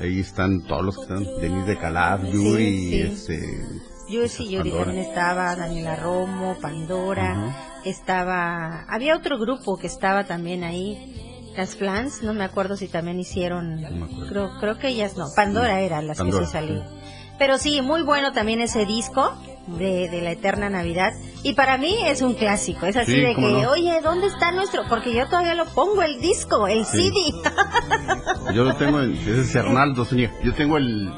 Ahí 0.00 0.20
están 0.20 0.62
todos 0.62 0.82
los 0.84 0.96
que 0.96 1.02
están, 1.02 1.24
Denise 1.40 1.66
de 1.66 1.76
Calar, 1.76 2.20
Sí, 2.22 2.32
Yuri, 2.32 2.90
sí. 2.90 3.00
este... 3.02 3.64
Yuri, 4.08 4.70
también 4.72 4.98
estaba, 4.98 5.54
Daniela 5.54 5.94
Romo, 5.94 6.56
Pandora, 6.60 7.80
estaba, 7.84 8.82
había 8.88 9.16
otro 9.16 9.38
grupo 9.38 9.76
que 9.76 9.86
estaba 9.86 10.24
también 10.24 10.64
ahí, 10.64 11.52
las 11.56 11.76
Flans, 11.76 12.22
no 12.22 12.34
me 12.34 12.42
acuerdo 12.44 12.76
si 12.76 12.88
también 12.88 13.20
hicieron, 13.20 13.84
acuerdo. 13.84 14.28
creo, 14.28 14.50
creo 14.58 14.78
que 14.78 14.88
ellas 14.88 15.16
no, 15.16 15.26
Pandora 15.36 15.80
era 15.80 16.02
las 16.02 16.18
Pandora, 16.18 16.40
que 16.40 16.46
sí 16.46 16.52
salían. 16.52 16.88
sí. 16.88 16.99
Pero 17.40 17.56
sí, 17.58 17.80
muy 17.82 18.02
bueno 18.02 18.32
también 18.32 18.60
ese 18.60 18.84
disco 18.84 19.32
de, 19.66 20.08
de 20.10 20.20
la 20.20 20.32
Eterna 20.32 20.68
Navidad. 20.68 21.12
Y 21.42 21.54
para 21.54 21.78
mí 21.78 21.96
es 22.06 22.20
un 22.20 22.34
clásico, 22.34 22.84
es 22.84 22.96
así 22.96 23.12
Sí, 23.12 23.20
de 23.20 23.34
que, 23.34 23.40
no. 23.40 23.70
oye, 23.70 23.98
¿dónde 24.02 24.26
está 24.26 24.52
nuestro? 24.52 24.82
Porque 24.90 25.14
yo 25.14 25.26
todavía 25.26 25.54
lo 25.54 25.64
pongo, 25.64 26.02
el 26.02 26.20
disco, 26.20 26.68
el 26.68 26.84
Sí. 26.84 27.10
CD. 27.10 28.52
Yo 28.54 28.64
lo 28.64 28.74
tengo, 28.76 29.00
en, 29.00 29.12
ese 29.14 29.40
es 29.40 29.56
Arnaldo 29.56 30.04
Zúñiga. 30.04 30.32
Yo 30.44 30.52
tengo 30.54 30.76
el... 30.76 31.10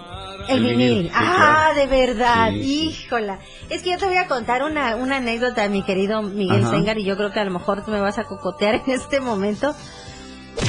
El 0.48 0.62
vinil. 0.64 1.10
ah, 1.14 1.70
de 1.74 1.86
verdad. 1.86 2.50
Sí. 2.50 2.88
Híjola. 3.04 3.38
Es 3.68 3.82
que 3.82 3.90
yo 3.92 3.98
te 3.98 4.06
voy 4.06 4.16
a 4.16 4.26
contar 4.26 4.62
una, 4.64 4.96
una 4.96 5.16
anécdota, 5.18 5.68
mi 5.68 5.82
querido 5.84 6.20
Miguel. 6.22 6.66
Sengar, 6.68 6.98
y 6.98 7.04
yo 7.04 7.16
creo 7.16 7.32
que 7.32 7.40
a 7.40 7.44
lo 7.44 7.50
mejor 7.52 7.84
tú 7.84 7.90
me 7.92 8.00
vas 8.00 8.18
a 8.18 8.24
cocotear 8.24 8.76
en 8.86 8.90
este 8.92 9.20
momento. 9.20 9.74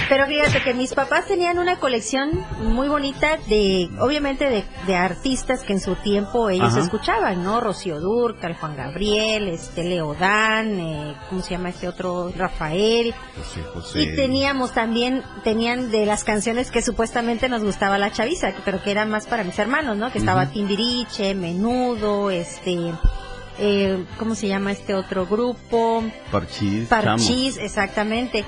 Pero 0.10 0.26
fíjate 0.28 0.62
que 0.64 0.74
mis 0.74 0.94
papás 0.94 1.28
tenían 1.28 1.60
una 1.60 1.78
colección 1.78 2.46
muy 2.60 2.88
bonita 2.88 3.38
de, 3.50 3.90
obviamente, 4.00 4.50
de, 4.50 4.64
de 4.88 4.96
artistas 4.96 5.62
que 5.64 5.74
en 5.74 5.80
su 5.82 5.96
tiempo 5.96 6.50
ellos 6.50 6.70
Ajá. 6.74 6.80
escuchaban, 6.82 7.44
¿no? 7.44 7.60
Rocío 7.60 8.00
Durcal, 8.00 8.56
Juan 8.56 8.76
Gabriel, 8.78 9.48
este, 9.50 9.84
Leodán, 9.84 10.80
eh, 10.80 11.16
¿cómo 11.30 11.42
se 11.42 11.52
llama 11.52 11.70
este 11.70 11.88
otro? 11.88 12.32
Rafael. 12.36 13.14
José, 13.38 13.62
José. 13.74 14.02
Y 14.04 14.16
teníamos 14.16 14.72
también, 14.72 15.24
tenían 15.44 15.92
de 15.92 16.06
las 16.06 16.24
canciones 16.24 16.72
que 16.72 16.82
supuestamente 16.82 17.50
nos 17.50 17.64
gustaba 17.64 17.98
la 17.98 18.12
chaviza, 18.12 18.54
pero 18.66 18.82
que 18.82 18.92
eran 18.92 19.10
más 19.10 19.26
para 19.28 19.44
mis 19.44 19.58
hermanos, 19.60 19.98
¿no? 19.98 20.12
Que 20.12 20.20
estaba 20.20 20.44
Ujú. 20.44 20.54
Timbiriche, 20.54 21.34
Menudo, 21.36 22.30
este, 22.32 22.94
eh, 23.60 24.06
¿cómo 24.18 24.36
se 24.36 24.48
llama 24.48 24.72
este 24.72 24.96
otro 24.96 25.26
grupo? 25.26 26.04
Parchís. 26.32 26.88
Parchís, 26.88 27.58
exactamente. 27.58 28.46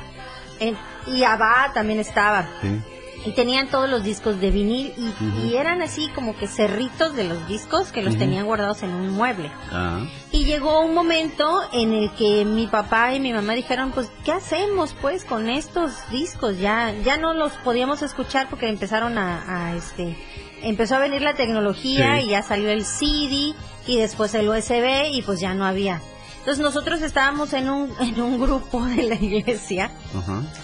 En- 0.60 0.78
y 1.08 1.24
Abba 1.24 1.72
también 1.74 2.00
estaba. 2.00 2.48
Sí. 2.62 2.82
Y 3.28 3.32
tenían 3.32 3.70
todos 3.70 3.90
los 3.90 4.04
discos 4.04 4.40
de 4.40 4.52
vinil 4.52 4.94
y, 4.98 5.48
y 5.48 5.56
eran 5.56 5.82
así 5.82 6.10
como 6.14 6.38
que 6.38 6.48
cerritos 6.48 7.16
de 7.16 7.24
los 7.24 7.48
discos 7.48 7.92
que 7.92 8.04
los 8.04 8.16
tenían 8.20 8.46
guardados 8.46 8.84
en 8.84 8.92
un 8.94 9.10
mueble. 9.10 9.52
Ah, 9.72 10.02
Y 10.32 10.46
llegó 10.46 10.82
un 10.86 10.94
momento 10.94 11.62
en 11.74 11.92
el 11.94 12.12
que 12.12 12.46
mi 12.46 12.68
papá 12.68 13.16
y 13.16 13.20
mi 13.20 13.34
mamá 13.34 13.54
dijeron, 13.54 13.92
pues, 13.94 14.12
¿qué 14.24 14.32
hacemos 14.32 14.94
pues 15.02 15.26
con 15.26 15.50
estos 15.50 15.92
discos? 16.12 16.60
Ya, 16.60 16.94
ya 17.04 17.18
no 17.18 17.34
los 17.34 17.52
podíamos 17.64 18.04
escuchar 18.04 18.48
porque 18.48 18.70
empezaron 18.70 19.18
a, 19.18 19.70
a, 19.70 19.76
este, 19.76 20.16
empezó 20.62 20.98
a 20.98 21.00
venir 21.00 21.24
la 21.24 21.34
tecnología 21.34 22.20
Sí. 22.20 22.28
y 22.28 22.30
ya 22.30 22.44
salió 22.44 22.70
el 22.70 22.86
CD 22.86 23.56
y 23.88 23.98
después 23.98 24.36
el 24.36 24.48
USB 24.50 25.10
y 25.12 25.24
pues 25.24 25.40
ya 25.40 25.56
no 25.56 25.66
había. 25.66 26.00
Entonces 26.46 26.64
nosotros 26.64 27.02
estábamos 27.02 27.54
en 27.54 27.70
un, 27.72 27.92
en 28.00 28.22
un 28.22 28.40
grupo 28.40 28.86
de 28.86 29.02
la 29.02 29.16
iglesia 29.16 29.90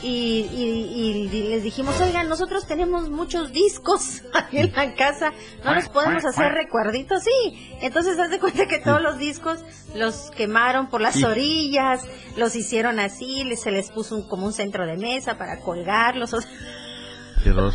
y, 0.03 0.07
y- 0.51 1.27
y 1.33 1.49
les 1.49 1.63
dijimos, 1.63 1.99
oigan, 1.99 2.29
nosotros 2.29 2.67
tenemos 2.67 3.09
muchos 3.09 3.51
discos 3.51 4.21
aquí 4.33 4.59
en 4.59 4.71
la 4.73 4.93
casa, 4.93 5.33
¿no 5.65 5.73
nos 5.73 5.89
podemos 5.89 6.23
hacer 6.23 6.51
recuerditos? 6.53 7.23
Sí, 7.23 7.71
entonces 7.81 8.19
haz 8.19 8.29
de 8.29 8.39
cuenta 8.39 8.67
que 8.67 8.77
todos 8.77 9.01
los 9.01 9.17
discos 9.17 9.59
los 9.95 10.29
quemaron 10.37 10.87
por 10.87 11.01
las 11.01 11.15
Sí. 11.15 11.23
orillas, 11.23 12.01
los 12.37 12.55
hicieron 12.55 12.99
así, 12.99 13.43
les- 13.43 13.61
se 13.61 13.71
les 13.71 13.89
puso 13.89 14.15
un- 14.17 14.27
como 14.27 14.45
un 14.45 14.53
centro 14.53 14.85
de 14.85 14.97
mesa 14.97 15.39
para 15.39 15.61
colgarlos, 15.61 16.31
o 16.35 16.41
sea, 16.41 16.51
Qué 17.43 17.49
horror. 17.51 17.73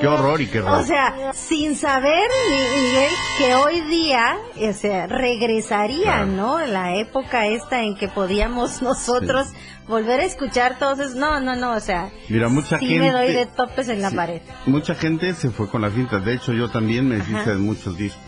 qué 0.00 0.06
horror 0.06 0.40
y 0.40 0.46
qué 0.46 0.60
horror. 0.60 0.80
o 0.80 0.84
sea, 0.84 1.32
sin 1.34 1.74
saber, 1.76 2.28
Mi- 2.50 2.80
Miguel, 2.82 3.10
que 3.38 3.54
hoy 3.54 3.80
día, 3.82 4.36
o 4.68 4.72
sea, 4.72 5.06
regresaría, 5.06 6.02
Claro. 6.02 6.26
¿no? 6.26 6.58
La 6.66 6.94
época 6.96 7.46
esta 7.46 7.82
en 7.82 7.96
que 7.96 8.08
podíamos 8.08 8.80
nosotros 8.82 9.48
volver 9.88 10.20
a 10.20 10.24
escuchar 10.24 10.78
todos 10.78 10.98
esos, 11.00 11.14
no, 11.16 11.40
no, 11.40 11.56
no, 11.56 11.72
o 11.74 11.80
sea, 11.80 12.10
Mira, 12.28 12.48
mucha 12.48 12.78
sí 12.78 12.86
gente... 12.86 13.00
me 13.06 13.12
doy 13.12 13.32
de 13.32 13.46
topes 13.46 13.88
en 13.88 14.02
la 14.02 14.10
sí, 14.10 14.16
pared. 14.16 14.42
Mucha 14.66 14.94
gente 14.94 15.34
se 15.34 15.50
fue 15.50 15.68
con 15.68 15.82
las 15.82 15.94
cintas. 15.94 16.24
De 16.24 16.34
hecho, 16.34 16.52
yo 16.52 16.68
también 16.70 17.08
me 17.08 17.16
deshice 17.16 17.50
de 17.50 17.56
muchos 17.56 17.96
discos. 17.96 18.22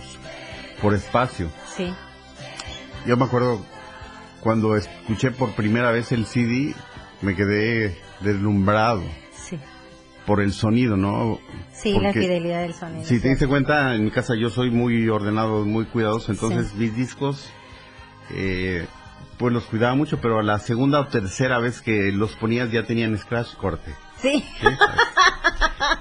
Por 0.82 0.94
espacio. 0.94 1.50
Sí. 1.76 1.92
Yo 3.06 3.16
me 3.16 3.26
acuerdo 3.26 3.60
cuando 4.40 4.74
escuché 4.76 5.30
por 5.30 5.52
primera 5.52 5.90
vez 5.90 6.10
el 6.12 6.24
CD, 6.26 6.74
me 7.20 7.36
quedé 7.36 7.98
deslumbrado 8.20 9.02
por 10.26 10.40
el 10.40 10.52
sonido, 10.52 10.96
¿no? 10.96 11.40
sí, 11.72 11.98
la 11.98 12.12
fidelidad 12.12 12.62
del 12.62 12.74
sonido. 12.74 13.04
Si 13.04 13.20
te 13.20 13.28
diste 13.28 13.46
cuenta, 13.46 13.94
en 13.94 14.04
mi 14.04 14.10
casa 14.10 14.34
yo 14.36 14.50
soy 14.50 14.70
muy 14.70 15.08
ordenado, 15.08 15.64
muy 15.64 15.86
cuidadoso, 15.86 16.30
entonces 16.32 16.74
mis 16.74 16.94
discos, 16.94 17.50
eh, 18.30 18.86
pues 19.38 19.52
los 19.52 19.64
cuidaba 19.64 19.94
mucho, 19.94 20.20
pero 20.20 20.38
a 20.38 20.42
la 20.42 20.58
segunda 20.58 21.00
o 21.00 21.06
tercera 21.06 21.58
vez 21.58 21.80
que 21.80 22.12
los 22.12 22.36
ponías 22.36 22.70
ya 22.70 22.84
tenían 22.84 23.16
scratch 23.16 23.54
corte. 23.54 23.94
Sí, 24.20 24.44
¿sí? 24.60 24.68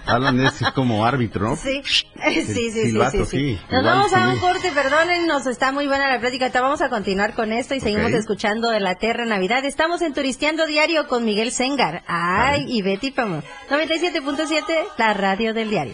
Alan 0.06 0.40
es 0.40 0.54
como 0.74 1.06
árbitro, 1.06 1.50
¿no? 1.50 1.56
sí, 1.56 1.82
sí, 1.86 2.04
sí, 2.32 2.44
sí, 2.46 2.72
sí, 2.72 2.82
silbato, 2.90 3.26
sí. 3.26 3.38
sí, 3.38 3.60
Nos 3.72 3.82
igual 3.82 3.84
vamos 3.84 4.14
a 4.14 4.30
un 4.30 4.40
corte, 4.40 4.72
perdónennos, 4.72 5.46
está 5.48 5.72
muy 5.72 5.88
buena 5.88 6.08
la 6.08 6.20
plática, 6.20 6.46
Ahorita 6.46 6.62
vamos 6.62 6.82
a 6.82 6.90
continuar 6.90 7.36
con 7.36 7.54
esto 7.54 7.76
y 7.76 7.80
seguimos 7.80 8.12
escuchando 8.12 8.72
de 8.72 8.80
la 8.80 8.96
Tierra 8.96 9.24
Navidad. 9.24 9.64
Estamos 9.66 10.02
en 10.02 10.14
Turisteando 10.16 10.66
Diario 10.66 11.08
con 11.08 11.26
Miguel 11.26 11.52
Sengar, 11.52 12.04
ay, 12.08 12.66
y 12.68 12.82
Betty 12.82 13.12
Pamo. 13.12 13.44
97.7, 13.70 14.64
la 14.98 15.14
radio 15.14 15.54
del 15.54 15.70
diario. 15.70 15.94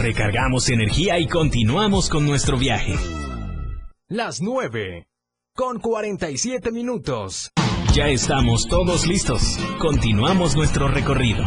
Recargamos 0.00 0.70
energía 0.70 1.18
y 1.18 1.26
continuamos 1.26 2.08
con 2.08 2.24
nuestro 2.24 2.56
viaje. 2.56 2.94
Las 4.08 4.40
9. 4.40 5.06
Con 5.56 5.78
47 5.78 6.70
minutos. 6.70 7.50
Ya 7.94 8.08
estamos 8.08 8.68
todos 8.68 9.06
listos. 9.06 9.58
Continuamos 9.78 10.54
nuestro 10.54 10.86
recorrido. 10.86 11.46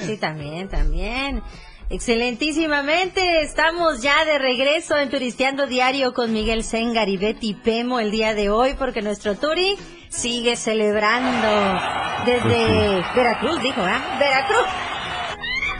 Sí, 0.00 0.16
también, 0.16 0.68
también. 0.68 1.44
Excelentísimamente, 1.90 3.42
estamos 3.42 4.02
ya 4.02 4.24
de 4.24 4.40
regreso 4.40 4.96
en 4.96 5.10
Turisteando 5.10 5.68
Diario 5.68 6.12
con 6.12 6.32
Miguel 6.32 6.64
Sengar 6.64 7.08
y 7.08 7.16
Betty 7.16 7.54
Pemo 7.54 8.00
el 8.00 8.10
día 8.10 8.34
de 8.34 8.50
hoy 8.50 8.74
porque 8.76 9.00
nuestro 9.00 9.36
Turi 9.36 9.76
sigue 10.08 10.56
celebrando 10.56 11.80
desde 12.26 13.04
Veracruz, 13.14 13.62
dijo, 13.62 13.80
¿ah? 13.80 14.16
Veracruz. 14.18 14.66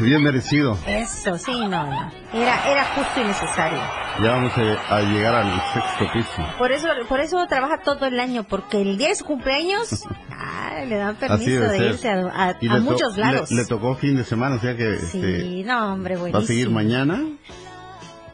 Bien 0.04 0.22
merecido. 0.22 0.76
Eso, 0.86 1.36
sí, 1.38 1.52
no, 1.52 1.68
no. 1.86 2.12
Era, 2.32 2.70
era 2.70 2.84
justo 2.94 3.20
y 3.20 3.24
necesario. 3.24 3.78
Ya 4.22 4.30
vamos 4.32 4.52
a, 4.56 4.96
a 4.96 5.00
llegar 5.02 5.34
al 5.34 5.60
sexto 5.72 6.12
piso. 6.12 6.42
Por 6.58 6.72
eso, 6.72 6.88
por 7.08 7.20
eso 7.20 7.46
trabaja 7.48 7.78
todo 7.82 8.06
el 8.06 8.18
año, 8.20 8.44
porque 8.44 8.80
el 8.82 8.98
día 8.98 9.08
de 9.08 9.14
su 9.16 9.24
cumpleaños 9.24 10.04
ah, 10.30 10.82
le 10.86 10.96
dan 10.96 11.16
permiso 11.16 11.60
de 11.62 11.76
ser. 11.78 11.86
irse 11.92 12.08
a, 12.08 12.14
a- 12.28 12.48
a 12.50 12.56
le 12.60 12.80
muchos 12.80 13.16
le- 13.16 13.22
lados. 13.22 13.50
Le, 13.50 13.64
tocó 13.66 13.94
fin 13.94 14.16
de 14.16 14.24
semana, 14.24 14.56
o 14.56 14.60
sea 14.60 14.76
que 14.76 14.94
este, 14.94 15.40
sí, 15.42 15.62
no, 15.64 15.92
hombre, 15.94 16.16
buenísimo. 16.16 16.38
va 16.40 16.44
a 16.44 16.46
seguir 16.46 16.70
mañana 16.70 17.20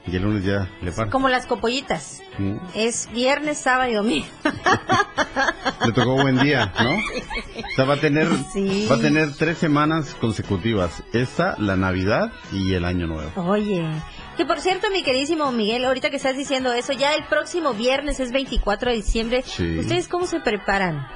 y 0.07 0.17
el 0.17 0.23
lunes 0.23 0.45
ya 0.45 0.71
le 0.83 0.93
parte. 0.93 1.11
Como 1.11 1.29
las 1.29 1.47
copollitas. 1.47 2.23
Mm. 2.39 2.57
Es 2.75 3.09
viernes, 3.13 3.59
sábado 3.59 3.91
y 3.91 3.95
domingo. 3.95 4.27
Le 5.87 5.93
tocó 5.93 6.15
buen 6.15 6.39
día, 6.39 6.73
¿no? 6.83 6.91
O 6.93 7.75
sea, 7.77 7.85
va 7.85 7.95
a 7.95 8.01
tener, 8.01 8.29
Sí. 8.53 8.87
va 8.91 8.97
a 8.97 9.01
tener 9.01 9.35
tres 9.37 9.59
semanas 9.59 10.15
consecutivas. 10.21 11.03
Esta, 11.13 11.55
la 11.59 11.77
Navidad 11.77 12.33
y 12.53 12.75
el 12.75 12.85
Año 12.85 13.07
Nuevo. 13.07 13.31
Oye, 13.49 13.87
que 14.37 14.45
por 14.47 14.61
cierto, 14.61 14.89
mi 14.91 15.03
queridísimo 15.03 15.51
Miguel, 15.53 15.85
ahorita 15.85 16.11
que 16.11 16.17
estás 16.17 16.37
diciendo 16.37 16.73
eso, 16.73 16.93
ya 16.93 17.15
el 17.15 17.25
próximo 17.25 17.75
viernes 17.75 18.21
es 18.21 18.33
24 18.33 18.91
de 18.91 18.97
diciembre. 18.97 19.43
Sí. 19.45 19.79
¿Ustedes 19.79 20.09
cómo 20.09 20.27
se 20.27 20.41
preparan? 20.41 21.07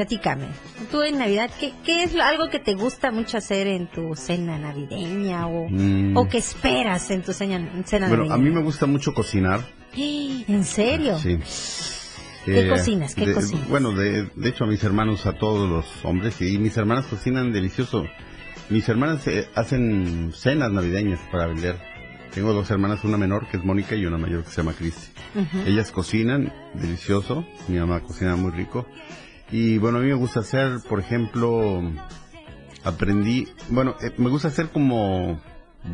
Platícame. 0.00 0.48
Tú 0.90 1.02
en 1.02 1.16
Navidad, 1.16 1.50
¿qué, 1.58 1.72
qué 1.82 2.02
es 2.02 2.12
lo- 2.14 2.22
algo 2.22 2.50
que 2.50 2.58
te 2.58 2.74
gusta 2.74 3.10
mucho 3.10 3.38
hacer 3.38 3.66
en 3.66 3.86
tu 3.86 4.14
cena 4.14 4.58
navideña 4.58 5.46
o, 5.46 5.68
Mm. 5.70 6.14
o 6.18 6.28
que 6.28 6.36
esperas 6.36 7.10
en 7.10 7.22
tu 7.22 7.32
cena, 7.32 7.66
cena 7.86 8.08
Bueno, 8.08 8.24
a 8.24 8.26
mí 8.26 8.30
navideña? 8.30 8.56
me 8.58 8.62
gusta 8.62 8.84
mucho 8.84 9.14
cocinar. 9.14 9.60
¿En 9.96 10.64
serio? 10.64 11.18
Sí. 11.18 11.38
¿Qué 12.44 12.66
Eh, 12.66 12.68
cocinas? 12.68 13.14
¿Qué 13.14 13.24
de- 13.26 13.32
cocinas? 13.34 13.66
Bueno, 13.70 13.92
de, 13.92 14.24
de 14.36 14.48
hecho 14.50 14.64
a 14.64 14.66
mis 14.66 14.84
hermanos, 14.84 15.24
a 15.24 15.32
todos 15.32 15.66
los 15.66 15.86
hombres, 16.04 16.42
y 16.42 16.58
mis 16.58 16.76
hermanas 16.76 17.06
cocinan 17.06 17.50
delicioso. 17.54 18.04
Mis 18.68 18.86
hermanas 18.90 19.26
eh, 19.28 19.48
hacen 19.54 20.30
cenas 20.34 20.70
navideñas 20.72 21.20
para 21.32 21.46
vender. 21.46 21.80
Tengo 22.34 22.52
dos 22.52 22.70
hermanas, 22.70 23.02
una 23.02 23.16
menor 23.16 23.48
que 23.48 23.56
es 23.56 23.64
Mónica 23.64 23.94
y 23.96 24.04
una 24.04 24.18
mayor 24.18 24.44
que 24.44 24.50
se 24.50 24.58
llama 24.58 24.74
Cristi. 24.74 25.08
Ujú. 25.34 25.58
Ellas 25.66 25.90
cocinan 25.90 26.52
delicioso, 26.74 27.46
mi 27.68 27.78
mamá 27.78 28.00
cocina 28.00 28.36
muy 28.36 28.50
rico. 28.50 28.86
Y 29.50 29.78
bueno, 29.78 29.98
a 29.98 30.00
mí 30.00 30.08
me 30.08 30.14
gusta 30.14 30.40
hacer, 30.40 30.80
por 30.88 30.98
ejemplo, 30.98 31.82
aprendí, 32.84 33.48
bueno, 33.68 33.94
eh, 34.02 34.12
me 34.16 34.28
gusta 34.28 34.48
hacer 34.48 34.70
como 34.70 35.40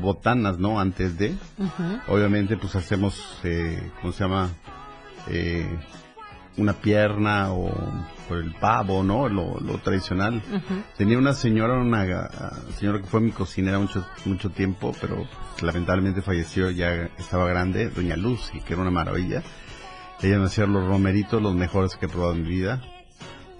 botanas, 0.01 0.59
¿no? 0.59 0.81
Antes 0.81 1.19
de, 1.19 1.35
obviamente 2.09 2.57
pues 2.57 2.75
hacemos, 2.77 3.38
eh, 3.45 3.91
¿cómo 4.01 4.12
se 4.12 4.25
llama? 4.25 4.51
Eh, 5.29 5.67
una 6.57 6.75
pierna 6.75 7.53
o 7.53 7.73
por 8.29 8.38
el 8.38 8.53
pavo, 8.55 9.03
¿no? 9.03 9.29
Lo, 9.29 9.59
lo 9.61 9.79
tradicional. 9.79 10.43
Tenía 10.97 11.19
una 11.19 11.33
señora, 11.33 11.75
una 11.75 12.29
señora 12.79 13.01
que 13.01 13.07
fue 13.07 13.21
mi 13.21 13.33
cocinera 13.33 13.79
mucho, 13.79 14.07
mucho 14.27 14.51
tiempo, 14.51 14.95
pero 15.01 15.27
lamentablemente 15.62 16.21
falleció, 16.21 16.71
ya 16.71 17.09
estaba 17.19 17.47
grande, 17.49 17.88
doña 17.88 18.17
Lucy, 18.17 18.61
que 18.61 18.75
era 18.75 18.83
una 18.83 18.91
maravilla. 18.91 19.43
Ella 20.23 20.38
me 20.38 20.45
hacía 20.45 20.67
los 20.67 20.87
romeritos, 20.87 21.43
los 21.43 21.55
mejores 21.55 21.97
que 21.97 22.07
he 22.07 22.09
probado 22.09 22.35
en 22.35 22.43
mi 22.43 22.49
vida. 22.49 22.83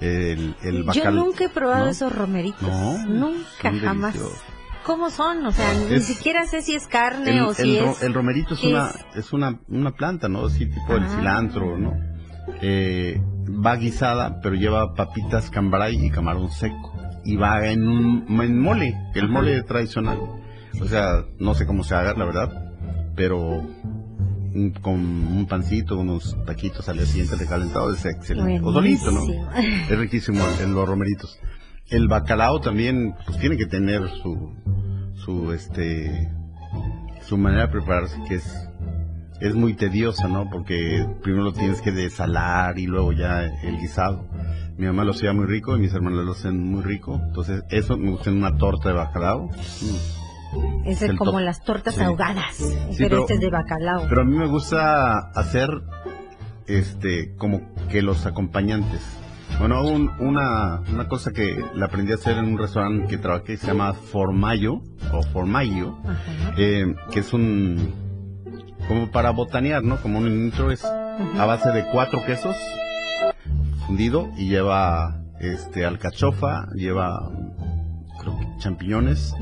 El, 0.03 0.57
el 0.63 0.85
Yo 0.93 1.11
nunca 1.11 1.45
he 1.45 1.49
probado 1.49 1.85
¿no? 1.85 1.91
esos 1.91 2.13
romeritos. 2.15 2.63
No, 2.63 3.07
nunca, 3.07 3.73
jamás. 3.81 4.15
deliciosos. 4.15 4.43
¿Cómo 4.85 5.11
son? 5.11 5.47
O 5.47 5.53
sea, 5.53 5.75
ni 5.75 6.01
siquiera 6.01 6.45
sé 6.47 6.61
si 6.61 6.75
es 6.75 6.89
carne 6.89 7.37
El, 7.39 7.43
o 7.43 7.55
si 7.55 7.77
el 7.79 7.85
es... 7.85 8.03
el 8.03 8.13
romerito 8.15 8.55
es 8.55 8.61
¿qué 8.61 8.69
una, 8.69 8.89
es? 8.89 9.17
es 9.27 9.33
una, 9.33 9.61
una 9.69 9.93
planta, 9.93 10.29
¿no? 10.29 10.47
Así 10.47 10.67
tipo 10.67 10.95
el 10.97 11.05
Ah. 11.05 11.17
cilantro, 11.17 11.79
¿no? 11.79 11.93
Eh, 12.61 13.23
va 13.65 13.77
guisada, 13.77 14.41
pero 14.41 14.57
lleva 14.57 14.95
papitas 14.95 15.51
cambray 15.51 16.05
y 16.05 16.11
camarón 16.11 16.51
seco. 16.51 16.93
Y 17.25 17.37
va 17.37 17.65
en 17.69 18.25
en 18.29 18.59
mole, 18.61 18.99
el 19.15 19.29
mole 19.29 19.63
tradicional. 19.63 20.19
O 20.81 20.87
sea, 20.87 21.25
no 21.39 21.55
sé 21.55 21.65
cómo 21.65 21.85
se 21.85 21.95
haga, 21.95 22.15
la 22.15 22.25
verdad, 22.25 22.73
pero 23.15 23.63
mm, 24.55 24.69
con 24.81 24.95
un 24.95 25.47
pancito, 25.47 25.99
unos 25.99 26.37
taquitos 26.47 26.89
al 26.89 26.97
día 26.99 27.07
siguiente 27.07 27.37
recalentado 27.37 27.93
es 27.95 28.05
excelente. 28.05 28.51
O 28.69 28.73
solito, 28.73 29.11
¿no? 29.11 29.21
Es 29.91 29.99
riquísimo 29.99 30.41
el- 30.63 30.73
los 30.73 30.89
romeritos. 30.89 31.39
El 31.89 32.09
bacalao 32.09 32.61
también, 32.61 33.15
pues 33.27 33.39
tiene 33.39 33.57
que 33.57 33.67
tener 33.67 34.09
su, 34.23 34.55
su, 35.17 35.53
este, 35.53 36.31
su 37.27 37.37
manera 37.37 37.67
de 37.67 37.73
prepararse, 37.73 38.17
que 38.29 38.37
es, 38.37 38.69
es 39.41 39.55
muy 39.55 39.75
tediosa, 39.75 40.29
¿no? 40.29 40.49
Porque 40.49 41.07
primero 41.23 41.45
lo 41.45 41.53
tienes 41.53 41.81
que 41.83 41.91
desalar 41.93 42.79
y 42.79 42.87
luego 42.87 43.13
ya 43.13 43.43
el 43.45 43.79
guisado. 43.79 44.27
Mi 44.79 44.87
mamá 44.87 45.05
lo 45.05 45.11
hacía 45.11 45.33
muy 45.35 45.45
rico 45.47 45.77
y 45.77 45.81
mis 45.81 45.93
hermanos 45.93 46.25
lo 46.25 46.33
hacen 46.33 46.59
muy 46.65 46.83
rico. 46.83 47.21
Entonces, 47.27 47.63
eso 47.69 47.99
me 47.99 48.11
gusta 48.11 48.31
en 48.31 48.39
una 48.39 48.57
torta 48.57 48.89
de 48.89 48.95
bacalao. 48.95 49.49
Mm. 49.49 50.22
Es 50.85 51.01
como 51.17 51.33
top. 51.33 51.41
las 51.41 51.63
tortas 51.65 51.95
Sí. 51.95 52.03
ahogadas, 52.03 52.57
pero, 52.99 53.09
pero- 53.09 53.21
este 53.23 53.35
es 53.35 53.41
de 53.41 53.51
bacalao. 53.51 54.07
Pero 54.09 54.23
a 54.23 54.25
mí 54.25 54.37
me 54.37 54.47
gusta 54.49 55.19
hacer 55.35 55.69
este 56.67 57.35
como 57.37 57.61
que 57.91 58.03
los 58.03 58.27
acompañantes. 58.27 59.01
Bueno, 59.59 59.83
un- 59.87 60.11
una, 60.21 60.81
una 60.93 61.09
cosa 61.09 61.31
que 61.33 61.63
la 61.75 61.87
aprendí 61.87 62.13
a 62.13 62.15
hacer 62.17 62.39
en 62.39 62.47
un 62.47 62.59
restaurante 62.59 63.07
que 63.07 63.19
trabajé 63.19 63.57
se 63.57 63.67
llama 63.69 63.93
Formayo 63.93 64.81
o 65.13 65.23
Formayo, 65.33 65.97
eh, 66.57 66.95
que 67.13 67.21
es 67.21 67.33
un 67.33 67.93
como 68.89 69.11
para 69.11 69.31
botanear, 69.31 69.83
¿no? 69.85 69.97
Como 69.99 70.19
un 70.19 70.27
intro 70.27 70.71
es 70.73 70.85
a 70.85 71.45
base 71.47 71.71
de 71.71 71.85
cuatro 71.93 72.21
quesos 72.27 72.57
fundido 73.87 74.29
y 74.37 74.49
lleva 74.49 75.21
este 75.41 75.85
alcachofa, 75.85 76.67
lleva 76.75 77.31
creo 78.21 78.39
que 78.39 78.47
champiñones. 78.59 79.35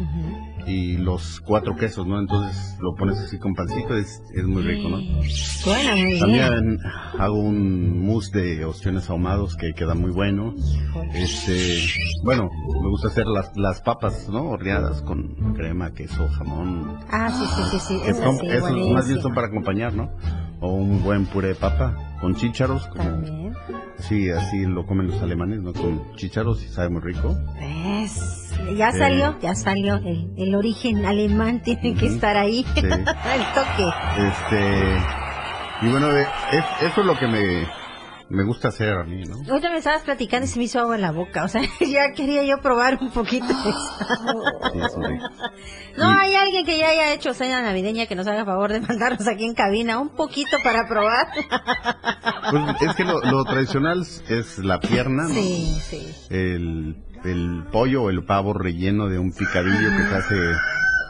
Y 0.66 0.96
los 0.98 1.40
cuatro 1.40 1.76
quesos, 1.76 2.06
¿no? 2.06 2.18
Entonces 2.18 2.76
lo 2.80 2.94
pones 2.94 3.18
así 3.18 3.38
con 3.38 3.54
pancito, 3.54 3.96
es, 3.96 4.22
es 4.34 4.44
muy 4.44 4.62
rico, 4.62 4.88
¿no? 4.88 4.96
Bueno, 5.64 5.96
muy 5.96 6.04
bien. 6.06 6.18
También 6.20 6.78
hago 7.18 7.38
un 7.38 8.04
mousse 8.06 8.30
de 8.32 8.64
ostiones 8.64 9.08
ahumados 9.10 9.56
que 9.56 9.72
queda 9.74 9.94
muy 9.94 10.10
bueno. 10.10 10.54
Este, 11.14 11.80
bueno, 12.24 12.50
me 12.82 12.88
gusta 12.88 13.08
hacer 13.08 13.26
las, 13.26 13.50
las 13.56 13.80
papas, 13.82 14.28
¿no? 14.28 14.50
Horneadas 14.50 15.02
con 15.02 15.54
crema, 15.54 15.92
queso, 15.92 16.28
jamón. 16.28 16.98
Ah, 17.10 17.30
sí, 17.30 17.44
sí, 17.56 17.62
sí, 17.78 17.84
sí. 17.88 18.00
Que 18.04 18.10
Es 18.10 18.16
son- 18.18 18.38
esos 18.50 18.90
más 18.92 19.08
bien 19.08 19.20
son 19.20 19.34
para 19.34 19.48
acompañar, 19.48 19.94
¿no? 19.94 20.10
O 20.60 20.68
un 20.74 21.02
buen 21.02 21.26
puré 21.26 21.48
de 21.48 21.54
papa 21.54 21.96
con 22.20 22.34
chícharos, 22.34 22.86
como, 22.88 23.02
También. 23.02 23.54
sí, 23.98 24.30
así 24.30 24.66
lo 24.66 24.84
comen 24.84 25.06
los 25.08 25.22
alemanes, 25.22 25.60
¿no? 25.60 25.72
Con 25.72 26.14
chícharos 26.16 26.62
y 26.62 26.68
sabe 26.68 26.90
muy 26.90 27.00
rico. 27.00 27.34
¿Ves? 27.58 28.52
Ya 28.76 28.92
salió, 28.92 29.38
ya 29.40 29.54
salió. 29.54 29.96
El, 29.96 30.30
el 30.36 30.54
origen 30.54 31.06
alemán 31.06 31.62
tiene 31.62 31.94
que 31.94 32.06
estar 32.08 32.36
ahí. 32.36 32.64
Sí. 32.74 32.80
el 32.84 32.92
toque. 32.92 33.88
Este, 34.18 34.98
y 35.82 35.90
bueno, 35.90 36.10
es- 36.14 36.28
eso 36.82 37.00
es 37.00 37.06
lo 37.06 37.18
que 37.18 37.26
me, 37.26 37.66
me 38.30 38.44
gusta 38.44 38.68
hacer 38.68 38.94
a 38.94 39.04
mí, 39.04 39.24
¿no? 39.24 39.36
Ahorita 39.50 39.70
me 39.70 39.78
estabas 39.78 40.02
platicando 40.02 40.46
y 40.46 40.48
se 40.48 40.58
me 40.58 40.64
hizo 40.64 40.78
agua 40.78 40.94
en 40.94 41.02
la 41.02 41.10
boca. 41.10 41.44
O 41.44 41.48
sea, 41.48 41.62
ya 41.80 42.12
quería 42.14 42.44
yo 42.44 42.62
probar 42.62 42.98
un 43.00 43.10
poquito. 43.10 43.52
No, 45.96 46.08
hay 46.08 46.34
alguien 46.36 46.64
que 46.64 46.78
ya 46.78 46.88
haya 46.88 47.12
hecho 47.12 47.34
cena 47.34 47.60
navideña 47.60 48.06
que 48.06 48.14
nos 48.14 48.26
haga 48.26 48.44
favor 48.44 48.72
de 48.72 48.80
mandarnos 48.80 49.26
aquí 49.26 49.44
en 49.44 49.54
cabina 49.54 49.98
un 49.98 50.10
poquito 50.10 50.56
para 50.62 50.86
probar. 50.88 51.26
Pues 52.50 52.90
es 52.90 52.94
que 52.94 53.04
lo, 53.04 53.20
lo 53.20 53.44
tradicional 53.44 54.00
es 54.00 54.58
la 54.58 54.78
pierna, 54.78 55.24
¿no? 55.24 55.34
Sí, 55.34 55.76
sí. 55.82 56.14
El, 56.30 56.96
el 57.24 57.64
pollo 57.72 58.04
o 58.04 58.10
el 58.10 58.24
pavo 58.24 58.52
relleno 58.52 59.08
de 59.08 59.18
un 59.18 59.32
picadillo 59.32 59.96
que 59.96 60.08
se 60.08 60.14
hace 60.14 60.36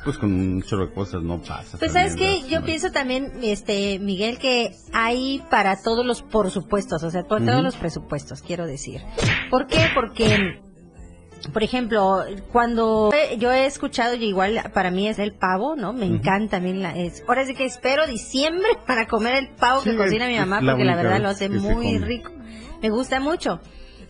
pues 0.04 0.18
con 0.18 0.32
un 0.32 0.62
chorro 0.62 0.86
de 0.86 0.92
cosas, 0.92 1.22
no 1.22 1.40
pasa. 1.40 1.78
Pues 1.78 1.92
sabes 1.92 2.16
que 2.16 2.48
yo 2.48 2.62
pienso 2.62 2.90
también, 2.90 3.32
este 3.42 3.98
Miguel, 3.98 4.38
que 4.38 4.74
hay 4.92 5.42
para 5.50 5.82
todos 5.82 6.04
los 6.04 6.22
por 6.22 6.50
supuestos, 6.50 7.02
o 7.02 7.10
sea, 7.10 7.22
por 7.24 7.40
todos 7.40 7.56
Ujú. 7.56 7.64
los 7.64 7.76
presupuestos, 7.76 8.42
quiero 8.42 8.66
decir. 8.66 9.02
¿Por 9.50 9.66
qué? 9.66 9.78
Porque, 9.94 10.60
por 11.52 11.62
ejemplo, 11.62 12.24
cuando 12.52 13.10
yo 13.38 13.52
he 13.52 13.66
escuchado, 13.66 14.14
y 14.14 14.24
igual 14.24 14.70
para 14.72 14.90
mí 14.90 15.08
es 15.08 15.18
el 15.18 15.34
pavo, 15.34 15.76
¿no? 15.76 15.92
Me 15.92 16.06
encanta 16.06 16.56
también 16.56 16.82
la, 16.82 16.96
es, 16.96 17.22
ahora 17.28 17.44
sí 17.46 17.54
que 17.54 17.64
espero 17.64 18.06
diciembre 18.06 18.68
para 18.86 19.06
comer 19.06 19.34
el 19.34 19.48
pavo 19.50 19.82
que 19.82 19.96
cocina 19.96 20.28
mi 20.28 20.38
mamá, 20.38 20.60
la 20.60 20.72
porque 20.72 20.84
la 20.84 20.96
verdad 20.96 21.20
lo 21.20 21.28
hace 21.28 21.48
muy 21.48 21.98
rico. 21.98 22.32
Me 22.82 22.88
gusta 22.88 23.20
mucho. 23.20 23.60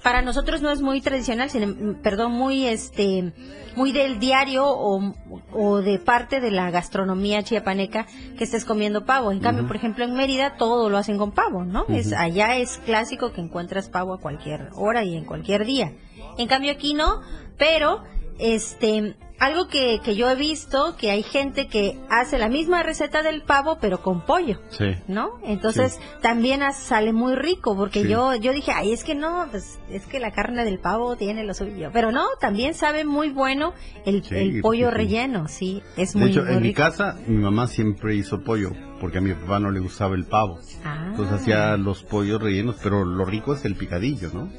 Para 0.03 0.23
nosotros 0.23 0.63
no 0.63 0.71
es 0.71 0.81
muy 0.81 1.01
tradicional, 1.01 1.51
sin, 1.51 1.63
em- 1.63 1.95
perdón, 2.03 2.33
muy 2.33 2.67
este, 2.67 3.33
muy 3.77 3.93
del 3.93 4.19
diario 4.19 4.65
o, 4.67 5.15
o 5.53 5.79
de 5.83 5.99
parte 5.99 6.41
de 6.41 6.51
la 6.51 6.71
gastronomía 6.71 7.43
chiapaneca 7.43 8.07
que 8.39 8.45
estés 8.45 8.65
comiendo 8.65 9.05
pavo. 9.05 9.31
En 9.31 9.41
cambio, 9.41 9.67
por 9.67 9.77
ejemplo, 9.77 10.05
en 10.05 10.15
Mérida 10.15 10.57
todo 10.57 10.89
lo 10.89 10.97
hacen 10.97 11.19
con 11.19 11.33
pavo, 11.33 11.65
¿no? 11.65 11.85
Es 11.89 12.13
allá 12.13 12.57
es 12.57 12.79
clásico 12.79 13.33
que 13.33 13.41
encuentras 13.41 13.89
pavo 13.89 14.15
a 14.15 14.19
cualquier 14.19 14.71
hora 14.75 15.05
y 15.05 15.17
en 15.17 15.25
cualquier 15.25 15.65
día. 15.67 15.93
En 16.39 16.49
cambio 16.49 16.73
aquí 16.73 16.95
no, 16.95 17.21
pero 17.59 18.03
este 18.39 19.17
algo 19.41 19.67
que, 19.69 20.01
que 20.05 20.15
yo 20.15 20.31
he 20.31 20.37
visto, 20.37 20.97
que 20.97 21.11
hay 21.11 21.23
gente 21.23 21.67
que 21.67 21.99
hace 22.11 22.39
la 22.39 22.49
misma 22.49 22.83
receta 22.83 23.23
del 23.23 23.43
pavo, 23.43 23.79
pero 23.81 24.03
con 24.03 24.21
pollo. 24.25 24.61
Sí. 24.69 24.95
¿No? 25.09 25.31
Entonces 25.43 25.99
también 26.21 26.61
sale 26.73 27.13
muy 27.13 27.35
rico, 27.35 27.75
porque 27.77 28.03
Sí. 28.03 28.09
yo 28.11 28.35
yo 28.35 28.53
dije, 28.53 28.71
ay, 28.73 28.93
es 28.93 29.03
que 29.03 29.15
no, 29.15 29.49
pues 29.51 29.79
es 29.91 30.07
que 30.07 30.21
la 30.21 30.31
carne 30.31 30.65
del 30.65 30.79
pavo 30.79 31.17
tiene 31.17 31.43
lo 31.43 31.55
suyo. 31.55 31.91
Pero 31.93 32.13
no, 32.13 32.27
también 32.41 32.75
sabe 32.75 33.05
muy 33.05 33.31
bueno 33.31 33.73
el, 34.05 34.23
el 34.31 34.61
pollo 34.61 34.91
relleno, 34.91 35.49
sí, 35.49 35.83
es 35.97 36.13
De 36.13 36.21
muy, 36.21 36.31
hecho, 36.31 36.45
muy 36.45 36.55
en 36.57 36.63
mi 36.63 36.75
casa, 36.75 37.17
mi 37.27 37.39
mamá 37.43 37.67
siempre 37.67 38.15
hizo 38.15 38.43
pollo, 38.45 38.73
porque 39.01 39.19
a 39.19 39.21
mi 39.23 39.33
papá 39.33 39.59
no 39.59 39.71
le 39.71 39.81
gustaba 39.81 40.15
el 40.15 40.27
pavo. 40.27 40.59
Ah, 40.85 41.07
Entonces 41.11 41.41
hacía 41.41 41.77
los 41.79 42.03
pollos 42.03 42.43
rellenos, 42.43 42.77
pero 42.83 43.05
lo 43.05 43.25
rico 43.25 43.55
es 43.55 43.65
el 43.65 43.75
picadillo, 43.75 44.31
¿no? 44.35 44.51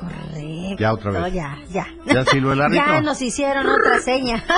Correcto. 0.00 0.76
Ya 0.78 0.92
otra 0.92 1.10
vez. 1.10 1.32
Ya, 1.32 1.58
ya. 1.70 1.86
¿Ya 2.06 2.24
silbó 2.24 2.52
el 2.52 2.60
árbitro? 2.60 2.86
Ya 2.86 3.00
nos 3.00 3.20
hicieron 3.22 3.68
otra 3.68 3.98
seña. 4.00 4.44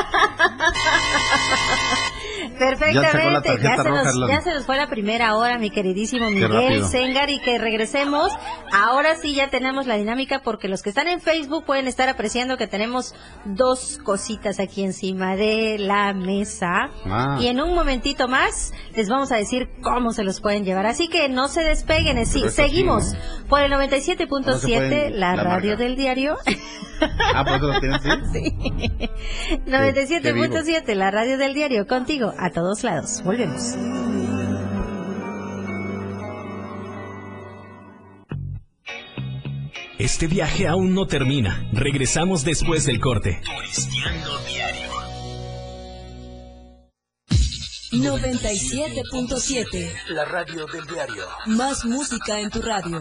Perfectamente, 2.59 3.59
ya, 3.63 3.77
se 3.77 3.83
roja, 3.83 4.05
nos, 4.05 4.29
ya 4.29 4.41
se 4.41 4.51
nos 4.55 4.67
fue 4.67 4.77
la 4.77 4.89
primera 4.89 5.37
hora, 5.37 5.59
mi 5.59 5.71
queridísimo 5.71 6.31
Miguel. 6.31 6.85
Sengar, 6.85 7.31
y 7.31 7.39
que 7.41 7.59
regresemos. 7.59 8.33
Ahora 8.73 9.17
sí 9.17 9.35
ya 9.35 9.51
tenemos 9.51 9.87
la 9.87 9.97
dinámica 9.97 10.41
porque 10.43 10.69
los 10.69 10.83
que 10.83 10.91
están 10.91 11.09
en 11.09 11.21
Facebook 11.21 11.65
pueden 11.65 11.89
estar 11.89 12.09
apreciando 12.09 12.57
que 12.57 12.67
tenemos 12.67 13.15
dos 13.45 13.99
cositas 14.03 14.61
aquí 14.61 14.83
encima 14.83 15.37
de 15.37 15.79
la 15.79 16.13
mesa. 16.13 16.91
Ah. 17.07 17.39
Y 17.41 17.49
en 17.49 17.61
un 17.61 17.75
momentito 17.75 18.29
más 18.29 18.73
les 18.95 19.09
vamos 19.09 19.33
a 19.33 19.37
decir 19.37 19.69
cómo 19.83 20.13
se 20.13 20.25
los 20.25 20.41
pueden 20.41 20.65
llevar. 20.65 20.87
Así 20.87 21.09
que 21.09 21.29
no 21.29 21.49
se 21.49 21.63
despeguen, 21.63 22.25
sí, 22.27 22.41
eso 22.41 22.49
sí, 22.49 22.55
seguimos 22.55 23.13
¿no? 23.13 23.47
por 23.49 23.61
el 23.63 23.71
No 23.71 23.79
97.7, 23.79 24.59
se 24.59 24.69
pueden 24.69 25.21
la 25.21 25.37
la 25.37 25.43
radio 25.43 25.71
marca. 25.71 25.85
del 25.85 25.97
diario. 25.97 26.37
Ah, 27.35 27.45
pues 27.45 27.61
lo 27.61 27.81
tienes, 27.81 28.01
sí. 28.33 28.41
Sí. 28.43 28.55
qué 30.23 30.33
97.7, 30.35 30.95
la 30.95 31.11
radio 31.11 31.37
del 31.39 31.55
diario, 31.55 31.87
contigo 31.87 32.32
a 32.39 32.51
todos 32.51 32.83
lados. 32.83 33.23
Volvemos. 33.25 33.77
Este 39.99 40.27
viaje 40.27 40.67
aún 40.67 40.95
no 40.95 41.07
termina. 41.07 41.69
Regresamos 41.73 42.45
después 42.45 42.87
del 42.87 42.99
corte. 42.99 43.41
97.7. 47.93 49.93
La 50.09 50.25
radio 50.25 50.67
del 50.67 50.85
diario. 50.87 51.25
Más 51.47 51.85
música 51.85 52.41
en 52.41 52.51
tu 52.51 52.63
radio. 52.63 53.01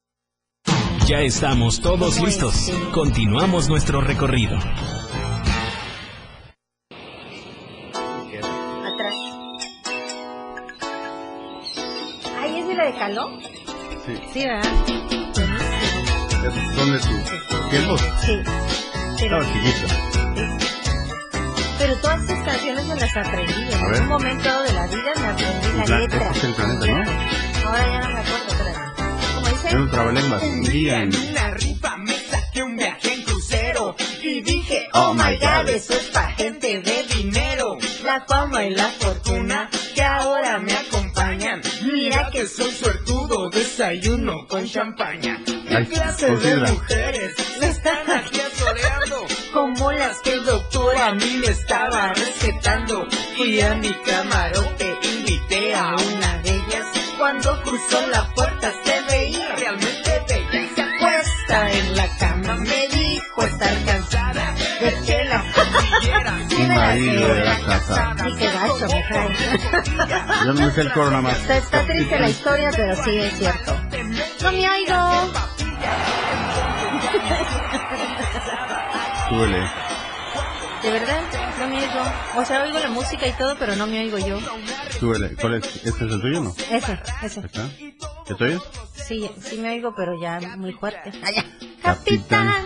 Ya 1.07 1.19
estamos 1.21 1.81
todos 1.81 2.15
¿Cómo 2.15 2.25
listos. 2.27 2.71
Continuamos 2.93 3.67
nuestro 3.67 4.01
recorrido. 4.01 4.57
Atrás. 8.85 9.15
Ay, 12.39 12.59
¿es 12.59 12.67
de 12.67 12.75
la 12.75 12.85
de 12.85 12.93
Caló? 12.97 13.29
Sí. 14.05 14.13
Sí, 14.33 14.45
¿verdad? 14.45 14.71
¿Esos 16.45 16.75
¿Son 16.75 16.91
de 16.91 16.99
tus 16.99 17.69
tiempos? 17.69 18.01
Sí. 18.25 18.33
Pero, 19.19 19.39
Estaba 19.41 19.53
chiquito. 19.53 19.87
pero 21.77 21.95
todas 21.97 22.23
esas 22.23 22.43
canciones 22.45 22.85
me 22.87 22.95
las 22.95 23.17
aprendí. 23.17 23.53
En 23.73 24.01
un 24.03 24.07
momento 24.07 24.63
de 24.63 24.73
la 24.73 24.87
vida 24.87 25.11
me 25.19 25.27
aprendí 25.27 25.67
la 25.89 25.99
letra. 25.99 26.31
es 26.31 26.43
el 26.43 26.53
planeta, 26.53 26.85
¿no? 26.87 27.67
Ahora 27.69 27.87
ya 27.91 27.99
no 27.99 28.09
me 28.09 28.19
acuerdo, 28.19 28.47
espérate. 28.49 28.90
Un 29.63 30.61
día 30.63 31.03
en... 31.03 31.15
una 31.15 31.51
rifa 31.51 31.97
me 31.97 32.13
saqué 32.13 32.63
un 32.63 32.75
viaje 32.75 33.13
en 33.13 33.23
crucero 33.23 33.95
y 34.21 34.41
dije, 34.41 34.89
Oh 34.93 35.13
my 35.13 35.37
God, 35.37 35.69
eso 35.69 35.93
es 35.93 36.09
pa' 36.09 36.31
gente 36.31 36.81
de 36.81 37.03
dinero. 37.15 37.77
La 38.03 38.25
fama 38.27 38.65
y 38.65 38.71
la 38.71 38.89
fortuna 38.89 39.69
que 39.93 40.01
ahora 40.01 40.59
me 40.59 40.73
acompañan. 40.73 41.61
Mira 41.83 42.29
que 42.31 42.47
soy 42.47 42.71
suertudo, 42.71 43.49
desayuno 43.49 44.47
con 44.47 44.65
champaña. 44.67 45.39
Ay, 45.69 45.85
¿Qué 45.85 45.93
clase 45.93 46.35
de 46.35 46.55
mujeres 46.57 47.35
me 47.59 47.67
están 47.67 48.09
aquí 48.09 48.39
asoleando? 48.39 49.27
como 49.53 49.91
las 49.91 50.19
Que 50.19 50.33
el 50.33 50.45
doctor 50.45 50.97
a 50.97 51.13
mí 51.13 51.37
me 51.39 51.47
estaba 51.47 52.13
recetando. 52.13 53.07
Fui 53.37 53.61
a 53.61 53.75
mi 53.75 53.93
camarote, 54.05 54.97
invité 55.03 55.75
a 55.75 55.95
una 55.95 56.37
de 56.39 56.49
ellas. 56.49 56.87
Cuando 57.17 57.61
cruzó 57.63 58.07
la 58.07 58.25
puerta 58.33 58.73
se 58.83 59.00
en 61.51 61.95
la 61.97 62.07
cama, 62.17 62.55
me 62.55 62.87
dijo 62.87 63.43
estar 63.43 63.85
cansada 63.85 64.53
de 64.79 64.93
que 65.05 65.23
la 65.25 65.43
cordillera 65.53 66.31
Mi 66.49 66.65
marido 66.65 67.35
era 67.35 67.57
casado. 67.59 68.23
Ay, 68.23 68.33
qué 68.37 68.45
gacho. 68.51 68.87
Yo 70.45 70.53
no 70.53 70.61
me 70.65 70.71
sé 70.71 70.81
el 70.81 70.93
coro 70.93 71.09
nada 71.09 71.21
más. 71.21 71.37
Está, 71.37 71.57
está 71.57 71.83
triste 71.85 72.19
la 72.19 72.29
historia, 72.29 72.71
pero 72.73 73.03
sí 73.03 73.17
es 73.17 73.37
cierto. 73.37 73.75
No 74.41 74.51
me 74.51 74.69
oigo. 74.69 75.31
Súbele. 79.29 79.90
De 80.83 80.89
verdad, 80.89 81.21
no 81.59 81.67
me 81.67 81.77
oigo. 81.77 82.01
O 82.37 82.45
sea, 82.45 82.63
oigo 82.63 82.79
la 82.79 82.89
música 82.89 83.27
y 83.27 83.33
todo, 83.33 83.55
pero 83.59 83.75
no 83.75 83.85
me 83.85 83.99
oigo 83.99 84.17
yo. 84.17 84.39
Súbele. 84.99 85.35
¿Cuál 85.35 85.55
es? 85.55 85.75
¿Este 85.75 85.89
es 85.89 86.11
el 86.11 86.21
tuyo 86.21 86.39
o 86.39 86.43
no? 86.43 86.55
Ese, 86.71 86.99
ese. 87.21 87.39
Está. 87.41 87.69
¿Qué 88.25 88.33
te 88.33 88.43
oyes? 88.45 88.61
Sí, 88.95 89.29
sí 89.39 89.57
me 89.57 89.73
oigo, 89.73 89.93
pero 89.95 90.19
ya 90.19 90.39
muy 90.57 90.73
fuerte. 90.73 91.11
Allá. 91.23 91.45
Capitán. 91.83 92.47
Capitán. 92.47 92.65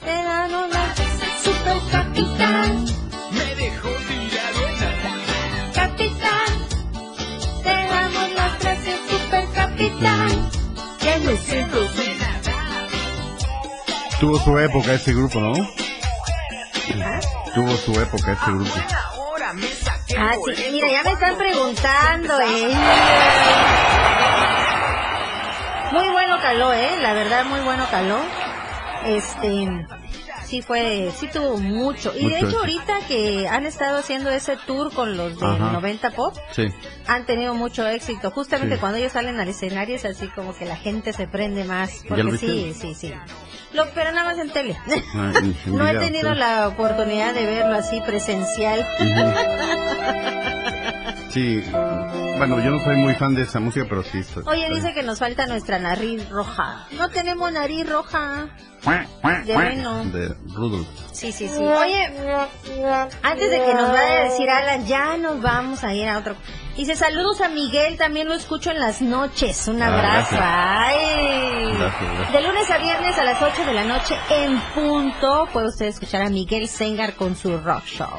Te 0.00 0.10
dan 0.10 0.54
una 0.54 0.94
super 1.44 1.78
capitán. 1.92 2.84
me 3.32 3.54
dejó 3.54 3.88
la 3.88 5.72
Capitán. 5.74 6.48
Te 7.62 7.70
damos 7.70 8.32
las 8.34 8.60
gracias, 8.60 9.00
super 9.08 9.44
capitán. 9.54 10.50
Que. 10.98 11.38
Tuvo 14.18 14.38
su 14.40 14.58
época 14.58 14.94
ese 14.94 15.12
grupo, 15.12 15.38
¿no? 15.38 15.85
Tuvo 17.54 17.76
su 17.76 17.92
época 18.00 18.32
ese 18.32 18.50
grupo. 18.52 18.70
Ah, 20.18 20.34
sí, 20.54 20.68
mira, 20.72 20.88
ya 20.90 21.02
me 21.02 21.12
están 21.12 21.36
preguntando, 21.36 22.40
¿eh? 22.40 22.74
Muy 25.92 26.08
bueno 26.10 26.38
caló, 26.40 26.72
¿eh? 26.72 26.96
La 27.00 27.12
verdad, 27.14 27.44
muy 27.44 27.60
bueno 27.60 27.86
caló. 27.90 28.18
Este, 29.04 29.86
sí 30.44 30.62
fue, 30.62 31.12
sí 31.16 31.28
tuvo 31.32 31.58
mucho. 31.58 32.12
Y 32.16 32.28
de 32.28 32.40
hecho, 32.40 32.58
ahorita 32.58 32.98
que 33.08 33.46
han 33.48 33.66
estado 33.66 33.98
haciendo 33.98 34.30
ese 34.30 34.56
tour 34.66 34.92
con 34.92 35.16
los 35.16 35.38
de 35.38 35.46
Ajá. 35.46 35.72
90 35.72 36.10
Pop, 36.10 36.36
Sí. 36.52 36.66
Han 37.08 37.24
tenido 37.26 37.54
mucho 37.54 37.86
éxito. 37.86 38.30
Justamente 38.30 38.74
Sí. 38.76 38.80
cuando 38.80 38.98
ellos 38.98 39.12
salen 39.12 39.38
al 39.40 39.48
escenario 39.48 39.96
es 39.96 40.04
así 40.04 40.28
como 40.28 40.56
que 40.56 40.64
la 40.66 40.76
gente 40.76 41.12
se 41.12 41.26
prende 41.26 41.64
más. 41.64 42.02
¿Ya 42.04 42.16
lo 42.16 42.30
Porque 42.30 42.38
sí, 42.38 42.74
sí, 42.80 42.94
sí. 42.94 43.12
Lo, 43.72 43.86
pero 43.94 44.12
nada 44.12 44.24
más 44.32 44.38
en 44.38 44.50
tele. 44.50 44.76
Ah, 45.14 45.32
en- 45.38 45.56
No 45.76 45.86
he 45.88 45.96
tenido 45.98 46.34
la 46.34 46.68
oportunidad 46.68 47.34
de 47.34 47.46
verlo 47.46 47.74
así 47.76 48.00
presencial. 48.06 48.86
Sí. 51.30 51.62
Bueno, 52.38 52.60
yo 52.62 52.70
no 52.70 52.82
soy 52.82 52.96
muy 52.96 53.14
fan 53.14 53.34
de 53.34 53.42
esa 53.42 53.60
música, 53.60 53.84
pero 53.88 54.02
sí. 54.02 54.18
estoy- 54.18 54.42
Oye, 54.46 54.62
estoy- 54.64 54.80
dice 54.80 54.94
que 54.94 55.02
nos 55.02 55.18
falta 55.18 55.46
nuestra 55.46 55.78
nariz 55.78 56.28
roja. 56.30 56.86
No 56.92 57.08
tenemos 57.10 57.52
nariz 57.52 57.88
roja. 57.88 58.48
De 59.44 59.56
Reno. 59.56 60.04
De 60.04 60.28
Rudolf. 60.54 60.86
Sí, 61.12 61.32
sí, 61.32 61.48
sí. 61.48 61.58
Oye, 61.58 62.06
antes 63.22 63.50
de 63.50 63.56
que 63.64 63.74
nos 63.74 63.92
vaya 63.92 64.20
a 64.20 64.24
decir 64.24 64.48
Alan, 64.48 64.86
ya 64.86 65.16
nos 65.16 65.42
vamos 65.42 65.82
a 65.84 65.92
ir 65.92 66.08
a 66.08 66.18
otro. 66.18 66.36
Dice, 66.76 66.94
saludos 66.94 67.40
a 67.40 67.48
Miguel, 67.48 67.96
también 67.96 68.28
lo 68.28 68.34
escucho 68.34 68.70
en 68.70 68.78
las 68.80 69.00
noches. 69.00 69.66
Un 69.66 69.80
Ah, 69.82 69.86
abrazo. 69.86 70.36
gracias. 70.36 70.42
Ay. 70.42 71.72
Gracias, 71.78 72.02
gracias. 72.12 72.32
De 72.32 72.40
lunes 72.42 72.70
a 72.70 72.78
viernes 72.78 73.18
a 73.18 73.24
las 73.24 73.42
8 73.42 73.64
de 73.64 73.72
la 73.72 73.84
noche 73.84 74.14
en 74.30 74.60
punto, 74.74 75.48
puede 75.54 75.68
usted 75.68 75.86
escuchar 75.86 76.20
a 76.22 76.28
Miguel 76.28 76.68
Sengar 76.68 77.14
con 77.14 77.34
su 77.34 77.56
rock 77.58 77.84
show. 77.86 78.10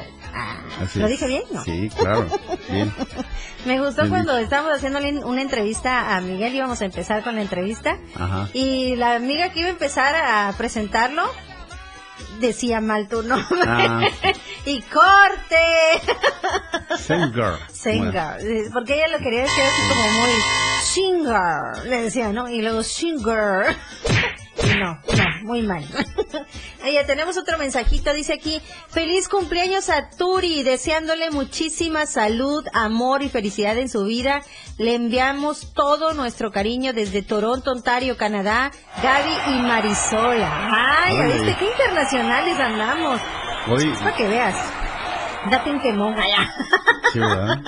Así 0.82 0.98
¿Lo 0.98 1.06
dije 1.08 1.26
bien? 1.26 1.42
No. 1.52 1.62
Sí, 1.64 1.88
claro. 1.96 2.26
Bien. 2.68 2.92
Me 3.64 3.80
gustó 3.80 4.02
Bien 4.02 4.10
cuando 4.10 4.36
estábamos 4.38 4.72
haciéndole 4.76 5.24
una 5.24 5.40
entrevista 5.42 6.16
a 6.16 6.20
Miguel, 6.20 6.54
íbamos 6.54 6.80
a 6.80 6.84
empezar 6.84 7.22
con 7.24 7.36
la 7.36 7.42
entrevista, 7.42 7.96
Ajá. 8.18 8.48
y 8.52 8.94
la 8.96 9.14
amiga 9.14 9.50
que 9.50 9.60
iba 9.60 9.68
a 9.68 9.72
empezar 9.72 10.14
a 10.14 10.52
presentarlo 10.56 11.24
decía 12.40 12.80
mal 12.80 13.08
tu 13.08 13.22
nombre. 13.22 13.46
Ah. 13.66 14.00
y 14.66 14.80
corte. 14.82 15.56
Singer. 16.98 17.54
Singer. 17.72 18.70
Porque 18.72 18.94
ella 18.94 19.08
lo 19.08 19.18
quería 19.18 19.42
decir 19.42 19.62
así 19.62 19.82
como 19.88 20.02
muy 20.20 20.30
singer. 20.82 21.86
Le 21.86 22.02
decía, 22.02 22.32
¿no? 22.32 22.48
Y 22.48 22.62
luego 22.62 22.82
singer. 22.82 23.76
No, 24.78 24.92
no, 25.16 25.24
muy 25.44 25.62
mal. 25.62 25.84
Oye, 26.84 27.04
tenemos 27.04 27.36
otro 27.38 27.56
mensajito, 27.58 28.12
dice 28.12 28.32
aquí, 28.34 28.60
feliz 28.88 29.28
cumpleaños 29.28 29.88
a 29.88 30.10
Turi, 30.10 30.62
deseándole 30.62 31.30
muchísima 31.30 32.06
salud, 32.06 32.64
amor 32.72 33.22
y 33.22 33.28
felicidad 33.28 33.78
en 33.78 33.88
su 33.88 34.04
vida. 34.04 34.42
Le 34.78 34.94
enviamos 34.94 35.72
todo 35.74 36.12
nuestro 36.12 36.50
cariño 36.50 36.92
desde 36.92 37.22
Toronto, 37.22 37.70
Ontario, 37.70 38.16
Canadá, 38.16 38.72
Gaby 39.02 39.54
y 39.58 39.62
Marisola. 39.62 40.68
Ay, 41.04 41.16
¿ya 41.16 41.22
Ay. 41.22 41.32
viste 41.32 41.56
qué 41.58 41.64
internacionales 41.70 42.58
andamos? 42.58 43.20
Hoy, 43.68 43.90
Es 43.92 43.98
para 43.98 44.16
que 44.16 44.26
veas. 44.28 44.56
Date 45.50 45.70
un 45.70 45.80
quemón 45.80 46.14
allá. 46.14 46.50
sí, 47.12 47.18
¿verdad? 47.18 47.62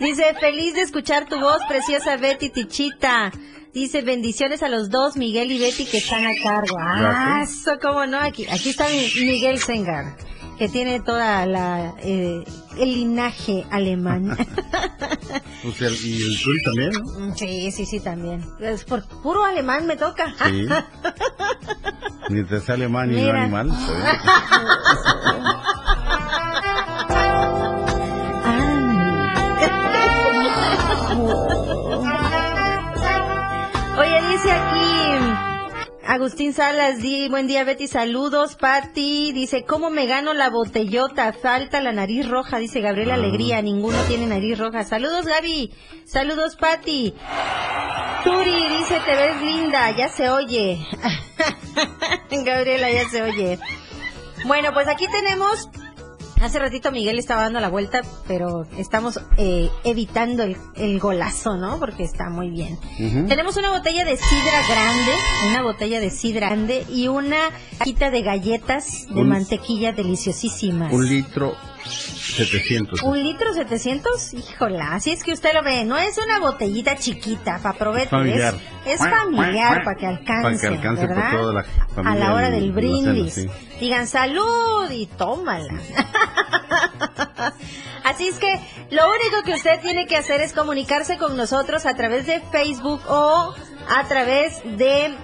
Dice, 0.00 0.34
feliz 0.40 0.74
de 0.74 0.82
escuchar 0.82 1.26
tu 1.26 1.38
voz, 1.38 1.58
preciosa 1.68 2.16
Betty 2.16 2.50
Tichita. 2.50 3.30
Dice, 3.72 4.02
bendiciones 4.02 4.62
a 4.64 4.68
los 4.68 4.90
dos, 4.90 5.16
Miguel 5.16 5.52
y 5.52 5.58
Betty, 5.60 5.84
que 5.84 5.98
están 5.98 6.24
a 6.26 6.30
cargo. 6.42 6.76
Ah, 6.80 7.40
eso 7.44 7.78
cómo 7.80 8.04
no. 8.06 8.18
Aquí, 8.18 8.46
aquí 8.48 8.70
está 8.70 8.86
mi- 8.88 9.10
Miguel 9.24 9.58
Sengar, 9.60 10.16
que 10.58 10.68
tiene 10.68 11.00
toda 11.00 11.46
la, 11.46 11.94
eh, 12.02 12.42
el 12.78 12.92
linaje 12.92 13.64
alemán. 13.70 14.36
Pues 15.62 15.80
el- 15.82 15.94
y 16.06 16.22
el 16.22 16.42
Turi 16.42 16.62
también, 16.64 16.90
¿no? 17.28 17.36
sí, 17.36 17.70
sí, 17.70 17.84
sí, 17.84 18.00
también. 18.00 18.42
Es 18.60 18.82
por 18.84 19.06
puro 19.22 19.44
alemán 19.44 19.86
me 19.86 19.94
toca. 19.94 20.24
Sí. 20.46 20.66
Mientras 22.30 22.64
sea 22.64 22.76
alemán 22.76 23.12
y 23.12 23.20
no 23.20 23.30
animal. 23.30 23.70
Dice 34.42 34.52
aquí 34.52 34.80
Agustín 36.06 36.52
Salas, 36.54 36.98
di, 37.00 37.28
buen 37.28 37.46
día 37.46 37.62
Betty, 37.62 37.86
saludos, 37.86 38.56
Patti, 38.56 39.30
dice, 39.32 39.64
¿cómo 39.64 39.90
me 39.90 40.06
gano 40.06 40.34
la 40.34 40.50
botellota? 40.50 41.32
Falta 41.32 41.80
la 41.80 41.92
nariz 41.92 42.28
roja, 42.28 42.58
dice 42.58 42.80
Gabriela 42.80 43.14
Ah. 43.14 43.16
Alegría, 43.16 43.62
ninguno 43.62 43.96
tiene 44.08 44.26
nariz 44.26 44.58
roja. 44.58 44.82
Saludos 44.82 45.26
Gaby, 45.26 45.72
saludos 46.06 46.56
Patti. 46.56 47.14
Turi 48.24 48.68
dice, 48.78 48.98
te 49.04 49.14
ves 49.14 49.40
linda, 49.42 49.90
ya 49.92 50.08
se 50.08 50.30
oye. 50.30 50.84
Gabriela, 52.44 52.90
ya 52.90 53.08
se 53.08 53.22
oye. 53.22 53.58
Bueno, 54.46 54.72
pues 54.72 54.88
aquí 54.88 55.06
tenemos 55.12 55.68
Hace 56.40 56.58
ratito 56.58 56.90
Miguel 56.90 57.18
estaba 57.18 57.42
dando 57.42 57.60
la 57.60 57.68
vuelta, 57.68 58.00
pero 58.26 58.66
estamos 58.78 59.20
eh, 59.36 59.68
evitando 59.84 60.42
el, 60.42 60.56
el 60.74 60.98
golazo, 60.98 61.56
¿no? 61.58 61.78
Porque 61.78 62.02
está 62.02 62.30
muy 62.30 62.48
bien. 62.50 62.78
Tenemos 63.28 63.58
una 63.58 63.70
botella 63.70 64.06
de 64.06 64.16
sidra 64.16 64.66
grande, 64.68 65.12
una 65.50 65.62
botella 65.62 66.00
de 66.00 66.08
sidra 66.10 66.46
grande 66.48 66.86
y 66.88 67.08
una 67.08 67.36
cajita 67.78 68.10
de 68.10 68.22
galletas 68.22 69.06
de 69.08 69.20
Un- 69.20 69.28
mantequilla 69.28 69.92
deliciosísimas. 69.92 70.92
Un 70.94 71.06
litro 71.08 71.54
700. 71.86 73.02
¿Un 73.02 73.22
litro 73.22 73.52
700? 73.52 74.34
Híjola, 74.34 74.94
así 74.94 75.10
es 75.12 75.22
que 75.24 75.32
usted 75.32 75.52
lo 75.54 75.62
ve, 75.62 75.84
no 75.84 75.96
es 75.98 76.16
una 76.18 76.38
botellita 76.38 76.96
chiquita 76.96 77.58
para 77.62 77.78
provecho, 77.78 78.10
Familiar. 78.10 78.54
es, 78.84 79.00
es 79.00 79.08
familiar 79.10 79.82
para 79.84 79.96
que 79.96 80.06
alcance, 80.06 80.42
Para 80.42 80.58
que 80.58 80.66
alcance 80.66 81.06
por 81.06 81.16
¿verdad? 81.16 81.32
toda 81.32 81.52
la 81.54 81.60
A 81.60 81.64
familia 81.94 82.24
la 82.24 82.34
hora 82.34 82.50
del 82.50 82.60
cena, 82.62 82.74
brindis. 82.74 83.34
sí. 83.34 83.46
Digan 83.80 84.06
salud 84.06 84.90
y 84.90 85.06
tómala. 85.06 85.72
Así 88.04 88.28
es 88.28 88.38
que 88.38 88.58
lo 88.90 89.02
único 89.10 89.42
que 89.44 89.54
usted 89.54 89.80
tiene 89.80 90.06
que 90.06 90.16
hacer 90.16 90.40
es 90.40 90.52
comunicarse 90.52 91.18
con 91.18 91.36
nosotros 91.36 91.86
a 91.86 91.94
través 91.94 92.26
de 92.26 92.40
Facebook 92.50 93.00
o 93.08 93.54
a 93.88 94.08
través 94.08 94.62
de 94.78 95.14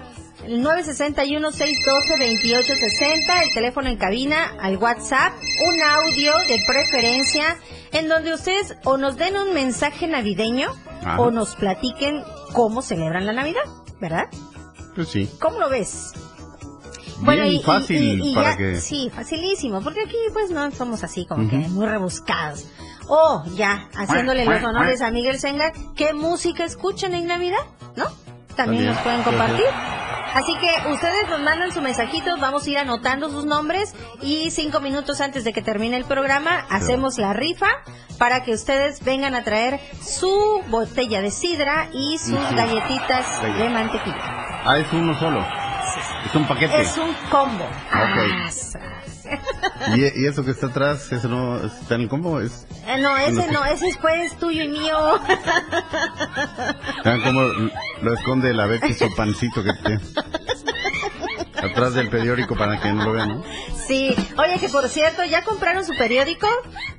el 0.45 0.63
961-612-2860, 0.63 3.43
el 3.43 3.53
teléfono 3.53 3.89
en 3.89 3.97
cabina, 3.97 4.53
al 4.59 4.77
WhatsApp, 4.77 5.33
un 5.67 5.81
audio 5.81 6.33
de 6.47 6.63
preferencia, 6.65 7.57
en 7.91 8.07
donde 8.07 8.33
ustedes 8.33 8.75
o 8.83 8.97
nos 8.97 9.17
den 9.17 9.35
un 9.37 9.53
mensaje 9.53 10.07
navideño 10.07 10.69
Ajá. 11.01 11.19
o 11.19 11.31
nos 11.31 11.55
platiquen 11.55 12.23
cómo 12.53 12.81
celebran 12.81 13.25
la 13.25 13.33
Navidad, 13.33 13.61
¿verdad? 13.99 14.25
Pues 14.95 15.09
sí. 15.09 15.29
¿Cómo 15.39 15.59
lo 15.59 15.69
ves? 15.69 16.11
Bien 17.19 17.61
fácil 17.63 18.31
para 18.35 18.51
ya- 18.51 18.57
que... 18.57 18.79
Sí, 18.79 19.11
facilísimo, 19.13 19.81
porque 19.81 20.01
aquí 20.01 20.17
pues 20.33 20.51
no 20.51 20.69
somos 20.71 21.03
así 21.03 21.25
como 21.25 21.49
que 21.49 21.57
muy 21.57 21.85
rebuscados. 21.87 22.67
O 23.09 23.43
ya, 23.55 23.89
haciéndole 23.95 24.43
los 24.45 24.63
honores 24.63 25.01
a 25.01 25.11
Miguel 25.11 25.39
Sengar, 25.39 25.71
¿qué 25.95 26.13
música 26.13 26.65
escuchan 26.65 27.13
en 27.13 27.25
Navidad? 27.25 27.57
¿No? 27.95 28.05
También, 28.55 28.55
También, 28.55 28.85
nos 28.87 28.97
pueden 28.99 29.23
compartir. 29.23 29.65
Sí. 30.27 30.37
Así 30.37 30.55
que 30.57 30.89
ustedes 30.89 31.29
nos 31.29 31.41
mandan 31.41 31.71
su 31.71 31.81
mensajito, 31.81 32.37
vamos 32.39 32.65
a 32.65 32.69
ir 32.69 32.77
anotando 32.77 33.29
sus 33.29 33.45
nombres 33.45 33.93
y 34.21 34.51
cinco 34.51 34.79
minutos 34.79 35.21
antes 35.21 35.43
de 35.43 35.53
que 35.53 35.61
termine 35.61 35.97
el 35.97 36.05
programa 36.05 36.65
hacemos 36.69 37.17
la 37.17 37.33
rifa 37.33 37.67
para 38.17 38.43
que 38.43 38.53
ustedes 38.53 39.03
vengan 39.03 39.35
a 39.35 39.43
traer 39.43 39.79
su 40.01 40.63
botella 40.69 41.21
de 41.21 41.31
sidra 41.31 41.89
y 41.93 42.17
sus 42.17 42.39
galletitas 42.55 43.41
de 43.41 43.69
mantequilla. 43.69 44.61
Ah, 44.65 44.77
es 44.77 44.91
uno 44.91 45.17
solo. 45.19 45.45
Es 46.25 46.35
un 46.35 46.45
paquete. 46.45 46.81
Es 46.81 46.97
un 46.97 47.13
combo. 47.29 47.65
Sas. 48.49 48.77
¿Y, 49.95 50.21
y 50.23 50.25
eso 50.27 50.43
que 50.43 50.51
está 50.51 50.67
atrás, 50.67 51.11
eso 51.11 51.27
no 51.27 51.65
está 51.65 51.95
en 51.95 52.01
el 52.01 52.09
combo? 52.09 52.39
Es, 52.41 52.65
Eh, 52.87 52.97
no, 53.01 53.15
ese 53.17 53.51
no, 53.51 53.63
ese 53.65 53.87
es 53.87 53.97
pues 53.97 54.37
tuyo 54.37 54.63
y 54.63 54.67
mío. 54.69 54.97
¿Saben 57.03 57.21
cómo 57.21 57.41
lo 58.01 58.13
esconde 58.13 58.53
la 58.53 58.65
Betty 58.65 58.93
su 58.93 59.13
pancito 59.15 59.63
que 59.63 59.73
tiene? 59.73 60.01
Atrás 61.57 61.93
del 61.93 62.09
periódico 62.09 62.55
para 62.55 62.79
que 62.79 62.91
no 62.91 63.05
lo 63.05 63.13
vean, 63.13 63.29
¿no? 63.29 63.43
Sí, 63.87 64.13
oye 64.37 64.59
que 64.59 64.69
por 64.69 64.87
cierto, 64.89 65.23
¿ya 65.23 65.43
compraron 65.43 65.85
su 65.85 65.95
periódico? 65.97 66.47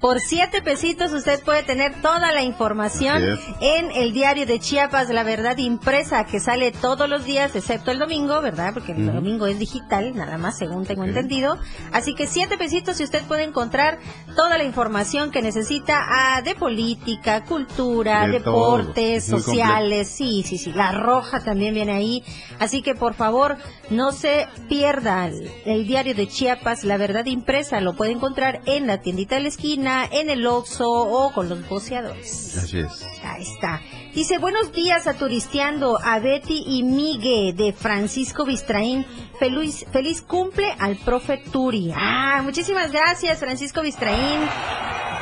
Por 0.01 0.21
siete 0.21 0.63
pesitos 0.63 1.13
usted 1.13 1.41
puede 1.43 1.63
tener 1.63 2.01
toda 2.01 2.33
la 2.33 2.43
información 2.43 3.39
en 3.61 3.91
el 3.93 4.13
diario 4.13 4.47
de 4.47 4.59
Chiapas, 4.59 5.09
La 5.11 5.23
Verdad 5.23 5.57
Impresa, 5.59 6.25
que 6.25 6.41
sale 6.41 6.73
todos 6.73 7.09
los 7.09 7.25
días, 7.25 7.55
excepto 7.55 7.91
el 7.91 7.99
domingo, 7.99 8.41
¿verdad? 8.41 8.73
Porque 8.75 8.93
el 8.93 9.07
domingo 9.13 9.47
es 9.47 9.59
digital, 9.59 10.17
nada 10.17 10.39
más, 10.39 10.59
según 10.59 10.87
tengo 10.87 11.05
entendido. 11.05 11.59
Así 11.93 12.15
que 12.15 12.27
siete 12.27 12.57
pesitos 12.59 13.01
y 13.01 13.05
usted 13.05 13.23
puede 13.25 13.45
encontrar 13.45 13.99
toda 14.35 14.59
la 14.59 14.65
información 14.65 15.31
que 15.31 15.43
necesita 15.43 16.01
ah, 16.09 16.43
de 16.43 16.55
política, 16.55 17.45
cultura, 17.45 18.27
De 18.27 18.39
deportes, 18.39 19.25
sociales, 19.25 20.09
sí, 20.09 20.43
sí, 20.47 20.59
sí. 20.59 20.73
La 20.73 20.93
roja 20.93 21.41
también 21.41 21.75
viene 21.75 21.93
ahí. 21.93 22.25
Así 22.59 22.83
que 22.83 22.95
por 22.95 23.15
favor, 23.15 23.57
no 23.91 24.13
se 24.13 24.48
pierda 24.69 25.27
el, 25.27 25.51
el 25.65 25.87
diario 25.87 26.15
de 26.15 26.27
Chiapas, 26.27 26.85
La 26.85 26.97
Verdad 26.97 27.27
Impresa. 27.27 27.81
Lo 27.81 27.95
puede 27.95 28.13
encontrar 28.13 28.61
en 28.67 28.87
la 28.87 29.01
tiendita 29.01 29.37
de 29.37 29.43
la 29.43 29.49
esquina, 29.49 30.09
en 30.11 30.31
el 30.31 30.47
Oxxo 30.47 30.89
o 30.89 31.33
con 31.33 31.49
los 31.49 31.69
boceadores. 31.69 32.57
Así 32.59 32.79
es. 32.81 33.07
Ahí 33.23 33.43
está. 33.43 33.81
Dice, 34.15 34.39
buenos 34.39 34.73
días 34.73 35.07
a 35.07 35.15
Turisteando, 35.15 35.99
a 36.03 36.19
Betty 36.19 36.65
y 36.67 36.83
Migue 36.83 37.53
de 37.53 37.73
Francisco 37.73 38.45
Bistraín. 38.45 39.07
Feliz, 39.39 39.87
feliz 39.93 40.23
cumple 40.23 40.75
al 40.79 40.97
profe 40.97 41.39
Turi. 41.53 41.93
Ah, 41.95 42.41
muchísimas 42.43 42.91
gracias, 42.91 43.39
Francisco 43.39 43.83
Bistraín. 43.83 44.41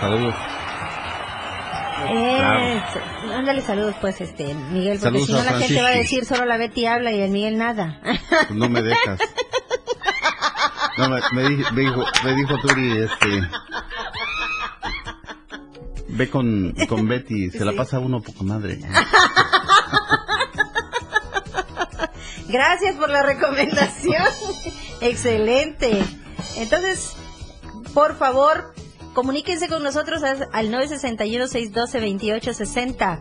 Saludos. 0.01 0.35
Eh, 2.09 2.83
Ándale 3.35 3.63
saludos 3.63 3.95
pues, 4.01 4.21
este, 4.21 4.53
Miguel, 4.55 4.99
porque 4.99 5.21
Saludos 5.21 5.27
si 5.27 5.33
no 5.33 5.43
la 5.45 5.53
gente 5.59 5.83
va 5.83 5.89
a 5.89 5.93
decir 5.93 6.25
solo 6.25 6.45
la 6.45 6.57
Betty 6.57 6.87
habla 6.87 7.13
y 7.13 7.21
el 7.21 7.31
Miguel 7.31 7.57
nada. 7.59 8.01
Pues 8.29 8.51
no 8.51 8.69
me 8.69 8.83
dejas. 8.83 9.19
No, 10.99 11.09
me, 11.11 11.21
me 11.33 11.49
di- 11.49 11.65
me 11.73 11.81
dijo, 11.83 12.05
me 12.25 12.35
dijo 12.35 12.59
Turi, 12.61 12.99
este... 13.03 13.41
Ve 16.09 16.31
con, 16.31 16.75
con 16.89 17.07
Betty, 17.09 17.51
se 17.51 17.65
la 17.65 17.73
pasa 17.73 17.99
uno 17.99 18.21
poco 18.23 18.45
madre. 18.45 18.79
Gracias 22.49 22.97
por 22.97 23.09
la 23.11 23.23
recomendación. 23.23 24.25
Excelente. 25.01 26.03
Entonces, 26.57 27.13
por 27.93 28.17
favor, 28.17 28.73
comuníquense 29.17 29.69
con 29.69 29.83
nosotros 29.83 30.23
al 30.23 30.71
961-612-2860 30.71 33.21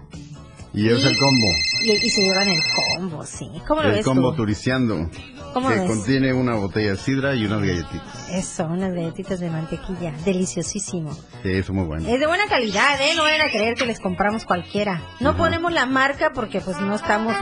Y 0.73 0.89
es 0.89 1.03
el 1.05 1.17
combo. 1.17 1.47
y, 1.83 1.91
y 1.93 2.09
se 2.09 2.21
llevan 2.21 2.47
el 2.49 2.59
combo, 2.75 3.23
sí. 3.25 3.49
¿Cómo 3.67 3.81
lo 3.81 3.87
El 3.89 3.95
ves 3.95 4.05
combo 4.05 4.31
tú? 4.31 4.37
turisteando. 4.43 5.09
¿Cómo 5.53 5.69
que 5.69 5.75
ves? 5.75 5.87
contiene 5.87 6.33
una 6.33 6.55
botella 6.55 6.91
de 6.91 6.97
sidra 6.97 7.33
y 7.33 7.45
unas 7.45 7.61
galletitas. 7.61 8.29
Eso, 8.29 8.65
unas 8.65 8.93
galletitas 8.93 9.39
de 9.39 9.49
mantequilla. 9.49 10.11
Deliciosísimo. 10.25 11.13
Sí, 11.43 11.51
eso 11.53 11.71
muy 11.73 11.85
bueno. 11.85 12.09
Es 12.09 12.19
de 12.19 12.27
buena 12.27 12.45
calidad, 12.47 12.99
¿eh? 12.99 13.13
No 13.15 13.23
vayan 13.23 13.47
a 13.47 13.49
creer 13.49 13.75
que 13.75 13.85
les 13.85 14.01
compramos 14.01 14.43
cualquiera. 14.43 15.01
No 15.21 15.37
ponemos 15.37 15.71
la 15.71 15.85
marca 15.85 16.31
porque 16.35 16.59
pues 16.59 16.77
no 16.81 16.93
estamos 16.95 17.33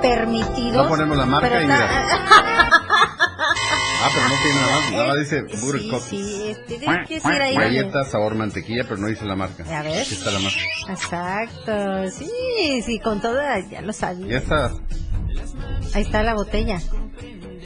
permitidos. 0.00 0.84
No 0.84 0.88
ponemos 0.88 1.16
la 1.16 1.26
marca 1.26 1.48
pero 1.48 1.62
y 1.62 1.64
está- 1.64 1.90
Ah, 4.04 4.10
pero 4.12 4.28
no 4.28 4.34
tiene 4.42 4.60
nada 4.60 4.72
más. 4.72 4.92
Nada 4.92 5.06
más 5.06 5.18
dice 5.18 5.42
Butter 5.42 5.80
Sí, 5.80 5.90
sí, 6.10 6.50
este, 6.50 6.78
tiene 6.78 7.04
que 7.06 7.14
decir 7.14 7.40
ahí. 7.40 7.54
Galleta, 7.54 8.04
sabor 8.04 8.34
mantequilla, 8.34 8.82
pero 8.84 8.96
no 8.96 9.06
dice 9.06 9.24
la 9.24 9.36
marca. 9.36 9.62
A 9.64 9.82
ver. 9.82 10.02
Aquí 10.02 10.14
está 10.14 10.32
la 10.32 10.40
marca. 10.40 10.58
Exacto, 10.88 12.10
sí, 12.10 12.82
sí, 12.84 12.98
con 12.98 13.20
toda, 13.20 13.60
ya 13.60 13.80
lo 13.82 13.92
sabía. 13.92 14.26
Ya 14.26 14.38
está. 14.38 14.72
Ahí 15.94 16.02
está 16.02 16.22
la 16.22 16.34
botella. 16.34 16.80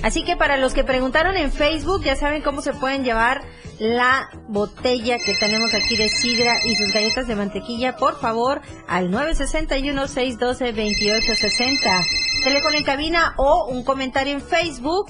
Así 0.03 0.25
que 0.25 0.37
para 0.37 0.59
los 0.59 0.75
que 0.75 0.85
preguntaron 0.85 1.37
en 1.37 1.51
Facebook, 1.51 2.05
ya 2.05 2.17
saben 2.17 2.43
cómo 2.43 2.61
se 2.61 2.75
pueden 2.75 3.03
llevar 3.03 3.41
la 3.79 4.29
botella 4.49 5.19
que 5.19 5.35
tenemos 5.35 5.75
aquí 5.75 5.97
de 5.97 6.09
sidra 6.09 6.65
y 6.65 6.77
sus 6.77 6.93
galletas 6.93 7.27
de 7.27 7.35
mantequilla, 7.35 7.97
por 7.97 8.21
favor, 8.21 8.61
al 8.89 9.11
961-612-2860. 9.11 12.05
Teléfono 12.45 12.77
en 12.77 12.85
cabina 12.85 13.35
o 13.39 13.67
un 13.69 13.83
comentario 13.85 14.35
en 14.35 14.43
Facebook 14.43 15.07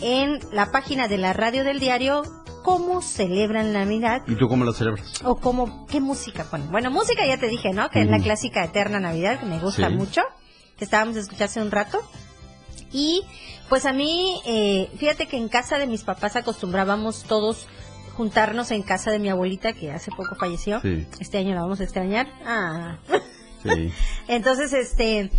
en 0.00 0.38
la 0.52 0.70
página 0.70 1.08
de 1.08 1.18
la 1.18 1.32
radio 1.32 1.64
del 1.64 1.80
diario, 1.80 2.22
cómo 2.62 3.00
celebran 3.02 3.72
la 3.72 3.84
Navidad 3.84 4.22
¿Y 4.26 4.36
tú 4.36 4.48
cómo 4.48 4.64
la 4.64 4.72
celebras? 4.72 5.22
o 5.24 5.36
cómo, 5.36 5.86
qué 5.86 6.00
música 6.00 6.44
ponen. 6.44 6.70
Bueno, 6.70 6.90
música 6.90 7.26
ya 7.26 7.38
te 7.38 7.48
dije, 7.48 7.72
¿no? 7.72 7.88
Que 7.90 8.02
es 8.02 8.08
la 8.08 8.16
Ujú. 8.16 8.24
clásica 8.24 8.64
Eterna 8.64 9.00
Navidad, 9.00 9.40
que 9.40 9.46
me 9.46 9.58
gusta 9.58 9.88
Sí. 9.88 9.94
mucho, 9.94 10.22
que 10.76 10.84
estábamos 10.84 11.16
escuchando 11.16 11.44
hace 11.46 11.62
un 11.62 11.70
rato. 11.70 12.00
Y 12.92 13.22
pues 13.68 13.86
a 13.86 13.92
mí, 13.92 14.40
eh, 14.46 14.90
fíjate 14.98 15.26
que 15.26 15.36
en 15.36 15.48
casa 15.48 15.78
de 15.78 15.86
mis 15.86 16.02
papás 16.04 16.36
acostumbrábamos 16.36 17.24
todos 17.24 17.66
juntarnos 18.16 18.70
en 18.72 18.82
casa 18.82 19.10
de 19.10 19.18
mi 19.18 19.28
abuelita, 19.28 19.72
que 19.74 19.92
hace 19.92 20.10
poco 20.10 20.34
falleció. 20.34 20.80
Sí. 20.80 21.06
Este 21.20 21.38
año 21.38 21.54
la 21.54 21.62
vamos 21.62 21.80
a 21.80 21.84
extrañar. 21.84 22.26
Ah. 22.44 22.98
Sí. 23.62 23.92
Entonces, 24.28 24.72
este, 24.72 25.30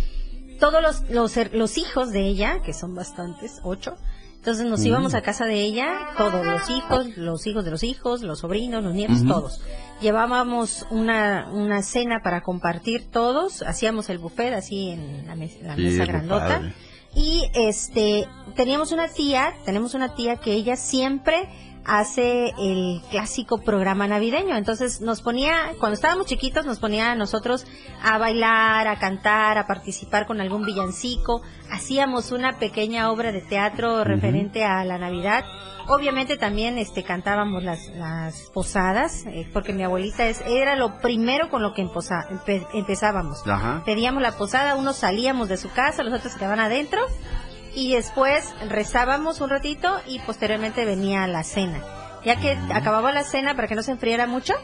todos 0.58 0.80
los, 0.82 1.10
los, 1.10 1.52
los 1.52 1.76
hijos 1.78 2.10
de 2.10 2.26
ella, 2.26 2.60
que 2.64 2.72
son 2.72 2.94
bastantes, 2.94 3.60
ocho, 3.64 3.96
entonces 4.40 4.64
nos 4.66 4.82
íbamos 4.84 5.12
a 5.14 5.20
casa 5.20 5.44
de 5.44 5.60
ella, 5.62 5.92
todos 6.16 6.44
los 6.46 6.68
hijos, 6.70 7.16
los 7.18 7.46
hijos 7.46 7.62
de 7.64 7.70
los 7.70 7.82
hijos, 7.84 8.22
los 8.22 8.38
sobrinos, 8.40 8.82
los 8.82 8.94
nietos, 8.94 9.24
todos. 9.26 9.60
Llevábamos 10.00 10.86
una, 10.90 11.50
una 11.52 11.82
cena 11.82 12.20
para 12.24 12.40
compartir 12.40 13.10
todos, 13.10 13.60
hacíamos 13.62 14.08
el 14.08 14.16
buffet 14.18 14.54
así 14.54 14.88
en 14.90 15.26
la, 15.26 15.34
mes- 15.36 15.60
la 15.62 15.76
Sí, 15.76 15.82
mesa 15.82 16.06
grandota. 16.06 16.48
padre. 16.48 16.74
Y 17.14 17.42
este, 17.54 18.26
teníamos 18.56 18.92
una 18.92 19.08
tía, 19.08 19.52
tenemos 19.66 19.92
una 19.94 20.14
tía 20.14 20.36
que 20.36 20.52
ella 20.54 20.76
siempre 20.76 21.48
hace 21.84 22.52
el 22.58 23.00
clásico 23.10 23.58
programa 23.58 24.06
navideño. 24.06 24.56
Entonces 24.56 25.00
nos 25.00 25.22
ponía, 25.22 25.72
cuando 25.78 25.94
estábamos 25.94 26.26
chiquitos, 26.26 26.66
nos 26.66 26.78
ponía 26.78 27.12
a 27.12 27.14
nosotros 27.14 27.66
a 28.02 28.18
bailar, 28.18 28.86
a 28.88 28.98
cantar, 28.98 29.58
a 29.58 29.66
participar 29.66 30.26
con 30.26 30.40
algún 30.40 30.64
villancico. 30.64 31.42
Hacíamos 31.70 32.32
una 32.32 32.58
pequeña 32.58 33.10
obra 33.10 33.32
de 33.32 33.40
teatro 33.40 34.04
referente 34.04 34.64
a 34.64 34.84
la 34.84 34.98
Navidad. 34.98 35.44
Obviamente 35.88 36.36
también 36.36 36.78
este 36.78 37.02
cantábamos 37.02 37.64
las, 37.64 37.88
las 37.96 38.42
posadas, 38.54 39.24
eh, 39.26 39.48
porque 39.52 39.72
mi 39.72 39.82
abuelita 39.82 40.26
es, 40.26 40.40
era 40.46 40.76
lo 40.76 40.98
primero 40.98 41.48
con 41.50 41.62
lo 41.62 41.74
que 41.74 41.82
emposa- 41.82 42.28
empe- 42.30 42.66
empezábamos 42.74 43.44
Ajá. 43.48 43.82
pedíamos 43.84 44.22
la 44.22 44.32
posada, 44.32 44.76
unos 44.76 44.96
salíamos 44.98 45.48
de 45.48 45.56
su 45.56 45.68
casa, 45.72 46.04
los 46.04 46.12
otros 46.14 46.32
se 46.34 46.38
quedaban 46.38 46.60
adentro 46.60 47.00
y 47.74 47.94
después 47.94 48.52
rezábamos 48.68 49.40
un 49.40 49.50
ratito 49.50 50.00
y 50.06 50.18
posteriormente 50.20 50.84
venía 50.84 51.26
la 51.26 51.42
cena. 51.44 51.82
Ya 52.24 52.36
que 52.36 52.58
acababa 52.72 53.12
la 53.12 53.24
cena 53.24 53.54
para 53.54 53.68
que 53.68 53.74
no 53.74 53.82
se 53.82 53.92
enfriara 53.92 54.26
mucho, 54.26 54.54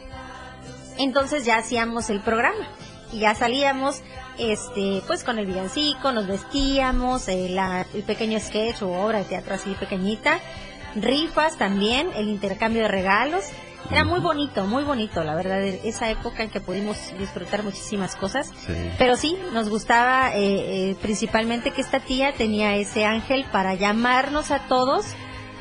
entonces 0.97 1.45
ya 1.45 1.57
hacíamos 1.57 2.09
el 2.09 2.21
programa 2.21 2.67
y 3.11 3.19
ya 3.19 3.33
salíamos 3.35 4.01
este 4.37 5.01
pues 5.07 5.23
con 5.23 5.39
el 5.39 5.45
villancico, 5.47 6.11
nos 6.11 6.27
vestíamos, 6.27 7.27
eh, 7.27 7.49
la- 7.49 7.85
el 7.93 8.03
pequeño 8.03 8.39
sketch 8.39 8.81
o 8.83 8.91
obra 8.91 9.19
de 9.19 9.25
teatro 9.25 9.55
así 9.55 9.71
pequeñita, 9.79 10.39
rifas 10.95 11.57
también, 11.57 12.09
el 12.15 12.27
intercambio 12.29 12.83
de 12.83 12.87
regalos. 12.89 13.43
Era 13.89 14.03
muy 14.03 14.19
bonito, 14.19 14.65
muy 14.65 14.83
bonito, 14.83 15.23
la 15.23 15.35
verdad, 15.35 15.61
esa 15.63 16.09
época 16.09 16.43
en 16.43 16.49
que 16.49 16.59
pudimos 16.59 16.97
disfrutar 17.17 17.63
muchísimas 17.63 18.15
cosas. 18.15 18.51
Sí. 18.65 18.73
Pero 18.97 19.15
sí, 19.15 19.37
nos 19.53 19.69
gustaba 19.69 20.35
eh, 20.35 20.91
eh, 20.91 20.95
principalmente 21.01 21.71
que 21.71 21.81
esta 21.81 21.99
tía 21.99 22.33
tenía 22.33 22.75
ese 22.75 23.05
ángel 23.05 23.45
para 23.51 23.75
llamarnos 23.75 24.51
a 24.51 24.67
todos 24.67 25.05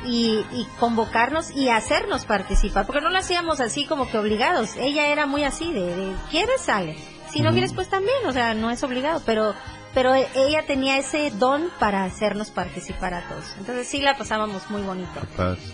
y, 0.05 0.45
y 0.53 0.67
convocarnos 0.79 1.51
y 1.51 1.69
hacernos 1.69 2.25
participar, 2.25 2.87
porque 2.87 3.01
no 3.01 3.11
lo 3.11 3.19
hacíamos 3.19 3.61
así 3.61 3.87
como 3.87 4.09
que 4.09 4.19
obligados. 4.19 4.77
Ella 4.77 5.07
era 5.09 5.27
muy 5.27 5.45
así 5.45 5.73
de, 5.73 5.95
de 5.95 6.13
¿quieres? 6.31 6.61
Sale. 6.61 6.97
Si 7.31 7.43
no 7.43 7.53
quieres, 7.53 7.73
pues 7.75 7.89
también, 7.89 8.17
o 8.27 8.33
sea, 8.33 8.55
no 8.55 8.71
es 8.71 8.83
obligado, 8.83 9.21
pero 9.27 9.55
pero 9.97 10.13
ella 10.15 10.67
tenía 10.67 10.99
ese 10.99 11.31
don 11.31 11.71
para 11.81 12.05
hacernos 12.05 12.51
participar 12.51 13.15
a 13.15 13.27
todos. 13.31 13.45
Entonces 13.59 13.89
sí 13.89 14.03
la 14.03 14.19
pasábamos 14.19 14.69
muy 14.69 14.83
bonito. 14.83 15.23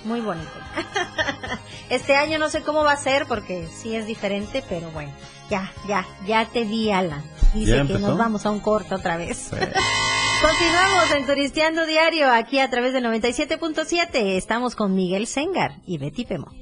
Muy 0.05 0.20
bonito. 0.20 0.49
Este 1.91 2.14
año 2.14 2.39
no 2.39 2.49
sé 2.49 2.62
cómo 2.62 2.85
va 2.85 2.93
a 2.93 2.97
ser 2.97 3.27
porque 3.27 3.66
sí 3.66 3.97
es 3.97 4.07
diferente, 4.07 4.62
pero 4.68 4.93
bueno, 4.93 5.12
ya, 5.51 5.73
ya, 5.89 6.07
ya 6.25 6.47
te 6.47 6.62
vi, 6.62 6.93
Alan. 6.93 7.20
Dice 7.53 7.73
¿Ya 7.73 7.77
que 7.79 7.81
empezó? 7.81 7.99
nos 7.99 8.16
vamos 8.16 8.47
a 8.47 8.51
un 8.51 8.61
corto 8.61 8.95
otra 8.95 9.16
vez. 9.16 9.51
Continuamos 9.51 11.11
en 11.16 11.27
Turisteando 11.27 11.85
Diario 11.85 12.31
aquí 12.31 12.61
a 12.61 12.70
través 12.70 12.93
del 12.93 13.05
97.7. 13.05 14.37
Estamos 14.37 14.77
con 14.77 14.95
Miguel 14.95 15.27
Sengar 15.27 15.81
y 15.85 15.99
Betty 15.99 16.25
Pemo. 16.25 16.53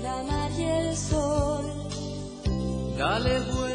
La 0.00 0.22
mar 0.22 0.50
y 0.56 0.62
el 0.62 0.96
sol. 0.96 1.66
Dale 2.96 3.40
vuelta. 3.40 3.73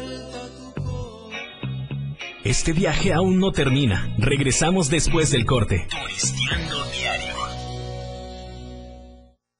Este 2.44 2.72
viaje 2.72 3.12
aún 3.12 3.38
no 3.38 3.52
termina. 3.52 4.14
Regresamos 4.16 4.88
después 4.88 5.30
del 5.30 5.44
corte. 5.44 5.86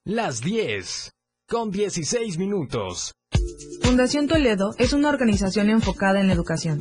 Las 0.06 0.40
10 0.40 1.10
con 1.46 1.70
16 1.70 2.38
minutos. 2.38 3.12
Fundación 3.82 4.28
Toledo 4.28 4.74
es 4.78 4.94
una 4.94 5.10
organización 5.10 5.68
enfocada 5.68 6.20
en 6.20 6.28
la 6.28 6.32
educación. 6.32 6.80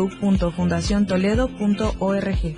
www.fundaciontoledo.org. 0.00 2.56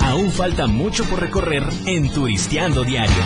Aún 0.00 0.30
falta 0.30 0.66
mucho 0.66 1.04
por 1.04 1.20
recorrer 1.20 1.62
en 1.86 2.10
Turisteando 2.12 2.84
Diario. 2.84 3.22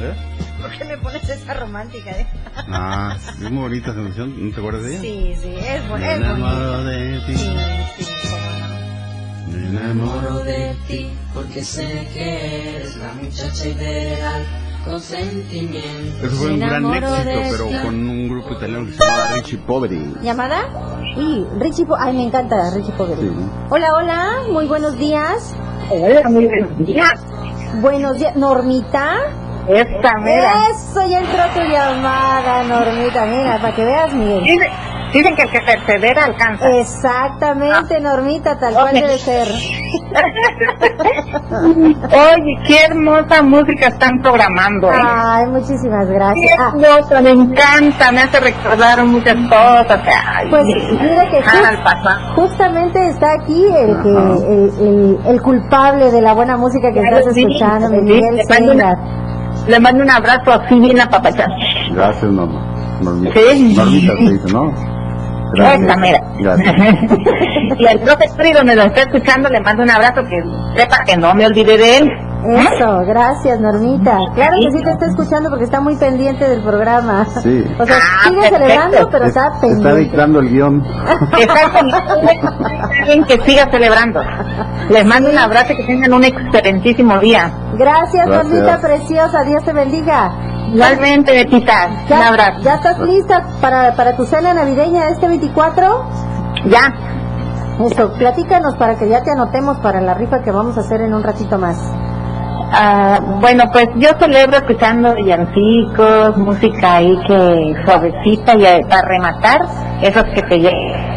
¿Eh? 0.00 0.14
¿Por 0.60 0.70
qué 0.78 0.84
me 0.84 0.96
pones 0.98 1.28
esa 1.28 1.54
romántica? 1.54 2.10
eh? 2.12 2.26
Ah, 2.68 3.16
es 3.40 3.50
muy 3.50 3.62
bonita 3.62 3.90
esa 3.90 4.00
canción. 4.02 4.48
¿No 4.48 4.54
te 4.54 4.60
acuerdas 4.60 4.82
de 4.84 4.90
ella? 4.92 5.00
Sí, 5.02 5.34
sí, 5.42 5.54
es, 5.58 5.82
bu- 5.88 5.98
Me 5.98 6.10
es 6.12 6.16
enamoro 6.18 6.72
bonita. 6.72 6.84
de 6.84 7.20
ti. 7.20 7.36
Sí, 7.36 7.48
sí, 7.98 8.04
Me 9.48 9.68
enamoro 9.68 10.38
de 10.44 10.74
ti 10.88 11.10
porque 11.34 11.62
sé 11.64 12.08
que 12.14 12.76
eres 12.76 12.96
la 12.96 13.12
muchacha 13.14 13.68
ideal 13.68 14.44
con 14.84 15.00
sentimiento. 15.00 16.26
Eso 16.26 16.36
fue 16.36 16.52
un 16.52 16.60
gran 16.60 16.84
éxito, 16.94 17.50
pero 17.50 17.66
ti. 17.68 17.76
con 17.84 17.94
un 18.08 18.28
grupo 18.28 18.52
italiano 18.54 18.86
que 18.86 18.92
se 18.92 18.98
llama 19.04 19.26
Richie 19.34 19.58
Poveri. 19.58 20.14
¿Llamada? 20.22 20.58
Sí, 21.16 21.46
Richie 21.58 21.84
Po- 21.86 21.96
Ay, 21.98 22.16
me 22.16 22.24
encanta 22.24 22.56
Richie 22.74 22.92
Poveri. 22.92 23.30
Hola, 23.70 23.94
hola, 23.94 24.30
muy 24.50 24.66
buenos 24.66 24.98
días. 24.98 25.54
Hola, 25.90 26.28
muy 26.28 26.46
buenos 26.46 26.78
días. 26.86 27.12
Buenos 27.80 28.16
días. 28.18 28.36
¿Normita? 28.36 29.16
Esta 29.68 30.16
mera. 30.18 30.52
Eso, 30.70 31.06
ya 31.08 31.20
entró 31.20 31.42
tu 31.54 31.60
llamada, 31.60 32.64
Normita. 32.64 33.24
Mira, 33.26 33.58
para 33.60 33.74
que 33.74 33.84
veas, 33.84 34.12
Miguel. 34.12 34.44
Dicen 35.12 35.36
que 35.36 35.42
el 35.42 35.50
que 35.50 35.60
persevera 35.60 36.24
alcanza. 36.24 36.70
Exactamente, 36.78 38.00
Normita, 38.00 38.58
tal 38.58 38.72
cual 38.74 38.94
debe 38.94 39.18
ser. 39.18 39.46
Oye, 41.52 42.58
qué 42.66 42.76
hermosa 42.88 43.42
música 43.42 43.88
están 43.88 44.18
programando. 44.22 44.90
¿eh? 44.90 44.94
Ay, 45.02 45.46
muchísimas 45.46 46.06
gracias. 46.08 46.50
Qué 46.50 46.56
Ah, 46.58 46.72
hermosa, 46.98 47.20
me 47.20 47.30
encanta, 47.30 48.12
me 48.12 48.20
hace 48.22 48.40
recordar 48.40 49.04
muchas 49.04 49.34
cosas. 49.48 50.00
Ay, 50.34 50.48
Pues 50.50 50.64
mira 50.66 51.28
que 51.30 51.38
ah, 51.38 51.42
jus- 51.44 51.66
al 51.66 51.82
pasado. 51.82 52.34
justamente 52.36 53.08
está 53.08 53.32
aquí 53.34 53.64
el 53.66 54.02
que 54.02 54.08
el, 54.08 54.72
el- 54.80 55.18
el 55.26 55.42
culpable 55.42 56.10
de 56.10 56.20
la 56.22 56.32
buena 56.32 56.56
música 56.56 56.92
que 56.92 57.00
estás 57.00 57.34
Sí, 57.34 57.40
escuchando, 57.42 57.88
sí, 57.88 57.96
Miguel 58.00 58.36
le 58.36 58.44
mando 58.48 58.70
Sengar. 58.72 58.96
Le 59.66 59.78
mando 59.80 60.02
un 60.04 60.10
abrazo 60.10 60.52
así 60.52 60.78
bien 60.80 61.00
apapachado. 61.00 61.52
Gracias, 61.92 62.30
Norma. 62.30 62.60
Normita. 63.02 63.34
Sí. 63.34 63.74
Normita 63.76 64.12
se 64.16 64.22
dice, 64.22 64.52
¿no? 64.52 64.72
Esta 65.54 65.96
mera. 65.96 66.20
Gracias. 66.38 66.74
y 67.78 67.86
al 67.86 67.98
profe 68.00 68.24
Turi, 68.36 68.52
donde 68.52 68.76
lo 68.76 68.82
está 68.82 69.02
escuchando, 69.02 69.48
le 69.48 69.60
mando 69.60 69.82
un 69.82 69.90
abrazo 69.90 70.22
que 70.28 70.80
sepa 70.80 70.98
que 71.04 71.16
no 71.16 71.34
me 71.34 71.46
olvide 71.46 71.76
de 71.78 71.98
él. 71.98 72.10
Eso, 72.44 72.98
gracias 73.06 73.60
Normita. 73.60 74.18
Claro 74.34 74.56
que 74.60 74.76
sí 74.76 74.82
te 74.82 74.90
está 74.90 75.06
escuchando 75.06 75.48
porque 75.48 75.62
está 75.64 75.80
muy 75.80 75.94
pendiente 75.96 76.48
del 76.48 76.60
programa. 76.64 77.24
Sí. 77.40 77.64
O 77.78 77.86
sea, 77.86 77.96
Ah, 77.98 78.24
sigue 78.24 78.40
perfecto. 78.40 78.58
celebrando, 78.66 79.08
pero 79.12 79.24
está 79.26 79.46
Está 79.46 79.60
pendiente. 79.60 79.96
dictando 80.00 80.40
el 80.40 80.48
guion. 80.48 80.82
Alguien 83.00 83.24
que 83.24 83.40
siga 83.42 83.70
celebrando. 83.70 84.20
Les 84.90 85.04
mando 85.06 85.30
un 85.30 85.38
abrazo 85.38 85.72
y 85.72 85.76
que 85.76 85.84
tengan 85.84 86.12
un 86.14 86.24
excelentísimo 86.24 87.18
día. 87.20 87.50
Gracias, 87.74 88.26
Gracias. 88.26 88.48
Normita 88.48 88.80
preciosa. 88.80 89.44
Dios 89.44 89.64
te 89.64 89.72
bendiga. 89.72 90.32
Igualmente, 90.72 91.32
Betita. 91.32 91.86
Un 91.86 92.08
¿Ya, 92.08 92.28
abrazo. 92.28 92.60
¿Ya 92.62 92.74
estás 92.74 92.98
lista 93.00 93.44
para, 93.60 93.94
para 93.94 94.16
tu 94.16 94.24
cena 94.24 94.54
navideña 94.54 95.08
este 95.08 95.28
24? 95.28 96.06
Ya. 96.66 96.92
Eso, 97.84 98.12
platícanos 98.14 98.76
para 98.76 98.96
que 98.96 99.08
ya 99.08 99.22
te 99.22 99.30
anotemos 99.30 99.78
para 99.78 100.00
la 100.00 100.14
rifa 100.14 100.42
que 100.42 100.50
vamos 100.50 100.76
a 100.78 100.80
hacer 100.80 101.00
en 101.02 101.14
un 101.14 101.22
ratito 101.22 101.58
más. 101.58 101.76
Ah, 102.74 103.18
bueno, 103.40 103.64
pues 103.70 103.88
yo 103.96 104.10
celebro 104.18 104.56
escuchando 104.56 105.14
villancicos, 105.14 106.38
música 106.38 106.96
ahí 106.96 107.18
que 107.26 107.74
suavecita 107.84 108.54
y 108.54 108.82
para 108.84 109.02
rematar, 109.08 109.60
esos 110.00 110.24
que 110.34 110.42
te 110.42 110.58
llegan. 110.58 111.11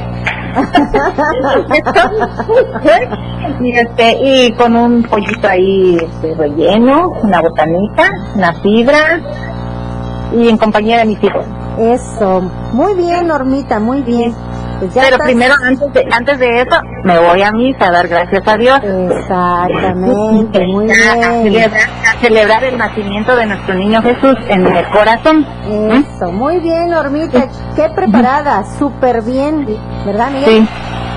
y 3.61 3.71
este 3.71 4.17
y 4.23 4.51
con 4.53 4.75
un 4.75 5.03
pollito 5.03 5.47
ahí 5.47 5.97
este, 6.01 6.33
relleno, 6.35 7.09
una 7.23 7.41
botanita, 7.41 8.09
una 8.35 8.53
fibra 8.61 9.21
y 10.33 10.49
en 10.49 10.57
compañía 10.57 10.97
de 10.99 11.05
mis 11.05 11.23
hijos. 11.23 11.45
Eso, 11.77 12.41
muy 12.71 12.93
bien, 12.95 13.27
Normita, 13.27 13.79
muy 13.79 14.01
bien. 14.01 14.33
Pues 14.79 14.93
ya 14.93 15.03
Pero 15.03 15.15
estás- 15.15 15.27
primero, 15.27 15.53
antes 15.63 15.93
de, 15.93 16.07
antes 16.11 16.39
de 16.39 16.61
eso, 16.61 16.77
me 17.03 17.17
voy 17.19 17.41
a 17.41 17.51
misa 17.51 17.87
a 17.87 17.91
dar 17.91 18.07
gracias 18.07 18.47
a 18.47 18.57
Dios. 18.57 18.79
Exactamente, 18.83 20.65
muy 20.67 20.85
A 20.91 21.15
bien. 21.15 21.43
celebrar, 21.43 21.81
a 21.81 22.19
celebrar 22.21 22.63
el 22.63 22.77
nacimiento 22.77 23.35
de 23.35 23.45
nuestro 23.45 23.73
niño 23.75 24.01
Jesús 24.01 24.35
en 24.49 24.65
el 24.67 24.85
corazón. 24.89 25.45
Eso, 25.65 26.31
muy 26.31 26.59
bien, 26.59 26.89
Normita. 26.89 27.47
Qué 27.75 27.89
preparada, 27.95 28.63
súper 28.77 29.21
bien. 29.23 29.65
¿Verdad, 30.05 30.31
Miguel? 30.31 30.49
Sí. 30.49 30.69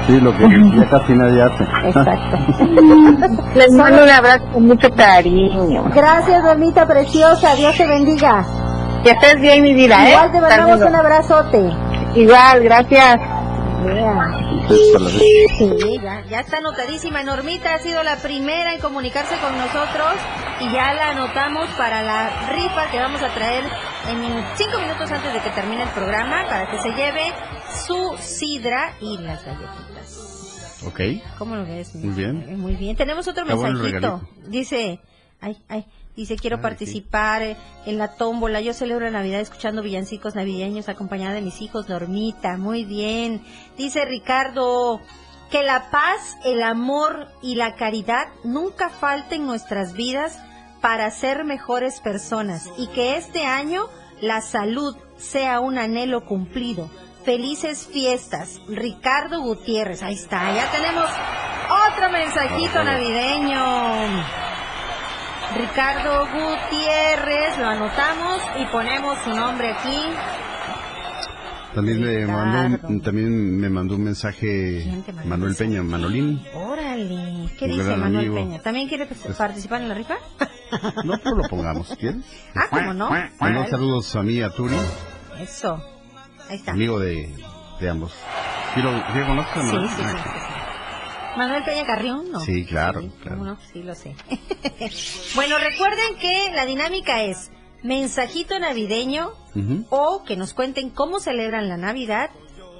Sí, 0.06 0.20
lo 0.20 0.34
que 0.34 0.48
ya 0.74 0.88
casi 0.88 1.12
nadie 1.12 1.42
hace. 1.42 1.64
Exacto. 1.84 2.38
Les 3.54 3.72
mando 3.72 4.02
un 4.04 4.08
abrazo 4.08 4.44
con 4.54 4.66
mucho 4.66 4.88
cariño. 4.94 5.84
Gracias, 5.94 6.42
Normita 6.42 6.86
preciosa. 6.86 7.54
Dios 7.56 7.76
te 7.76 7.86
bendiga. 7.86 8.42
Que 9.04 9.10
estés 9.10 9.38
bien, 9.40 9.62
mi 9.62 9.74
vida, 9.74 9.96
¿eh? 10.06 10.12
Igual 10.12 10.32
te 10.32 10.40
mandamos 10.40 10.80
un 10.80 10.94
abrazote. 10.94 11.70
Igual, 12.14 12.62
gracias. 12.62 13.18
Sí, 14.68 15.98
ya, 16.02 16.24
ya 16.28 16.40
está 16.40 16.58
anotadísima. 16.58 17.22
Normita 17.22 17.74
ha 17.74 17.78
sido 17.78 18.02
la 18.02 18.16
primera 18.16 18.74
en 18.74 18.80
comunicarse 18.80 19.36
con 19.38 19.56
nosotros 19.56 20.12
y 20.60 20.72
ya 20.72 20.92
la 20.94 21.10
anotamos 21.10 21.68
para 21.70 22.02
la 22.02 22.48
rifa 22.50 22.90
que 22.90 22.98
vamos 22.98 23.22
a 23.22 23.32
traer 23.34 23.64
en 24.08 24.22
cinco 24.56 24.78
minutos 24.80 25.10
antes 25.10 25.32
de 25.32 25.40
que 25.40 25.50
termine 25.50 25.82
el 25.82 25.88
programa 25.90 26.44
para 26.48 26.70
que 26.70 26.78
se 26.78 26.90
lleve 26.90 27.32
su 27.86 28.16
sidra 28.20 28.94
y 29.00 29.18
las 29.18 29.44
galletitas. 29.44 30.82
Ok. 30.86 31.00
¿Cómo 31.38 31.56
lo 31.56 31.64
ves? 31.64 31.94
Muy 31.94 32.14
bien. 32.14 32.60
Muy 32.60 32.76
bien. 32.76 32.96
Tenemos 32.96 33.26
otro 33.28 33.44
Está 33.44 33.56
mensajito. 33.56 34.20
Dice, 34.46 35.00
ay, 35.40 35.56
ay, 35.68 35.86
dice, 36.18 36.36
quiero 36.36 36.56
Ay, 36.56 36.62
participar 36.62 37.42
eh, 37.42 37.56
en 37.86 37.96
la 37.96 38.14
tómbola. 38.14 38.60
Yo 38.60 38.74
celebro 38.74 39.10
Navidad 39.10 39.40
escuchando 39.40 39.82
villancicos 39.82 40.34
navideños 40.34 40.88
acompañada 40.88 41.34
de 41.34 41.42
mis 41.42 41.62
hijos. 41.62 41.88
Normita, 41.88 42.56
muy 42.56 42.84
bien. 42.84 43.42
Dice 43.76 44.04
Ricardo, 44.04 45.00
que 45.50 45.62
la 45.62 45.90
paz, 45.90 46.36
el 46.44 46.62
amor 46.62 47.28
y 47.40 47.54
la 47.54 47.76
caridad 47.76 48.28
nunca 48.44 48.90
falten 48.90 49.42
en 49.42 49.46
nuestras 49.46 49.94
vidas 49.94 50.38
para 50.80 51.10
ser 51.10 51.44
mejores 51.44 52.00
personas 52.00 52.68
y 52.76 52.88
que 52.88 53.16
este 53.16 53.44
año 53.44 53.88
la 54.20 54.40
salud 54.40 54.96
sea 55.16 55.60
un 55.60 55.78
anhelo 55.78 56.24
cumplido. 56.24 56.90
Felices 57.24 57.86
fiestas. 57.86 58.60
Ricardo 58.68 59.40
Gutiérrez, 59.40 60.02
ahí 60.02 60.14
está, 60.14 60.54
ya 60.54 60.70
tenemos 60.70 61.06
otro 61.68 62.10
mensajito 62.10 62.82
navideño. 62.82 64.48
Ricardo 65.56 66.26
Gutiérrez, 66.26 67.58
lo 67.58 67.66
anotamos 67.68 68.40
y 68.60 68.64
ponemos 68.66 69.18
su 69.24 69.30
nombre 69.34 69.72
aquí. 69.72 69.98
También 71.74 72.00
me 72.02 72.26
mandó, 72.26 72.88
un- 72.88 73.00
también 73.02 73.58
me 73.60 73.68
mandó 73.70 73.94
un 73.96 74.04
mensaje 74.04 74.80
¿Quién 74.82 75.02
te 75.02 75.12
mandó 75.12 75.28
Manuel 75.30 75.54
Peña, 75.56 75.82
Manolín. 75.82 76.42
Órale, 76.54 77.48
¿qué 77.58 77.66
Un 77.66 77.70
dice 77.72 77.84
gran 77.84 78.00
Manuel 78.00 78.16
amigo. 78.26 78.34
Peña? 78.36 78.58
¿También 78.62 78.88
quiere 78.88 79.06
pues, 79.06 79.36
participar 79.36 79.82
en 79.82 79.88
la 79.88 79.94
rifa? 79.94 80.16
No, 81.04 81.16
pues 81.18 81.34
lo 81.34 81.48
pongamos, 81.48 81.96
¿quieres? 81.98 82.22
Ah, 82.54 82.66
¿cómo 82.70 82.92
no? 82.92 83.10
Mandó 83.40 83.66
saludos 83.70 84.14
a 84.16 84.22
mí, 84.22 84.42
a 84.42 84.50
Turi, 84.50 84.76
Eso, 85.40 85.82
ahí 86.50 86.56
está. 86.56 86.72
amigo 86.72 86.98
de, 86.98 87.34
de 87.80 87.88
ambos. 87.88 88.12
¿Sí 88.74 88.82
lo, 88.82 88.90
sí 88.92 89.18
lo 89.18 89.26
conoces, 89.26 89.52
Sí, 89.54 89.66
Manuel? 89.66 89.88
sí, 89.88 89.94
sí, 89.96 90.02
sí, 90.02 90.08
sí. 90.46 90.47
Manuel 91.38 91.64
Peña 91.64 91.86
Carrión, 91.86 92.30
¿no? 92.30 92.40
Sí, 92.40 92.64
claro, 92.66 93.00
Sí, 93.00 93.10
claro. 93.22 93.38
¿cómo 93.38 93.50
no? 93.50 93.58
Sí, 93.72 93.82
lo 93.82 93.94
sé. 93.94 94.14
bueno, 95.34 95.56
recuerden 95.58 96.16
que 96.20 96.50
la 96.54 96.66
dinámica 96.66 97.22
es 97.22 97.50
mensajito 97.82 98.58
navideño 98.58 99.30
o 99.90 100.22
que 100.24 100.36
nos 100.36 100.52
cuenten 100.52 100.90
cómo 100.90 101.20
celebran 101.20 101.68
la 101.68 101.76
Navidad 101.76 102.30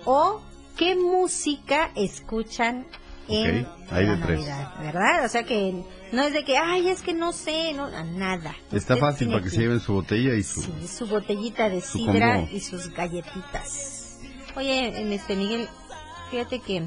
o 0.05 0.41
qué 0.77 0.95
música 0.97 1.91
escuchan 1.97 2.87
en 3.29 3.67
la. 3.91 4.17
Navidad, 4.17 4.75
¿verdad? 4.81 5.25
O 5.25 5.29
sea 5.29 5.43
que 5.45 5.75
no 6.13 6.23
es 6.23 6.33
de 6.33 6.45
que, 6.45 6.57
ay, 6.57 6.89
es 6.89 7.03
que 7.03 7.15
no 7.15 7.33
sé, 7.33 7.73
no, 7.75 7.89
nada. 8.05 8.55
Está 8.73 8.95
Usted 8.95 8.97
fácil 8.99 9.29
para 9.29 9.43
que 9.43 9.51
se 9.51 9.59
lleven 9.59 9.81
su 9.81 9.93
botella 9.93 10.35
y 10.35 10.43
su... 10.43 10.63
Sí, 10.63 10.73
su 10.89 11.07
botellita 11.07 11.69
de 11.69 11.81
Su 11.81 11.99
sidra 11.99 12.37
combo. 12.37 12.49
y 12.53 12.61
sus 12.61 12.89
galletitas. 12.95 14.19
Oye, 14.57 15.01
en 15.01 15.13
este 15.13 15.37
Miguel, 15.37 15.69
fíjate 16.31 16.61
que 16.61 16.85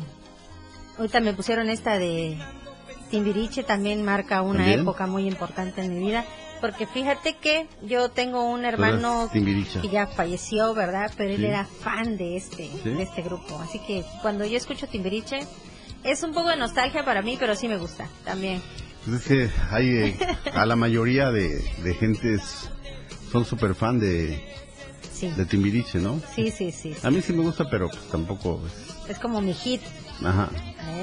ahorita 0.98 1.20
me 1.20 1.34
pusieron 1.34 1.70
esta 1.70 1.98
de 1.98 2.38
Timbiriche, 3.10 3.64
también 3.64 4.04
marca 4.04 4.42
una 4.42 4.60
¿También? 4.60 4.82
época 4.82 5.08
muy 5.08 5.28
importante 5.28 5.82
en 5.82 5.94
mi 5.94 6.00
vida, 6.06 6.26
porque 6.62 6.88
fíjate 6.88 7.36
que 7.38 7.68
yo 7.82 8.10
tengo 8.10 8.44
un 8.50 8.64
hermano 8.66 9.30
que 9.32 9.90
ya 9.90 10.08
falleció, 10.08 10.74
¿verdad? 10.74 11.12
Pero 11.18 11.32
él 11.32 11.38
Sí. 11.40 11.46
era 11.46 11.66
fan 11.66 12.18
de 12.18 12.38
este, 12.38 12.70
¿Sí? 12.84 12.90
de 12.90 13.04
este 13.04 13.22
grupo, 13.22 13.60
así 13.60 13.80
que 13.80 14.04
cuando 14.22 14.46
yo 14.46 14.58
escucho 14.58 14.88
Timbiriche 14.88 15.40
es 16.04 16.24
un 16.24 16.34
poco 16.34 16.50
de 16.50 16.58
nostalgia 16.58 17.04
para 17.04 17.22
mí, 17.22 17.36
pero 17.40 17.56
sí 17.56 17.68
me 17.68 17.78
gusta 17.78 18.08
también. 18.24 18.62
Pues 19.06 19.22
es 19.22 19.28
que 19.28 19.50
hay 19.72 19.90
eh, 19.90 20.18
a 20.54 20.66
la 20.66 20.76
mayoría 20.76 21.32
de, 21.32 21.50
de 21.84 21.94
gentes 21.96 22.70
son 23.32 23.46
súper 23.46 23.74
fan 23.76 24.00
de, 24.00 24.48
Sí. 25.12 25.28
de 25.30 25.46
Timbiriche, 25.46 26.00
¿no? 26.00 26.22
Sí, 26.36 26.50
sí, 26.52 26.72
sí. 26.72 26.94
sí. 26.94 27.00
A 27.08 27.10
mí 27.12 27.22
sí 27.22 27.34
me 27.34 27.42
gusta, 27.44 27.68
pero 27.70 27.90
pues 27.90 28.02
tampoco... 28.10 28.62
es- 28.68 29.10
Es 29.10 29.20
como 29.20 29.42
mi 29.42 29.54
hit. 29.54 29.82
Ajá. 30.24 30.50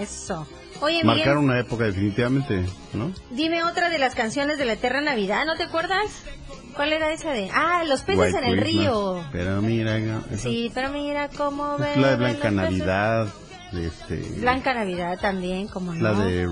Eso. 0.00 0.46
Oye, 0.80 1.02
Marcaron 1.02 1.44
una 1.44 1.58
época 1.58 1.84
definitivamente, 1.84 2.64
¿no? 2.94 3.12
Dime 3.30 3.64
otra 3.64 3.88
de 3.90 3.98
las 3.98 4.14
canciones 4.14 4.58
de 4.58 4.64
la 4.64 4.74
Eterna 4.74 5.00
Navidad, 5.00 5.44
¿no 5.44 5.56
te 5.56 5.64
acuerdas? 5.64 6.06
¿Cuál 6.76 6.92
era 6.92 7.10
esa 7.12 7.32
de? 7.32 7.50
Ah, 7.52 7.82
los 7.84 8.02
peces 8.02 8.20
White 8.32 8.38
en 8.38 8.44
el 8.44 8.60
Christmas. 8.60 8.84
río. 8.84 9.24
Pero 9.32 9.60
mira, 9.62 9.98
esa- 10.30 10.38
Sí, 10.38 10.70
pero 10.72 10.90
mira 10.90 11.28
cómo 11.36 11.76
beben 11.78 12.00
la 12.02 12.10
de 12.10 12.16
Blanca. 12.16 12.50
Navidad, 12.52 13.26
de 13.72 13.86
este, 13.88 14.16
Blanca 14.40 14.74
Navidad 14.74 15.18
también, 15.20 15.66
como 15.66 15.92
no. 15.92 16.00
la 16.00 16.12
de 16.24 16.48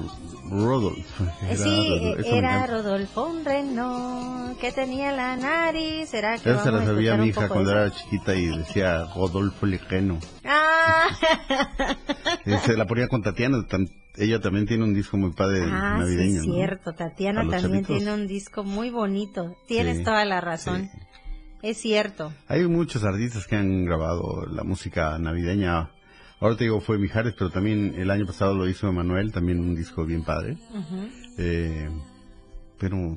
Rodolph. 0.50 1.20
Eh, 1.20 1.24
Era 1.50 1.56
sí, 1.56 2.14
era. 2.24 2.66
Rodolfo 2.66 3.26
un 3.28 3.44
reno 3.44 4.54
que 4.60 4.72
tenía 4.72 5.12
la 5.12 5.36
nariz. 5.36 6.08
¿Será 6.10 6.38
que 6.38 6.50
Esa 6.50 6.62
se 6.64 6.72
la 6.72 6.84
sabía 6.84 7.16
mi 7.16 7.28
hija 7.28 7.48
cuando 7.48 7.70
de 7.70 7.76
era 7.76 7.90
chiquita 7.90 8.34
y 8.34 8.56
decía 8.56 9.04
Rodolfo 9.14 9.66
Liqueno. 9.66 10.18
Ah, 10.44 11.08
se 12.64 12.76
la 12.76 12.86
ponía 12.86 13.08
con 13.08 13.22
Tatiana, 13.22 13.58
ella 14.16 14.40
también 14.40 14.66
tiene 14.66 14.84
un 14.84 14.94
disco 14.94 15.16
muy 15.16 15.32
padre 15.32 15.64
ah 15.70 15.94
sí, 15.96 16.00
navideño. 16.00 16.40
es 16.40 16.46
¿no? 16.46 16.54
cierto. 16.54 16.92
Tatiana 16.94 17.40
también 17.42 17.84
chavitos. 17.84 17.96
tiene 17.96 18.14
un 18.14 18.26
disco 18.26 18.64
muy 18.64 18.90
bonito. 18.90 19.56
Tienes 19.66 19.98
Sí, 19.98 20.04
toda 20.04 20.24
la 20.24 20.40
razón. 20.40 20.88
Es 21.62 21.78
cierto. 21.78 22.32
Hay 22.48 22.66
muchos 22.68 23.02
artistas 23.04 23.46
que 23.46 23.56
han 23.56 23.84
grabado 23.84 24.46
la 24.46 24.62
música 24.62 25.18
navideña. 25.18 25.90
Ahora 26.40 26.56
te 26.56 26.64
digo, 26.64 26.80
fue 26.80 26.98
Mijares, 26.98 27.34
pero 27.36 27.50
también 27.50 27.94
el 27.96 28.10
año 28.10 28.26
pasado 28.26 28.54
lo 28.54 28.68
hizo 28.68 28.88
Emanuel, 28.88 29.32
también 29.32 29.58
un 29.60 29.74
disco 29.74 30.04
bien 30.04 30.22
padre. 30.22 30.58
Eh, 31.38 31.88
pero 32.78 33.16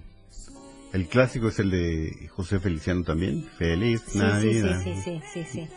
el 0.94 1.08
clásico 1.08 1.50
es 1.50 1.60
el 1.60 1.70
de 1.72 2.30
José 2.34 2.60
Feliciano 2.60 3.04
también. 3.04 3.44
Feliz 3.58 4.02
Sí, 4.06 4.12
sí, 4.14 4.18
Navidad. 4.20 4.82
sí, 4.84 4.94
sí, 4.96 5.02
sí, 5.04 5.22
sí, 5.34 5.44
sí. 5.52 5.68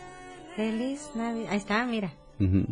Feliz 0.55 1.09
Navidad. 1.15 1.51
Ahí 1.51 1.57
está, 1.57 1.85
mira. 1.85 2.13
Ujú. 2.39 2.65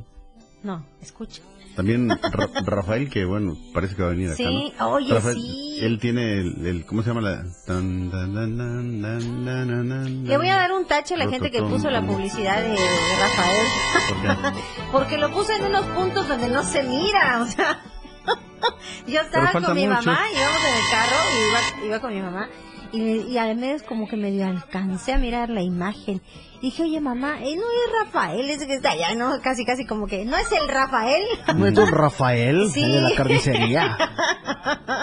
No, 0.64 0.86
escucha. 1.02 1.42
También 1.76 2.10
Ra- 2.10 2.50
Rafael, 2.66 3.10
que 3.10 3.24
bueno, 3.26 3.56
parece 3.74 3.96
que 3.96 4.02
va 4.02 4.10
a 4.10 4.12
venir 4.12 4.28
acá. 4.28 4.36
Sí, 4.38 4.74
¿no? 4.78 4.90
oye, 4.92 5.14
Rafael, 5.14 5.36
sí. 5.38 5.78
Él 5.82 6.00
tiene 6.00 6.34
el, 6.40 6.66
el- 6.68 6.86
¿cómo 6.86 7.02
se 7.02 7.10
llama 7.10 7.22
la? 7.22 7.44
Tan, 7.66 8.12
tan, 8.12 8.34
tan, 8.36 10.24
Le 10.26 10.38
voy 10.38 10.50
a 10.50 10.56
dar 10.58 10.72
un 10.74 10.86
tache 10.86 11.14
a 11.16 11.18
la 11.18 11.30
gente 11.30 11.50
que 11.52 11.62
puso 11.62 11.90
la 11.90 12.02
publicidad 12.06 12.62
de 12.62 12.76
Rafael. 12.76 14.54
Porque 14.92 15.18
lo 15.18 15.32
puso 15.32 15.54
en 15.54 15.66
unos 15.66 15.86
puntos 15.88 16.28
donde 16.28 16.50
no 16.50 16.64
se 16.64 16.84
mira, 16.84 17.42
o 17.42 17.48
sea. 17.48 17.80
Yo 19.08 19.22
estaba 19.22 19.52
con 19.54 19.74
mi 19.74 19.88
mucho. 19.88 20.04
mamá, 20.06 20.20
íbamos 20.32 20.62
en 20.66 20.76
el 20.76 20.90
carro 20.92 21.16
y 21.34 21.50
iba, 21.50 21.88
iba 21.88 22.00
con 22.00 22.14
mi 22.14 22.22
mamá. 22.22 22.50
Y, 22.94 23.22
y 23.32 23.38
además 23.38 23.84
como 23.84 24.08
que 24.08 24.18
medio 24.18 24.46
alcancé 24.46 25.14
a 25.14 25.18
mirar 25.18 25.50
la 25.50 25.62
imagen. 25.62 26.22
Dije, 26.62 26.84
oye 26.84 27.00
mamá, 27.02 27.40
eh, 27.42 27.56
no 27.56 27.62
es 27.64 28.06
Rafael, 28.06 28.50
ese 28.50 28.68
que 28.68 28.76
está 28.76 28.92
allá, 28.92 29.16
¿no? 29.16 29.32
Casi, 29.42 29.66
casi 29.66 29.86
como 29.88 30.06
que, 30.08 30.26
¿no 30.26 30.38
es 30.38 30.52
el 30.52 30.68
Rafael? 30.68 31.24
¿No 31.56 31.66
es 31.68 31.74
don 31.74 31.88
Rafael 31.88 32.70
Sí. 32.74 32.84
el 32.84 32.92
de 32.92 33.02
la 33.02 33.16
carnicería? 33.16 33.98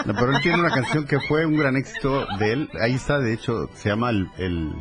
No, 0.05 0.13
pero 0.15 0.31
él 0.31 0.41
tiene 0.41 0.57
una 0.59 0.69
canción 0.73 1.05
que 1.05 1.19
fue 1.19 1.45
un 1.45 1.57
gran 1.57 1.75
éxito 1.75 2.25
de 2.39 2.53
él. 2.53 2.69
Ahí 2.81 2.93
está, 2.93 3.19
de 3.19 3.33
hecho, 3.33 3.67
se 3.73 3.89
llama 3.89 4.09
el, 4.11 4.29
el, 4.37 4.71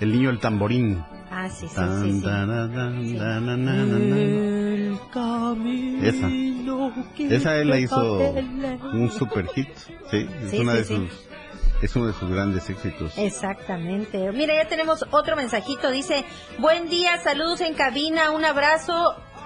el 0.00 0.12
niño 0.12 0.28
del 0.30 0.40
tamborín. 0.40 1.02
Ah, 1.30 1.48
sí, 1.48 1.68
sí, 1.68 1.74
sí. 2.02 2.22
Esa. 6.02 6.28
Esa 7.18 7.56
él 7.60 7.68
la 7.70 7.78
hizo 7.78 8.18
un 8.92 9.10
super 9.12 9.46
hit. 9.48 9.68
Sí, 10.10 10.28
es 10.44 10.50
Sí, 10.50 10.58
una 10.58 10.72
sí, 10.72 10.78
de 10.78 10.84
sí. 10.84 10.94
sus, 10.96 11.28
es 11.84 11.94
uno 11.96 12.06
de 12.06 12.14
sus 12.14 12.30
grandes 12.30 12.68
éxitos. 12.70 13.12
Exactamente. 13.18 14.32
Mira, 14.32 14.54
ya 14.54 14.66
tenemos 14.68 15.04
otro 15.10 15.36
mensajito. 15.36 15.90
Dice, 15.90 16.24
buen 16.58 16.88
día, 16.88 17.18
saludos 17.18 17.60
en 17.60 17.74
cabina, 17.74 18.30
un 18.30 18.42
abrazo 18.44 18.94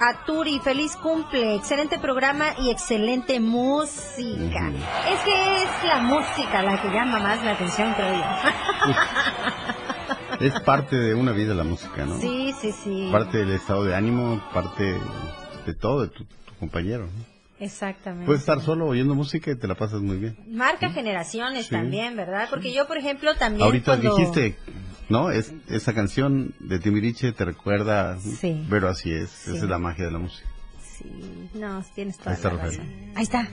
a 0.00 0.24
Turi, 0.24 0.60
feliz 0.60 0.94
cumple, 0.94 1.56
excelente 1.56 1.98
programa 1.98 2.54
y 2.60 2.70
excelente 2.70 3.40
música. 3.40 4.70
Es 5.12 5.20
que 5.24 5.62
es 5.64 5.84
la 5.88 5.98
música 5.98 6.62
la 6.62 6.80
que 6.80 6.88
llama 6.88 7.18
más 7.18 7.44
la 7.44 7.52
atención, 7.52 7.92
creo 7.94 8.14
yo. 8.14 8.24
Es 10.38 10.60
parte 10.60 10.94
de 10.94 11.16
una 11.16 11.32
vida 11.32 11.52
la 11.52 11.64
música, 11.64 12.06
¿no? 12.06 12.20
Sí, 12.20 12.54
sí, 12.60 12.70
sí. 12.70 13.08
Parte 13.10 13.38
del 13.38 13.50
estado 13.50 13.82
de 13.82 13.96
ánimo, 13.96 14.40
parte 14.54 14.96
de 15.66 15.74
todo, 15.74 16.02
de 16.02 16.08
tu, 16.10 16.24
tu 16.24 16.54
compañero. 16.60 17.06
¿no? 17.06 17.37
Exactamente. 17.60 18.26
Puedes 18.26 18.40
estar 18.42 18.60
solo 18.60 18.86
oyendo 18.86 19.14
música 19.14 19.50
y 19.50 19.56
te 19.56 19.66
la 19.66 19.74
pasas 19.74 20.00
muy 20.00 20.16
bien. 20.18 20.36
Marca 20.48 20.90
generaciones 20.90 21.64
Sí. 21.66 21.70
también, 21.70 22.16
¿verdad? 22.16 22.46
Porque 22.50 22.72
yo, 22.72 22.86
por 22.86 22.98
ejemplo, 22.98 23.34
también 23.36 23.64
Ahorita 23.66 23.96
cuando... 23.98 24.16
dijiste, 24.16 24.56
¿no? 25.08 25.30
Es, 25.30 25.52
esa 25.68 25.92
canción 25.92 26.54
de 26.60 26.78
Timbiriche 26.78 27.32
te 27.32 27.44
recuerda, 27.44 28.18
Sí. 28.20 28.64
pero 28.70 28.88
así 28.88 29.10
es, 29.12 29.30
Sí. 29.30 29.50
esa 29.56 29.64
es 29.64 29.70
la 29.70 29.78
magia 29.78 30.04
de 30.06 30.10
la 30.12 30.18
música. 30.18 30.48
Sí, 30.98 31.50
no, 31.54 31.84
tienes 31.94 32.16
toda 32.18 32.30
Ahí 32.32 32.36
está 32.36 32.48
la 32.50 32.54
Rafael. 32.56 32.78
razón. 32.78 32.94
Ahí 33.16 33.22
está. 33.22 33.48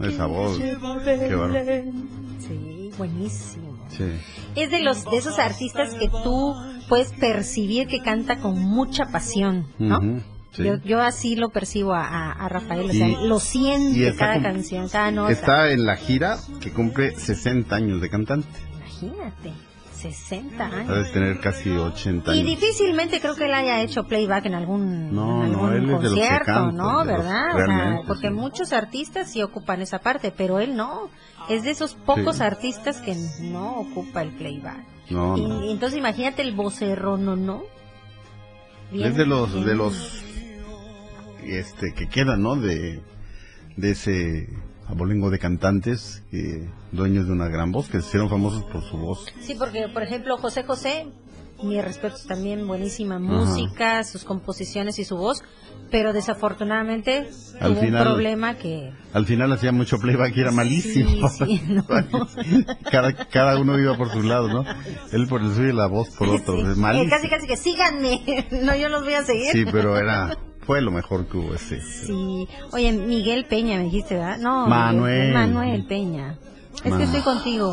Esa 0.00 0.26
voz, 0.26 0.58
qué 0.58 0.74
bárbaro. 0.74 1.54
Sí, 2.40 2.90
buenísimo. 2.98 3.78
Sí. 3.88 4.04
Es 4.56 4.70
de 4.70 4.80
los 4.82 5.04
de 5.04 5.16
esos 5.16 5.38
artistas 5.38 5.94
que 5.94 6.08
tú 6.08 6.54
puedes 6.88 7.12
percibir 7.12 7.86
que 7.86 8.00
canta 8.00 8.36
con 8.40 8.58
mucha 8.60 9.06
pasión, 9.06 9.66
¿no? 9.78 9.98
Ujú, 9.98 10.22
sí. 10.54 10.64
Yo, 10.64 10.76
yo 10.84 11.00
así 11.02 11.36
lo 11.36 11.50
percibo 11.50 11.92
a, 11.94 12.06
a- 12.06 12.32
a 12.32 12.48
Rafael, 12.48 12.88
o 12.90 12.92
sea, 12.92 13.08
Y- 13.08 13.26
lo 13.28 13.36
y 13.36 13.40
siente 13.40 14.08
está 14.08 14.26
cada 14.28 14.42
canción, 14.42 14.88
cada 14.88 15.10
nota. 15.10 15.32
Está 15.32 15.70
en 15.70 15.84
la 15.84 15.96
gira 15.96 16.38
que 16.60 16.72
cumple 16.72 17.12
60 17.18 17.76
años 17.76 18.00
de 18.00 18.08
cantante. 18.10 18.48
Imagínate, 18.78 19.52
60 19.92 20.64
años. 20.66 20.88
Debe 20.88 21.08
tener 21.10 21.40
casi 21.40 21.70
80 21.70 22.34
Y 22.34 22.40
años. 22.40 22.46
difícilmente 22.60 23.20
creo 23.20 23.34
que 23.36 23.46
él 23.46 23.54
haya 23.54 23.80
hecho 23.82 24.04
playback 24.04 24.46
en 24.46 24.54
algún, 24.54 25.14
No, 25.14 25.44
en 25.44 25.52
no, 25.52 25.66
algún 25.66 25.72
él 25.72 25.76
es 25.76 25.86
de 25.86 25.92
los 25.92 26.00
que 26.02 26.08
concierto, 26.20 26.44
cantan, 26.46 26.76
¿no? 26.76 27.04
¿Verdad? 27.04 27.54
O 27.54 27.66
sea, 27.66 28.00
porque 28.06 28.28
sí. 28.28 28.34
muchos 28.34 28.72
artistas 28.72 29.30
sí 29.30 29.42
ocupan 29.42 29.80
esa 29.82 29.98
parte, 30.00 30.32
pero 30.36 30.58
él 30.60 30.76
no. 30.76 31.08
Es 31.48 31.62
de 31.62 31.70
esos 31.70 31.94
pocos 31.94 32.36
Sí. 32.36 32.42
artistas 32.42 32.98
que 33.02 33.14
no 33.40 33.76
ocupa 33.80 34.22
el 34.22 34.30
playback. 34.30 34.78
No, 35.10 35.36
y, 35.36 35.42
no. 35.46 35.64
y 35.66 35.70
entonces 35.72 35.98
imagínate 35.98 36.40
el 36.42 36.52
vocerro, 36.54 37.16
¿no? 37.18 37.36
no? 37.36 37.62
Bien, 38.90 39.08
es 39.08 39.16
de 39.16 39.26
los 39.26 39.52
bien. 39.52 39.66
de 39.66 39.74
los 39.74 40.23
este 41.46 41.92
que 41.94 42.08
quedan, 42.08 42.42
¿no? 42.42 42.56
De 42.56 43.00
de 43.76 43.90
ese 43.90 44.48
abolengo 44.86 45.30
de 45.30 45.38
cantantes 45.40 46.22
eh, 46.32 46.68
dueños 46.92 47.26
de 47.26 47.32
una 47.32 47.48
gran 47.48 47.72
voz 47.72 47.88
que 47.88 48.00
se 48.00 48.06
hicieron 48.06 48.28
famosos 48.30 48.62
por 48.64 48.82
su 48.84 48.96
voz. 48.98 49.26
Sí, 49.40 49.54
porque 49.58 49.88
por 49.88 50.02
ejemplo 50.02 50.36
José 50.38 50.62
José, 50.62 51.06
mi 51.62 51.80
respeto 51.80 52.16
también 52.28 52.66
buenísima 52.68 53.18
música, 53.18 54.04
sus 54.04 54.22
composiciones 54.24 54.98
y 55.00 55.04
su 55.04 55.16
voz, 55.16 55.42
pero 55.90 56.12
desafortunadamente 56.12 57.28
Al 57.60 57.76
final- 57.76 58.06
un 58.06 58.12
problema 58.14 58.56
que 58.58 58.92
Al 59.12 59.26
final 59.26 59.52
hacía 59.52 59.72
mucho 59.72 59.98
playback 59.98 60.36
y 60.36 60.40
era 60.40 60.50
malísimo. 60.52 61.28
sí, 61.30 61.62
no. 61.68 61.84
cada, 62.90 63.12
cada 63.28 63.58
uno 63.58 63.78
iba 63.78 63.96
por 63.96 64.10
su 64.10 64.22
lado, 64.22 64.48
¿no? 64.48 64.64
Él 65.12 65.26
por 65.26 65.40
el 65.42 65.52
suyo 65.54 65.70
y 65.70 65.72
la 65.72 65.86
voz 65.86 66.10
por 66.10 66.28
otro. 66.28 66.60
Es 66.70 66.76
Eh, 66.76 66.80
malísimo. 66.80 67.10
casi 67.10 67.28
casi 67.28 67.46
que 67.46 67.56
síganme, 67.56 68.46
no 68.62 68.76
yo 68.76 68.88
los 68.88 69.02
voy 69.04 69.14
a 69.14 69.24
seguir. 69.24 69.50
Sí, 69.52 69.64
pero 69.70 69.96
era 69.96 70.36
fue 70.66 70.80
lo 70.80 70.90
mejor 70.90 71.26
que 71.26 71.36
hubo 71.36 71.54
ese. 71.54 71.80
Sí. 71.80 72.48
Oye, 72.72 72.92
Miguel 72.92 73.44
Peña 73.46 73.76
me 73.78 73.84
dijiste, 73.84 74.14
¿verdad? 74.14 74.38
No, 74.38 74.66
Manuel. 74.66 75.32
Manuel 75.32 75.84
Peña. 75.86 76.38
Es 76.82 76.90
Man- 76.90 76.98
que 76.98 77.04
estoy 77.04 77.20
contigo. 77.22 77.70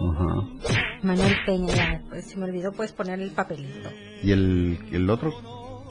Ajá. 0.00 0.48
Manuel 1.02 1.34
Peña, 1.46 1.74
ya, 1.74 2.02
pues, 2.08 2.26
se 2.26 2.36
me 2.38 2.44
olvidó, 2.46 2.72
puedes 2.72 2.92
poner 2.92 3.20
el 3.20 3.30
papelito. 3.30 3.88
¿Y 4.22 4.32
el, 4.32 4.78
el 4.92 5.08
otro? 5.10 5.32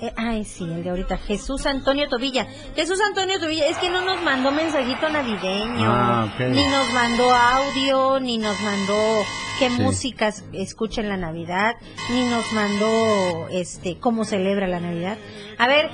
Eh, 0.02 0.14
ay, 0.16 0.46
sí, 0.46 0.64
el 0.64 0.84
de 0.84 0.90
ahorita. 0.92 1.18
Jesús 1.18 1.66
Antonio 1.66 2.08
Tobilla. 2.08 2.48
Jesús 2.76 3.00
Antonio 3.02 3.38
Tobilla, 3.40 3.66
es 3.68 3.78
que 3.78 3.90
no 3.90 4.02
nos 4.02 4.22
mandó 4.24 4.50
mensajito 4.52 5.10
navideño. 5.10 5.92
Ah. 5.94 6.34
Ni 6.40 6.64
nos 6.68 6.94
mandó 6.94 7.34
audio, 7.34 8.20
ni 8.22 8.38
nos 8.38 8.60
mandó 8.62 9.24
qué 9.60 9.70
Sí. 9.70 9.82
músicas 9.82 10.46
escucha 10.54 11.02
en 11.02 11.10
la 11.10 11.18
Navidad, 11.18 11.76
ni 12.10 12.24
nos 12.30 12.50
mandó 12.54 13.48
este 13.52 14.00
cómo 14.00 14.24
celebra 14.24 14.68
la 14.68 14.80
Navidad. 14.80 15.18
A 15.58 15.68
ver, 15.68 15.90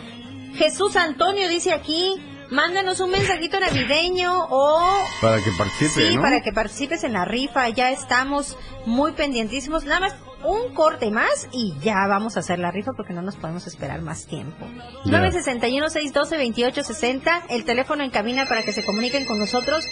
Jesús 0.55 0.95
Antonio 0.95 1.49
dice 1.49 1.73
aquí, 1.73 2.13
mándanos 2.51 2.99
un 2.99 3.09
mensajito 3.09 3.59
navideño 3.59 4.45
o 4.51 4.99
Para 5.19 5.37
que 5.41 5.49
participe, 5.57 6.09
Sí, 6.09 6.15
¿no? 6.15 6.21
para 6.21 6.41
que 6.41 6.53
participes 6.53 7.03
en 7.03 7.13
la 7.13 7.25
rifa. 7.25 7.69
Ya 7.69 7.89
estamos 7.89 8.55
muy 8.85 9.13
pendientísimos. 9.13 9.83
Nada 9.85 9.99
más 10.01 10.15
un 10.45 10.73
corte 10.73 11.11
más 11.11 11.49
y 11.51 11.73
ya 11.81 12.07
vamos 12.07 12.37
a 12.37 12.39
hacer 12.41 12.59
la 12.59 12.71
rifa 12.71 12.91
porque 12.95 13.13
no 13.13 13.21
nos 13.21 13.35
podemos 13.35 13.67
esperar 13.67 14.01
más 14.01 14.25
tiempo. 14.27 14.65
Ya. 15.05 15.19
961-612-2860, 15.19 17.43
el 17.49 17.65
teléfono 17.65 18.03
en 18.03 18.11
cabina 18.11 18.45
para 18.47 18.63
que 18.63 18.71
se 18.73 18.85
comuniquen 18.85 19.25
con 19.25 19.39
nosotros. 19.39 19.83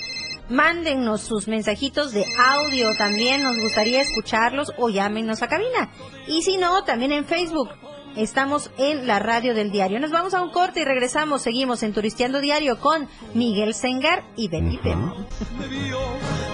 Mándennos 0.49 1.22
sus 1.22 1.47
mensajitos 1.47 2.12
de 2.12 2.26
audio 2.38 2.93
también, 2.97 3.43
nos 3.43 3.58
gustaría 3.60 4.01
escucharlos 4.01 4.74
o 4.78 4.89
llámenos 4.89 5.41
a 5.41 5.47
cabina. 5.47 5.89
Y 6.28 6.41
si 6.41 6.58
no, 6.58 6.84
también 6.84 7.14
en 7.14 7.24
Facebook. 7.26 7.70
Estamos 8.16 8.70
en 8.78 9.08
la 9.08 9.18
radio 9.20 9.56
del 9.56 9.72
diario. 9.72 9.99
Nos 9.99 10.12
vamos 10.12 10.36
a 10.36 10.43
un 10.43 10.51
corte 10.51 10.82
y 10.82 10.86
regresamos. 10.86 11.41
Seguimos 11.41 11.82
en 11.82 11.93
Turisteando 11.93 12.41
Diario 12.41 12.80
con 12.80 13.08
Miguel 13.34 13.74
Sengar 13.74 14.24
y 14.36 14.49
Pemo. 14.49 15.16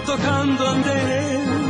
tocando 0.06 0.68
andén. 0.68 1.69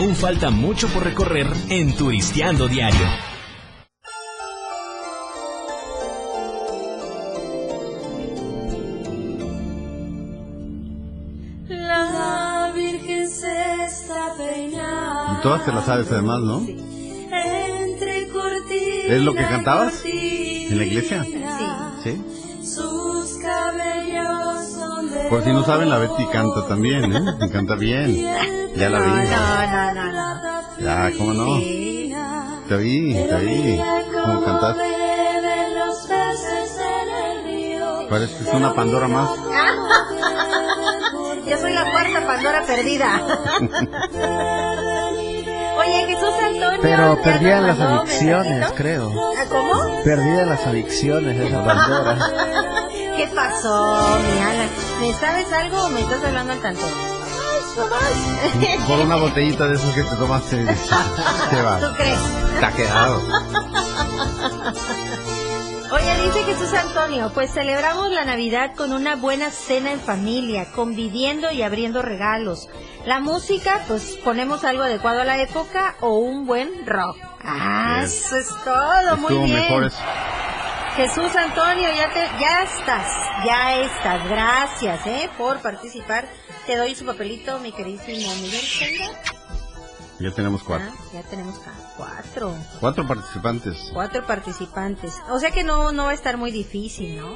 Aún 0.00 0.16
falta 0.16 0.48
mucho 0.48 0.88
por 0.88 1.04
recorrer 1.04 1.46
en 1.68 1.94
Turisteando 1.94 2.68
Diario. 2.68 3.06
La 11.68 12.72
Virgen 12.74 13.28
se 13.28 13.84
está 13.84 14.32
peinando. 14.38 15.38
Y 15.38 15.42
todas 15.42 15.66
te 15.66 15.72
las 15.72 15.84
sabes 15.84 16.10
además, 16.10 16.40
¿no? 16.40 16.60
Entre 16.60 18.28
cortinas. 18.28 19.04
¿Es 19.06 19.20
lo 19.20 19.34
que 19.34 19.42
cantabas? 19.42 20.02
¿En 20.06 20.78
la 20.78 20.84
iglesia? 20.86 21.26
Sí. 22.02 22.22
Sus 22.62 23.36
cabellos 23.42 24.66
son 24.72 25.10
de 25.10 25.28
Por 25.28 25.44
si 25.44 25.50
no 25.50 25.62
saben, 25.62 25.90
la 25.90 25.98
Betty 25.98 26.26
canta 26.32 26.66
también, 26.66 27.14
¿eh? 27.14 27.20
Me 27.38 27.50
canta 27.50 27.74
bien. 27.74 28.26
Ya 28.76 28.88
la 28.88 29.00
vi. 29.00 29.10
No, 29.10 29.66
no, 29.66 29.94
no, 29.94 30.12
no. 30.12 30.40
Ya, 30.78 31.10
¿cómo 31.18 31.32
no? 31.32 31.58
Te 32.68 32.76
vi, 32.76 33.14
te 33.14 33.36
vi. 33.36 33.80
¿Cómo 34.24 34.44
cantas? 34.44 34.76
de 34.76 35.74
los 35.78 35.98
peces 36.06 36.78
en 36.78 37.08
el 37.08 37.44
río. 37.44 38.08
Pareces 38.08 38.48
una 38.52 38.72
Pandora 38.74 39.08
más. 39.08 39.30
Yo 41.46 41.58
soy 41.58 41.72
la 41.72 41.90
cuarta 41.90 42.26
Pandora 42.26 42.62
perdida. 42.66 43.20
Oye, 45.78 46.06
Jesús 46.06 46.34
Antonio. 46.42 46.78
Pero 46.80 47.18
nos 47.22 47.66
las 47.66 47.80
adicciones, 47.80 48.66
creo. 48.76 49.10
¿Ah, 49.36 49.44
¿Cómo? 49.48 50.02
Perdían 50.04 50.48
las 50.48 50.66
adicciones 50.66 51.38
de 51.38 51.48
esa 51.48 51.64
Pandora. 51.64 52.18
¿Qué 53.16 53.28
pasó, 53.34 54.18
mi 54.20 54.38
Alan? 54.38 54.68
¿Me 55.00 55.12
sabes 55.14 55.52
algo 55.52 55.84
o 55.84 55.88
me 55.88 56.00
estás 56.00 56.22
hablando 56.24 56.52
al 56.52 56.60
tanto? 56.60 57.19
Por 58.86 58.98
una 59.00 59.16
botellita 59.16 59.66
de 59.68 59.74
esos 59.74 59.94
que 59.94 60.02
te 60.02 60.16
tomaste. 60.16 60.74
Se 60.76 61.62
va. 61.62 61.78
¿Tú 61.80 61.86
crees? 61.96 62.18
Está 62.54 62.72
quedado. 62.72 63.22
Oye, 65.92 66.22
dice 66.24 66.44
Jesús 66.44 66.72
Antonio, 66.74 67.32
pues 67.34 67.52
celebramos 67.52 68.10
la 68.12 68.24
Navidad 68.24 68.74
con 68.76 68.92
una 68.92 69.16
buena 69.16 69.50
cena 69.50 69.90
en 69.92 70.00
familia, 70.00 70.66
conviviendo 70.72 71.50
y 71.50 71.62
abriendo 71.62 72.00
regalos. 72.00 72.68
La 73.06 73.18
música, 73.18 73.80
pues 73.88 74.16
ponemos 74.24 74.62
algo 74.64 74.84
adecuado 74.84 75.22
a 75.22 75.24
la 75.24 75.38
época 75.40 75.96
o 76.00 76.18
un 76.18 76.46
buen 76.46 76.86
rock. 76.86 77.16
Ah, 77.44 78.02
Yes. 78.02 78.26
eso 78.26 78.36
es 78.36 78.48
todo, 78.64 79.16
muy 79.16 79.34
bien. 79.46 79.52
mejor 79.62 79.84
eso. 79.84 79.98
Jesús 80.96 81.34
Antonio, 81.34 81.88
ya 81.96 82.12
te, 82.12 82.20
ya 82.40 82.62
estás, 82.62 83.06
ya 83.44 83.74
estás. 83.80 84.28
Gracias, 84.28 85.06
eh, 85.06 85.30
por 85.38 85.58
participar. 85.60 86.26
Te 86.70 86.76
doy 86.76 86.94
su 86.94 87.04
papelito, 87.04 87.58
mi 87.58 87.72
queridísimo 87.72 88.32
Miguel. 88.36 88.62
Ya 90.20 90.30
tenemos 90.30 90.62
cuatro. 90.62 90.86
Ah, 90.88 91.04
ya 91.12 91.22
tenemos 91.24 91.60
cuatro. 91.96 92.54
Cuatro 92.78 93.08
participantes. 93.08 93.90
Cuatro 93.92 94.24
participantes. 94.24 95.16
O 95.30 95.40
sea 95.40 95.50
que 95.50 95.64
no, 95.64 95.90
no 95.90 96.04
va 96.04 96.10
a 96.12 96.14
estar 96.14 96.36
muy 96.36 96.52
difícil, 96.52 97.18
¿no? 97.18 97.28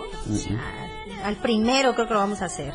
Al 1.25 1.35
primero 1.39 1.97
creo 1.97 2.07
que 2.07 2.15
lo 2.15 2.21
vamos 2.21 2.43
a 2.43 2.45
hacer. 2.45 2.75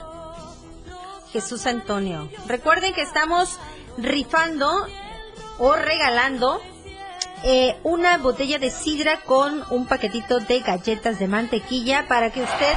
Jesús 1.31 1.65
Antonio. 1.65 2.29
Recuerden 2.45 2.93
que 2.93 3.03
estamos 3.03 3.57
rifando 3.97 4.69
o 5.59 5.77
regalando 5.77 6.61
eh, 7.43 7.77
una 7.83 8.17
botella 8.17 8.59
de 8.59 8.69
sidra 8.69 9.21
con 9.25 9.63
un 9.69 9.87
paquetito 9.87 10.39
de 10.39 10.59
galletas 10.59 11.19
de 11.19 11.27
mantequilla 11.27 12.07
para 12.07 12.31
que 12.31 12.41
usted 12.41 12.73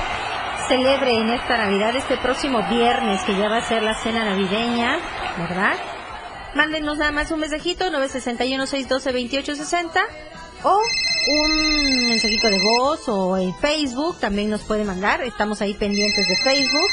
celebre 0.68 1.14
en 1.14 1.30
esta 1.30 1.56
Navidad, 1.56 1.96
este 1.96 2.16
próximo 2.16 2.62
viernes, 2.68 3.22
que 3.22 3.36
ya 3.36 3.48
va 3.48 3.58
a 3.58 3.68
ser 3.68 3.82
la 3.82 3.94
cena 3.94 4.24
navideña, 4.24 4.98
¿verdad? 5.38 5.74
Mándenos 6.54 6.98
nada 6.98 7.12
más 7.12 7.30
un 7.30 7.40
mensajito, 7.40 7.90
961-612-2860, 7.90 10.00
o 10.64 10.80
un 11.28 12.08
mensajito 12.08 12.48
de 12.48 12.60
voz, 12.60 13.08
o 13.08 13.36
en 13.36 13.54
Facebook, 13.56 14.18
también 14.20 14.48
nos 14.50 14.62
puede 14.62 14.84
mandar, 14.84 15.22
estamos 15.22 15.60
ahí 15.60 15.74
pendientes 15.74 16.28
de 16.28 16.36
Facebook, 16.36 16.88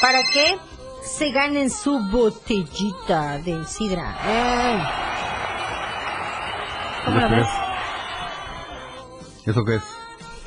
para 0.00 0.22
que 0.32 0.56
se 1.02 1.30
ganen 1.30 1.70
su 1.70 1.98
botellita 2.10 3.38
de 3.38 3.64
sidra. 3.66 4.18
¡Ey! 4.26 4.78
¿Cómo 7.04 7.20
lo 7.20 7.28
ves? 7.30 7.46
¿Eso 9.46 9.64
qué 9.64 9.76
es? 9.76 9.82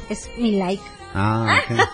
Es 0.09 0.29
mi 0.37 0.57
like. 0.57 0.83
Ah, 1.13 1.59
ok. 1.69 1.77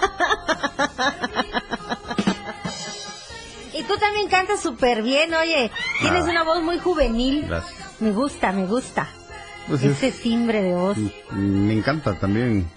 Y 3.76 3.82
tú 3.86 3.98
también 3.98 4.28
cantas 4.30 4.62
súper 4.62 5.02
bien, 5.02 5.34
oye. 5.34 5.72
Tienes 6.00 6.26
Ah. 6.26 6.30
una 6.30 6.44
voz 6.44 6.62
muy 6.62 6.78
juvenil. 6.78 7.46
Gracias. 7.48 7.74
Me 8.02 8.12
gusta, 8.12 8.52
me 8.52 8.66
gusta. 8.68 9.08
Pues 9.68 9.82
es- 9.82 9.98
Ese 10.04 10.12
timbre 10.22 10.62
de 10.62 10.76
voz. 10.76 10.96
Me 11.32 11.74
encanta 11.74 12.14
también. 12.20 12.70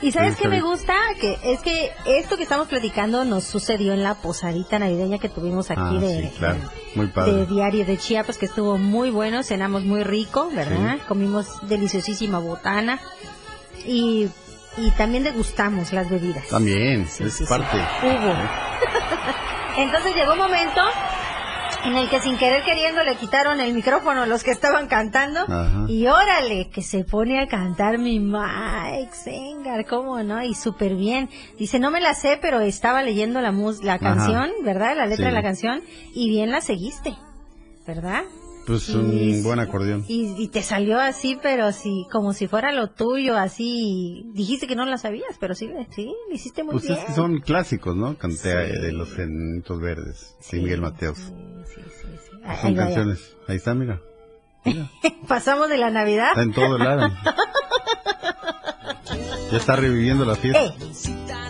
¿Y 0.00 0.12
sabes 0.12 0.36
Sí, 0.36 0.42
qué 0.42 0.48
me 0.48 0.60
gusta? 0.60 0.94
Que 1.20 1.38
es 1.42 1.60
que 1.60 1.90
esto 2.06 2.36
que 2.36 2.44
estamos 2.44 2.68
platicando 2.68 3.24
nos 3.24 3.44
sucedió 3.44 3.92
en 3.92 4.02
la 4.04 4.14
posadita 4.14 4.78
navideña 4.78 5.18
que 5.18 5.28
tuvimos 5.28 5.70
aquí 5.70 5.80
Ah, 5.82 5.98
de, 6.00 6.22
sí, 6.30 6.36
claro. 6.38 6.58
Muy 6.94 7.08
padre. 7.08 7.32
de 7.32 7.46
Diario 7.46 7.84
de 7.84 7.96
Chiapas, 7.98 8.38
que 8.38 8.46
estuvo 8.46 8.78
muy 8.78 9.10
bueno, 9.10 9.42
cenamos 9.42 9.84
muy 9.84 10.04
rico, 10.04 10.50
¿verdad? 10.54 10.96
Sí. 10.98 11.02
Comimos 11.08 11.46
deliciosísima 11.68 12.38
botana 12.38 13.00
y, 13.84 14.28
y 14.76 14.90
también 14.92 15.24
degustamos 15.24 15.92
las 15.92 16.08
bebidas. 16.08 16.46
También, 16.48 17.02
es 17.18 17.42
parte. 17.48 17.76
Hubo. 18.02 18.34
Entonces 19.78 20.14
llegó 20.14 20.32
un 20.32 20.38
momento 20.38 20.80
en 21.84 21.96
el 21.96 22.08
que 22.10 22.20
sin 22.20 22.36
querer 22.36 22.62
queriendo 22.64 23.02
le 23.04 23.16
quitaron 23.16 23.60
el 23.60 23.72
micrófono 23.72 24.22
a 24.22 24.26
los 24.26 24.42
que 24.44 24.50
estaban 24.50 24.88
cantando 24.88 25.40
Ajá. 25.42 25.84
y 25.88 26.06
órale, 26.06 26.68
que 26.70 26.82
se 26.82 27.04
pone 27.04 27.40
a 27.40 27.46
cantar 27.46 27.98
mi 27.98 28.18
Mike 28.20 29.10
Sengar, 29.12 29.86
¿cómo 29.86 30.22
no? 30.22 30.42
Y 30.42 30.54
súper 30.54 30.94
bien. 30.96 31.28
Dice, 31.58 31.78
no 31.78 31.90
me 31.90 32.00
la 32.00 32.14
sé, 32.14 32.38
pero 32.40 32.60
estaba 32.60 33.02
leyendo 33.02 33.40
la, 33.40 33.52
mus 33.52 33.82
la 33.82 33.94
Ajá. 33.94 34.14
canción, 34.14 34.50
¿verdad? 34.64 34.96
La 34.96 35.06
letra 35.06 35.26
Sí. 35.26 35.30
de 35.30 35.32
la 35.32 35.42
canción 35.42 35.82
y 36.14 36.28
bien 36.28 36.50
la 36.50 36.60
seguiste, 36.60 37.14
¿verdad? 37.86 38.22
Pues 38.68 38.86
Y- 38.90 38.94
un 38.96 39.42
buen 39.42 39.60
acordeón. 39.60 40.04
Y, 40.08 40.34
y 40.36 40.48
te 40.48 40.62
salió 40.62 41.00
así, 41.00 41.38
pero 41.42 41.72
sí, 41.72 42.06
como 42.12 42.34
si 42.34 42.46
fuera 42.48 42.70
lo 42.70 42.88
tuyo, 42.90 43.34
así. 43.38 44.26
Dijiste 44.34 44.66
que 44.66 44.76
no 44.76 44.84
la 44.84 44.98
sabías, 44.98 45.36
pero 45.40 45.54
sí, 45.54 45.70
sí, 45.96 46.12
lo 46.28 46.34
hiciste 46.34 46.62
muy 46.64 46.72
Pues 46.72 46.86
bien. 46.86 46.98
son 47.16 47.38
clásicos, 47.40 47.96
¿no? 47.96 48.16
Canté 48.18 48.50
de 48.54 48.92
los 48.92 49.10
Genitos 49.14 49.80
Verdes, 49.80 50.36
de 50.52 50.58
Miguel 50.60 50.82
Mateos. 50.82 51.18
Ahí 52.44 52.58
Son 52.60 52.74
vaya. 52.74 52.84
canciones. 52.84 53.36
Ahí 53.48 53.56
está, 53.56 53.74
mira. 53.74 54.02
Pasamos 55.28 55.70
de 55.70 55.78
la 55.78 55.90
Navidad. 55.90 56.28
Está 56.28 56.42
en 56.42 56.52
todo 56.52 56.76
el 56.76 56.84
lado. 56.84 57.10
Ya 59.50 59.56
está 59.56 59.76
reviviendo 59.76 60.26
la 60.26 60.34
fiesta. 60.36 60.60
Eh, 60.60 60.74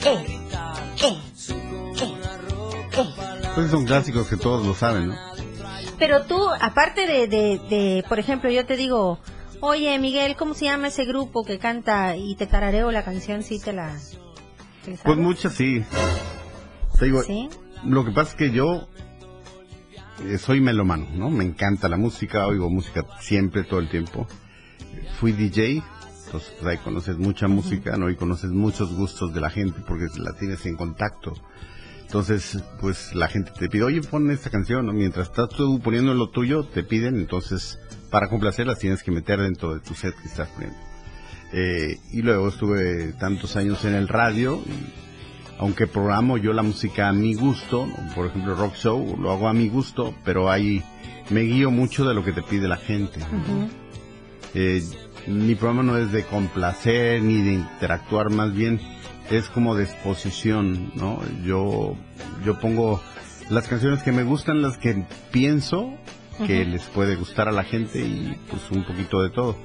eh, 0.05 0.39
eh, 1.03 1.19
eh. 1.97 3.05
Pues 3.57 3.71
son 3.73 3.85
clásicos 3.87 4.29
que 4.29 4.37
todos 4.37 4.65
lo 4.65 4.73
saben, 4.73 5.09
¿no? 5.09 5.15
Pero 5.99 6.25
tú, 6.25 6.49
aparte 6.61 7.07
de, 7.07 7.27
de, 7.27 7.61
de, 7.69 8.05
por 8.09 8.19
ejemplo, 8.19 8.51
yo 8.51 8.65
te 8.65 8.77
digo, 8.77 9.19
oye 9.61 9.99
Miguel, 9.99 10.37
¿cómo 10.37 10.55
se 10.55 10.67
llama 10.67 10.89
ese 10.89 11.05
grupo 11.05 11.45
que 11.45 11.59
canta 11.59 12.17
y 12.17 12.37
te 12.37 12.47
tarareo 12.47 12.93
la 12.93 13.05
canción? 13.05 13.43
Sí, 13.43 13.59
te 13.59 13.73
la... 13.73 13.97
te 14.85 14.97
Pues 15.05 15.19
muchas 15.19 15.55
sí. 15.55 15.85
Te 16.99 17.07
digo, 17.07 17.23
¿Sí? 17.23 17.49
lo 17.85 18.05
que 18.05 18.13
pasa 18.13 18.31
es 18.31 18.37
que 18.37 18.51
yo 18.51 18.89
eh, 20.25 20.39
soy 20.39 20.61
melomano, 20.61 21.07
¿no? 21.15 21.31
Me 21.31 21.45
encanta 21.45 21.89
la 21.89 21.97
música, 21.97 22.47
oigo 22.47 22.71
música 22.71 23.05
siempre, 23.21 23.65
todo 23.65 23.81
el 23.81 23.89
tiempo. 23.89 24.27
Fui 25.19 25.33
DJ, 25.33 25.83
entonces 26.27 26.55
pues, 26.61 26.67
ahí 26.67 26.79
conoces 26.79 27.17
mucha 27.17 27.49
música, 27.49 27.97
¿no? 27.97 28.11
Y 28.11 28.17
conoces 28.17 28.51
muchos 28.51 28.95
gustos 28.95 29.33
de 29.33 29.41
la 29.41 29.51
gente 29.51 29.81
porque 29.87 30.07
la 30.17 30.33
tienes 30.39 30.65
en 30.67 30.77
contacto. 30.77 31.35
Entonces, 32.09 32.65
pues 32.81 33.15
la 33.15 33.29
gente 33.29 33.51
te 33.51 33.69
pide, 33.69 33.83
oye, 33.83 34.01
pon 34.01 34.31
esta 34.31 34.49
canción, 34.49 34.87
¿no? 34.87 34.95
Mientras 34.95 35.29
estás 35.29 35.51
tú 35.51 35.79
poniendo 35.79 36.15
lo 36.15 36.31
tuyo, 36.31 36.65
te 36.65 36.83
piden, 36.83 37.17
entonces, 37.17 37.79
para 38.11 38.31
complacerlas 38.31 38.79
tienes 38.79 39.03
que 39.03 39.11
meter 39.11 39.39
dentro 39.39 39.75
de 39.75 39.81
tu 39.81 39.93
set 39.93 40.15
que 40.17 40.27
estás 40.27 40.49
poniendo. 40.49 40.79
Eh, 41.53 41.99
y 42.11 42.23
luego 42.23 42.49
estuve 42.49 43.13
tantos 43.13 43.57
años 43.57 43.85
en 43.85 43.93
el 43.93 44.09
radio, 44.09 44.57
y 44.57 44.91
aunque 45.59 45.87
programo 45.87 46.39
yo 46.39 46.55
la 46.55 46.63
música 46.63 47.11
a 47.11 47.13
mi 47.13 47.35
gusto, 47.35 47.87
por 48.15 48.25
ejemplo 48.25 48.55
rock 48.55 48.75
show, 48.75 49.19
lo 49.21 49.31
hago 49.31 49.47
a 49.47 49.53
mi 49.53 49.69
gusto, 49.69 50.15
pero 50.25 50.51
ahí 50.51 50.83
me 51.29 51.43
guío 51.43 51.71
mucho 51.71 52.09
de 52.09 52.15
lo 52.15 52.25
que 52.25 52.33
te 52.33 52.43
pide 52.43 52.69
la 52.69 52.79
gente. 52.79 53.21
Eh, 54.55 54.83
mi 55.27 55.55
programa 55.57 55.83
no 55.83 55.99
es 55.99 56.11
de 56.11 56.25
complacer 56.25 57.21
ni 57.23 57.43
de 57.43 57.53
interactuar, 57.53 58.31
más 58.31 58.55
bien 58.55 58.81
es 59.31 59.49
como 59.49 59.75
de 59.75 59.85
exposición, 59.85 60.93
¿no? 60.95 61.21
Yo, 61.45 61.97
yo 62.45 62.59
pongo 62.61 63.03
las 63.51 63.67
canciones 63.69 64.03
que 64.03 64.13
me 64.13 64.23
gustan, 64.25 64.63
las 64.63 64.77
que 64.79 65.05
pienso 65.31 65.95
que 66.47 66.65
les 66.65 66.83
puede 66.85 67.17
gustar 67.17 67.49
a 67.49 67.53
la 67.53 67.65
gente 67.65 67.99
y 67.99 68.37
pues 68.49 68.63
un 68.71 68.85
poquito 68.85 69.21
de 69.23 69.31
todo. 69.31 69.57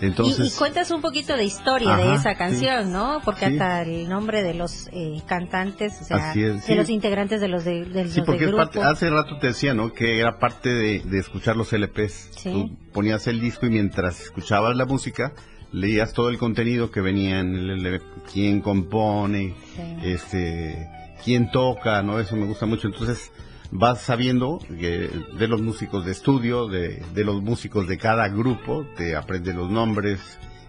Y- 0.00 0.06
Entonces, 0.06 0.54
y, 0.54 0.58
cuentas 0.58 0.90
un 0.90 1.00
poquito 1.02 1.36
de 1.36 1.44
historia 1.44 1.96
de 1.96 2.14
esa 2.14 2.30
sí. 2.32 2.36
canción, 2.36 2.92
¿no? 2.92 3.20
Porque 3.24 3.46
Sí. 3.46 3.52
hasta 3.52 3.82
el 3.82 4.08
nombre 4.08 4.42
de 4.42 4.54
los 4.54 4.88
eh, 4.92 5.22
cantantes, 5.26 6.00
o 6.00 6.04
sea, 6.04 6.32
de 6.34 6.60
sí. 6.60 6.74
los 6.74 6.88
integrantes 6.90 7.40
de 7.40 7.48
los 7.48 7.64
de, 7.64 7.84
de 7.84 8.08
Sí, 8.08 8.18
los 8.18 8.26
porque 8.26 8.48
parte- 8.48 8.78
grupo. 8.78 8.82
hace 8.90 9.08
rato 9.10 9.38
te 9.38 9.48
decía, 9.48 9.72
¿no? 9.74 9.92
Que 9.92 10.18
era 10.18 10.38
parte 10.38 10.70
de, 10.70 11.00
de 11.00 11.18
escuchar 11.18 11.56
los 11.56 11.72
LPs. 11.72 12.30
Sí. 12.36 12.50
Tú 12.52 12.76
ponías 12.92 13.26
el 13.26 13.40
disco 13.40 13.66
y 13.66 13.70
mientras 13.70 14.20
escuchabas 14.20 14.74
la 14.76 14.84
música, 14.86 15.32
leías 15.74 16.12
todo 16.12 16.28
el 16.28 16.38
contenido 16.38 16.90
que 16.90 17.00
venía 17.00 17.40
en 17.40 17.54
el 17.56 17.84
LP, 17.84 18.04
quién 18.32 18.60
compone, 18.60 19.54
este, 20.02 20.88
quién 21.24 21.50
toca, 21.50 22.00
¿no? 22.02 22.20
Eso 22.20 22.36
me 22.36 22.46
gusta 22.46 22.64
mucho. 22.64 22.86
Entonces, 22.86 23.32
vas 23.72 24.00
sabiendo 24.00 24.60
que 24.78 25.10
de 25.36 25.48
los 25.48 25.60
músicos 25.60 26.06
de 26.06 26.12
estudio, 26.12 26.68
de, 26.68 27.02
de 27.12 27.24
los 27.24 27.42
músicos 27.42 27.88
de 27.88 27.98
cada 27.98 28.28
grupo, 28.28 28.86
te 28.96 29.16
aprendes 29.16 29.56
los 29.56 29.68
nombres, 29.68 30.20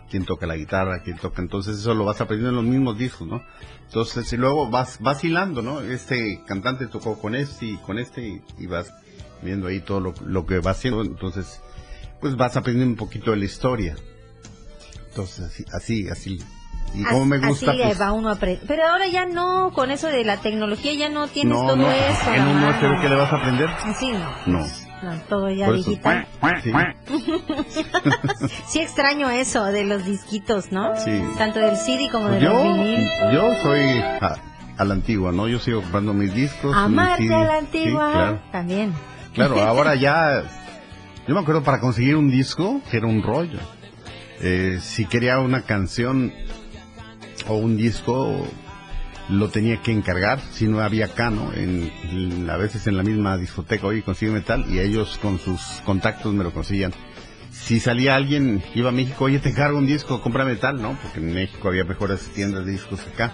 quién 0.09 0.25
toca 0.25 0.47
la 0.47 0.57
guitarra, 0.57 1.03
quién 1.03 1.17
toca. 1.17 1.39
Entonces, 1.39 1.77
eso 1.77 1.93
lo 1.93 2.05
vas 2.05 2.19
aprendiendo 2.19 2.59
en 2.59 2.65
los 2.65 2.73
mismos 2.73 2.97
discos, 2.97 3.27
¿no? 3.27 3.43
Entonces, 3.85 4.33
y 4.33 4.37
luego 4.37 4.71
vas 4.71 4.99
vacilando, 4.99 5.61
¿no? 5.61 5.81
Este 5.81 6.41
cantante 6.47 6.87
tocó 6.87 7.19
con 7.19 7.35
este 7.35 7.67
y 7.67 7.77
con 7.77 7.99
este 7.99 8.27
y, 8.27 8.41
y 8.57 8.65
vas 8.65 8.91
viendo 9.43 9.67
ahí 9.67 9.81
todo 9.81 9.99
lo, 9.99 10.13
lo 10.25 10.47
que 10.47 10.57
va 10.57 10.71
haciendo. 10.71 11.03
Entonces, 11.03 11.61
pues 12.19 12.35
vas 12.35 12.57
aprendiendo 12.57 12.93
un 12.93 12.97
poquito 12.97 13.29
de 13.29 13.37
la 13.37 13.45
historia. 13.45 13.95
Así, 15.23 15.65
así, 15.73 16.09
así. 16.09 16.39
Y 16.93 17.03
como 17.03 17.25
me 17.25 17.39
gusta, 17.39 17.71
Así 17.71 17.81
pues, 17.83 17.99
va 17.99 18.11
uno 18.13 18.29
aprender. 18.29 18.63
Pero 18.67 18.83
ahora 18.87 19.07
ya 19.07 19.25
no, 19.25 19.71
con 19.73 19.91
eso 19.91 20.07
de 20.07 20.23
la 20.23 20.37
tecnología 20.37 20.93
ya 20.93 21.09
no 21.09 21.27
tienes 21.27 21.57
no, 21.57 21.65
todo 21.65 21.75
no, 21.75 21.91
eso. 21.91 22.33
en 22.33 22.47
un 22.47 22.63
USB 22.63 22.81
mano. 22.83 23.01
que 23.01 23.09
le 23.09 23.15
vas 23.15 23.33
a 23.33 23.35
aprender. 23.37 23.69
Así 23.69 24.11
no. 24.11 24.29
No. 24.45 24.65
No, 25.03 25.19
todo 25.27 25.49
ya 25.49 25.69
digital. 25.71 26.25
sí. 26.63 26.71
sí 28.67 28.79
extraño 28.79 29.29
eso 29.29 29.65
de 29.65 29.83
los 29.83 30.05
disquitos, 30.05 30.71
¿no? 30.71 30.95
Sí. 30.95 31.21
Tanto 31.37 31.59
del 31.59 31.75
CD 31.77 32.09
como 32.11 32.29
de 32.29 32.41
Yo, 32.41 32.53
los 32.53 32.63
vinil. 32.63 33.07
yo 33.33 33.53
soy 33.61 33.81
a, 34.21 34.35
a 34.77 34.85
la 34.85 34.93
antigua, 34.93 35.31
¿no? 35.31 35.47
Yo 35.47 35.59
sigo 35.59 35.81
comprando 35.81 36.13
mis 36.13 36.33
discos. 36.33 36.71
mis 36.71 36.75
Amarte 36.75 37.23
CD. 37.23 37.35
a 37.35 37.39
la 37.39 37.59
Sí, 37.59 37.65
antigua. 37.65 38.11
claro. 38.11 38.39
También. 38.51 38.93
Claro, 39.33 39.61
ahora 39.61 39.95
ya. 39.99 40.43
Yo 41.27 41.33
me 41.33 41.41
acuerdo 41.41 41.63
para 41.63 41.79
conseguir 41.79 42.15
un 42.15 42.29
disco, 42.29 42.81
que 42.89 42.97
era 42.97 43.07
un 43.07 43.21
rollo. 43.23 43.59
Eh, 44.41 44.79
si 44.81 45.05
quería 45.05 45.39
una 45.39 45.61
canción 45.61 46.33
o 47.47 47.55
un 47.55 47.77
disco, 47.77 48.45
lo 49.29 49.49
tenía 49.49 49.81
que 49.81 49.91
encargar. 49.91 50.39
Si 50.51 50.67
no 50.67 50.79
había 50.81 51.05
acá, 51.05 51.29
¿no? 51.29 51.51
En, 51.53 51.91
en- 52.11 52.49
a 52.49 52.57
veces 52.57 52.85
en 52.87 52.97
la 52.97 53.03
misma 53.03 53.37
discoteca, 53.37 53.87
oye, 53.87 54.03
consigue 54.03 54.31
metal, 54.31 54.65
y 54.69 54.79
ellos 54.79 55.17
con 55.21 55.39
sus 55.39 55.61
contactos 55.85 56.33
me 56.33 56.43
lo 56.43 56.51
conseguían. 56.51 56.93
Si 57.51 57.79
salía 57.79 58.15
alguien, 58.15 58.61
iba 58.75 58.89
a 58.89 58.91
México, 58.91 59.25
oye, 59.25 59.39
te 59.39 59.49
encargo 59.49 59.77
un 59.77 59.87
disco, 59.87 60.21
compra 60.21 60.43
metal, 60.43 60.81
¿no? 60.81 60.97
Porque 61.01 61.19
en 61.19 61.33
México 61.33 61.69
había 61.69 61.85
mejores 61.85 62.19
tiendas 62.33 62.65
de 62.65 62.73
discos 62.73 62.99
acá. 63.07 63.33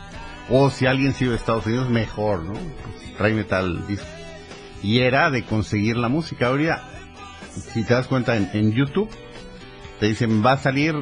O 0.50 0.70
si 0.70 0.86
alguien 0.86 1.14
se 1.14 1.26
iba 1.26 1.34
a 1.34 1.38
Estados 1.38 1.66
Unidos, 1.66 1.90
mejor, 1.90 2.44
¿no? 2.44 2.54
Pues, 2.54 3.18
trae 3.18 3.34
metal 3.34 3.86
disco 3.88 4.06
y 4.84 5.00
era 5.00 5.30
de 5.30 5.44
conseguir 5.44 5.96
la 5.98 6.08
música. 6.10 6.48
Ahora, 6.48 6.84
si 7.74 7.84
te 7.84 7.94
das 7.94 8.08
cuenta 8.08 8.36
en, 8.38 8.50
en 8.54 8.72
YouTube, 8.74 9.10
te 10.02 10.08
dicen 10.08 10.44
va 10.46 10.54
a 10.54 10.58
salir 10.58 10.96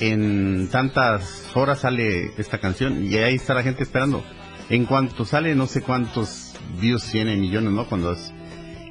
en 0.00 0.68
tantas 0.70 1.50
horas 1.54 1.80
sale 1.80 2.30
esta 2.38 2.58
canción 2.58 3.04
y 3.04 3.16
ahí 3.16 3.34
está 3.34 3.52
la 3.52 3.62
gente 3.62 3.82
esperando. 3.82 4.24
En 4.70 4.84
cuanto 4.86 5.24
sale, 5.26 5.54
no 5.54 5.66
sé 5.66 5.82
cuántos 5.82 6.54
views 6.80 7.04
tiene, 7.10 7.36
millones, 7.36 7.72
¿no? 7.72 7.86
Cuando 7.86 8.12
es- 8.12 8.32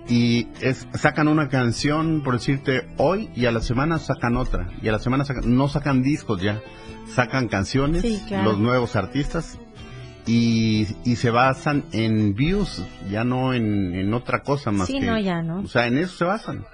y 0.07 0.47
es, 0.61 0.87
sacan 0.93 1.27
una 1.27 1.49
canción, 1.49 2.21
por 2.23 2.35
decirte, 2.35 2.87
hoy 2.97 3.29
y 3.35 3.45
a 3.47 3.51
la 3.51 3.61
semana 3.61 3.97
sacan 3.97 4.37
otra. 4.37 4.69
Y 4.83 4.87
a 4.87 4.91
la 4.91 4.99
semana 4.99 5.25
sacan, 5.25 5.55
no 5.55 5.67
sacan 5.67 6.03
discos 6.03 6.41
ya, 6.41 6.61
sacan 7.07 7.47
canciones, 7.47 8.03
Sí, 8.03 8.21
claro. 8.27 8.51
los 8.51 8.59
nuevos 8.59 8.95
artistas 8.95 9.57
y, 10.27 10.87
y 11.05 11.15
se 11.17 11.29
basan 11.31 11.85
en 11.91 12.35
views, 12.35 12.83
ya 13.09 13.23
no 13.23 13.53
en, 13.53 13.95
en 13.95 14.13
otra 14.13 14.43
cosa 14.43 14.71
más 14.71 14.87
Sí, 14.87 14.99
que... 14.99 15.05
no, 15.07 15.19
ya 15.19 15.41
no. 15.41 15.61
O 15.61 15.67
sea, 15.67 15.87
en 15.87 15.97
eso 15.97 16.15
se 16.17 16.25
basan. 16.25 16.65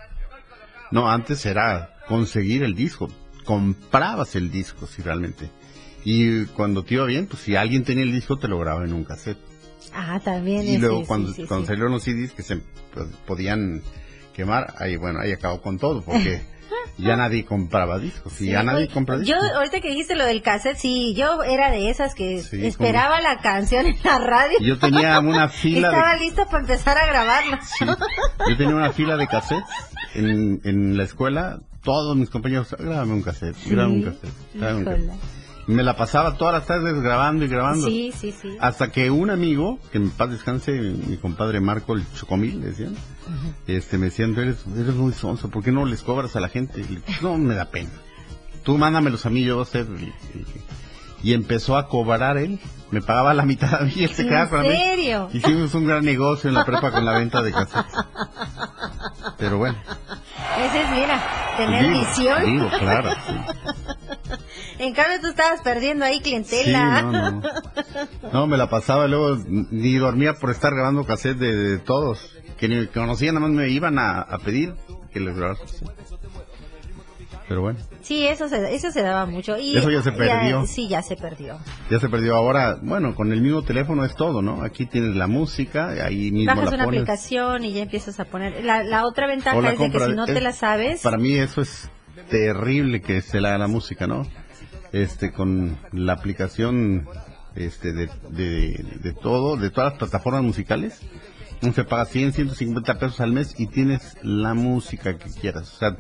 No, 0.92 1.10
antes 1.10 1.46
era 1.46 1.91
conseguir 2.08 2.64
el 2.64 2.76
disco, 2.76 3.10
comprabas 3.46 4.36
el 4.36 4.52
disco, 4.52 4.88
si 4.88 5.02
realmente. 5.02 5.50
Y 6.04 6.46
cuando 6.48 6.84
te 6.84 6.96
iba 6.96 7.06
bien, 7.06 7.28
pues 7.28 7.44
si 7.44 7.56
alguien 7.56 7.84
tenía 7.84 8.04
el 8.04 8.12
disco, 8.12 8.38
te 8.38 8.48
lo 8.48 8.58
grababa 8.60 8.86
en 8.86 8.94
un 8.94 9.04
cassette. 9.04 9.38
Ah, 9.94 10.20
también. 10.24 10.64
Y 10.68 10.76
es- 10.76 10.82
luego 10.82 11.02
sí, 11.02 11.06
cuando, 11.08 11.30
sí, 11.34 11.42
sí, 11.42 11.48
cuando 11.48 11.66
sí. 11.66 11.68
salieron 11.70 11.92
los 11.92 12.04
CDs 12.04 12.32
que 12.34 12.44
se 12.44 12.58
pues, 12.94 13.08
podían 13.28 13.82
quemar, 14.34 14.74
ahí 14.80 14.96
bueno, 14.98 15.20
ahí 15.20 15.32
acabó 15.32 15.62
con 15.62 15.78
todo, 15.78 16.02
porque 16.04 16.42
ya 16.98 17.16
nadie 17.18 17.46
compraba 17.46 18.00
discos, 18.00 18.34
y 18.42 18.46
Sí, 18.46 18.52
ya 18.52 18.64
nadie 18.64 18.88
compra 18.88 19.18
Yo, 19.18 19.22
discos. 19.36 19.52
ahorita 19.56 19.82
que 19.82 19.90
dijiste 19.90 20.16
lo 20.16 20.26
del 20.26 20.42
cassette, 20.42 20.78
sí, 20.78 21.14
yo 21.16 21.44
era 21.44 21.70
de 21.70 21.90
esas 21.90 22.16
que 22.16 22.42
Sí, 22.42 22.66
esperaba 22.66 23.20
la 23.22 23.40
canción 23.40 23.86
en 23.88 23.98
la 24.04 24.20
radio. 24.20 24.58
Yo 24.62 24.80
tenía 24.80 25.20
una 25.20 25.50
fila 25.50 25.90
de- 25.90 25.96
Estaba 25.96 26.16
lista 26.16 26.46
para 26.46 26.60
empezar 26.62 26.98
a 26.98 27.06
grabarla. 27.08 27.60
Yo 28.50 28.58
tenía 28.58 28.76
una 28.76 28.92
fila 28.94 29.18
de 29.18 29.28
cassettes 29.28 29.68
en, 30.16 30.62
en 30.64 30.96
la 30.98 31.04
escuela, 31.04 31.62
todos 31.84 32.16
mis 32.16 32.30
compañeros, 32.30 32.76
grábame 32.78 33.14
un 33.14 33.22
cassette, 33.22 33.56
grábame 33.66 33.96
un 33.96 34.04
cassette, 34.04 34.34
grábame 34.54 34.80
un 34.80 34.86
cassette. 34.86 35.42
Me 35.68 35.84
la 35.84 35.96
pasaba 35.96 36.38
todas 36.38 36.54
las 36.54 36.66
tardes 36.66 37.02
grabando 37.02 37.46
y 37.46 37.48
grabando. 37.48 37.88
Sí, 37.88 38.12
sí, 38.18 38.32
sí. 38.32 38.58
Hasta 38.60 38.92
que 38.92 39.12
un 39.12 39.30
amigo, 39.30 39.80
que 39.92 40.00
en 40.00 40.10
paz 40.10 40.32
descanse, 40.32 40.72
mi 40.72 41.18
compadre 41.18 41.62
Marco 41.62 41.94
el 41.94 42.04
Chocomil, 42.14 42.62
decían, 42.62 42.96
este, 43.68 43.98
me 43.98 44.06
decían, 44.06 44.36
eres, 44.38 44.66
eres 44.76 44.96
muy 44.96 45.14
sonso, 45.14 45.50
¿por 45.50 45.64
qué 45.64 45.72
no 45.72 45.86
les 45.86 46.02
cobras 46.02 46.36
a 46.36 46.40
la 46.40 46.50
gente? 46.50 46.84
Le 46.84 47.02
no, 47.22 47.38
me 47.38 47.54
da 47.54 47.66
pena. 47.66 47.92
Tú 48.64 48.78
mándamelos 48.78 49.26
a 49.26 49.30
mí, 49.30 49.44
yo 49.44 49.56
voy 49.56 49.62
a 49.62 49.68
hacer. 49.68 49.88
Y, 51.24 51.34
empezó 51.34 51.78
a 51.78 51.88
cobrar 51.88 52.38
él, 52.38 52.60
me 52.90 53.02
pagaba 53.02 53.34
la 53.36 53.46
mitad 53.46 53.76
a 53.76 53.86
mí 53.86 53.94
y 53.96 54.04
él 54.04 54.14
se 54.14 54.24
¿En 54.24 54.30
quedaba 54.30 54.50
con. 54.50 54.66
Hicimos 55.34 55.74
un 55.76 55.86
gran 55.86 56.04
negocio 56.04 56.50
en 56.50 56.56
la 56.56 56.66
prepa 56.66 56.92
con 56.92 57.06
la 57.06 57.14
venta 57.14 57.44
de 57.44 57.52
cassettes. 57.52 57.94
Pero 59.38 59.60
bueno. 59.60 59.78
Ese 60.60 60.82
es, 60.82 60.90
mira, 60.92 61.22
tener 61.58 61.88
digo, 61.88 62.00
visión. 62.00 62.46
digo, 62.46 62.70
claro, 62.80 63.10
sí. 63.28 63.34
En 64.80 64.94
cambio, 64.94 65.22
tú 65.22 65.28
estabas 65.28 65.62
perdiendo 65.62 66.06
ahí 66.06 66.16
Sí, 66.18 66.22
clientela. 66.24 67.02
no, 67.04 67.12
no. 67.32 67.42
No, 68.34 68.48
me 68.48 68.58
la 68.58 68.70
pasaba 68.70 69.08
luego, 69.08 69.38
ni 69.48 69.96
dormía 69.96 70.34
por 70.34 70.50
estar 70.50 70.74
grabando 70.74 71.06
cassette 71.06 71.38
de, 71.38 71.56
de 71.56 71.78
todos. 71.78 72.36
Que 72.58 72.68
ni 72.68 72.76
me 72.76 72.88
conocían, 72.88 73.36
nada 73.36 73.48
más 73.48 73.56
me 73.56 73.70
iban 73.70 73.98
a, 74.00 74.22
a 74.22 74.38
pedir 74.40 74.76
que 75.14 75.20
les 75.20 75.36
grabara. 75.36 75.60
Pero 77.52 77.64
bueno, 77.64 77.80
Sí, 78.00 78.26
eso 78.26 78.48
se, 78.48 78.74
eso 78.74 78.92
se 78.92 79.02
daba 79.02 79.26
mucho. 79.26 79.58
Y 79.58 79.76
Eso 79.78 79.92
ya 79.92 80.02
se 80.02 80.14
perdió. 80.14 80.66
sí, 80.66 80.88
ya 80.88 81.02
se 81.02 81.18
perdió. 81.18 81.58
ya 81.90 82.00
se 82.00 82.08
perdió. 82.08 82.38
Ahora, 82.38 82.78
bueno, 82.82 83.14
con 83.14 83.34
el 83.34 83.42
mismo 83.42 83.62
teléfono 83.62 84.06
es 84.06 84.16
todo, 84.16 84.42
¿no? 84.42 84.64
Aquí 84.64 84.86
tienes 84.86 85.18
la 85.18 85.28
música, 85.28 85.90
ahí 86.02 86.32
mismo 86.32 86.46
Bajas 86.56 86.70
la 86.70 86.76
una 86.78 86.86
pones. 86.86 87.02
aplicación 87.02 87.66
y 87.66 87.74
ya 87.74 87.82
empiezas 87.82 88.22
a 88.22 88.24
poner. 88.24 88.64
La, 88.64 88.84
la 88.84 89.06
otra 89.06 89.28
ventaja 89.28 89.60
la 89.60 89.74
es 89.74 89.80
de 89.80 89.92
que 89.92 90.00
si 90.00 90.14
no 90.14 90.26
te 90.28 90.40
la 90.40 90.54
sabes, 90.54 91.02
Para 91.02 91.18
mí 91.18 91.34
eso 91.34 91.60
es 91.62 91.90
terrible 92.30 93.02
que 93.02 93.22
se 93.22 93.42
la 93.42 93.58
la 93.58 93.68
música, 93.68 94.08
¿no? 94.08 94.26
Este, 94.94 95.34
con 95.34 95.78
la 95.92 96.14
aplicación 96.14 97.06
este 97.56 97.92
de, 97.92 98.10
de, 98.30 98.86
de 99.04 99.14
todo, 99.14 99.58
de 99.58 99.72
todas 99.72 99.92
las 99.92 100.00
plataformas 100.00 100.44
musicales, 100.44 101.02
se 101.74 101.84
paga 101.84 102.06
100, 102.06 102.32
150 102.32 102.98
pesos 102.98 103.20
al 103.20 103.34
mes 103.34 103.56
y 103.60 103.68
tienes 103.68 104.16
la 104.24 104.54
música 104.54 105.18
que 105.18 105.30
quieras. 105.30 105.74
O 105.76 105.78
sea, 105.78 105.98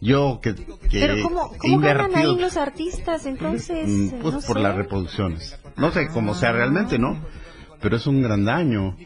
yo 0.00 0.40
que, 0.42 0.54
que 0.54 1.00
pero 1.00 1.22
¿cómo, 1.22 1.80
ganan 1.80 2.14
ahí 2.14 2.36
los 2.36 2.56
artistas? 2.56 3.26
Entonces, 3.26 3.88
mm, 3.88 4.08
pues 4.20 4.34
no 4.34 4.40
por 4.40 4.56
sé. 4.56 4.62
las 4.62 4.76
reproducciones. 4.76 5.58
No 5.76 5.90
sé 5.90 6.08
cómo 6.08 6.34
sea 6.34 6.52
realmente, 6.52 6.98
¿no? 6.98 7.18
Pero 7.80 7.96
es 7.96 8.06
un 8.06 8.22
gran 8.22 8.44
daño. 8.44 8.96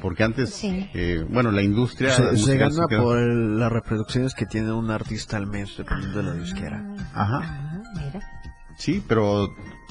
Porque 0.00 0.22
antes, 0.22 0.60
eh, 0.62 1.24
bueno, 1.30 1.50
la 1.50 1.62
industria 1.62 2.10
Se, 2.36 2.56
gana 2.58 2.86
por 2.88 3.16
el- 3.18 3.58
las 3.58 3.72
reproducciones 3.72 4.34
que 4.34 4.44
tiene 4.44 4.70
un 4.72 4.90
artista 4.90 5.36
al 5.38 5.46
mes, 5.46 5.76
dependiendo 5.78 6.18
de 6.18 6.24
la 6.24 6.34
disquera. 6.34 6.84
Ajá. 7.14 7.40
Ah, 7.42 7.82
mira. 7.94 8.20
Sí, 8.76 9.02
pero 9.06 9.48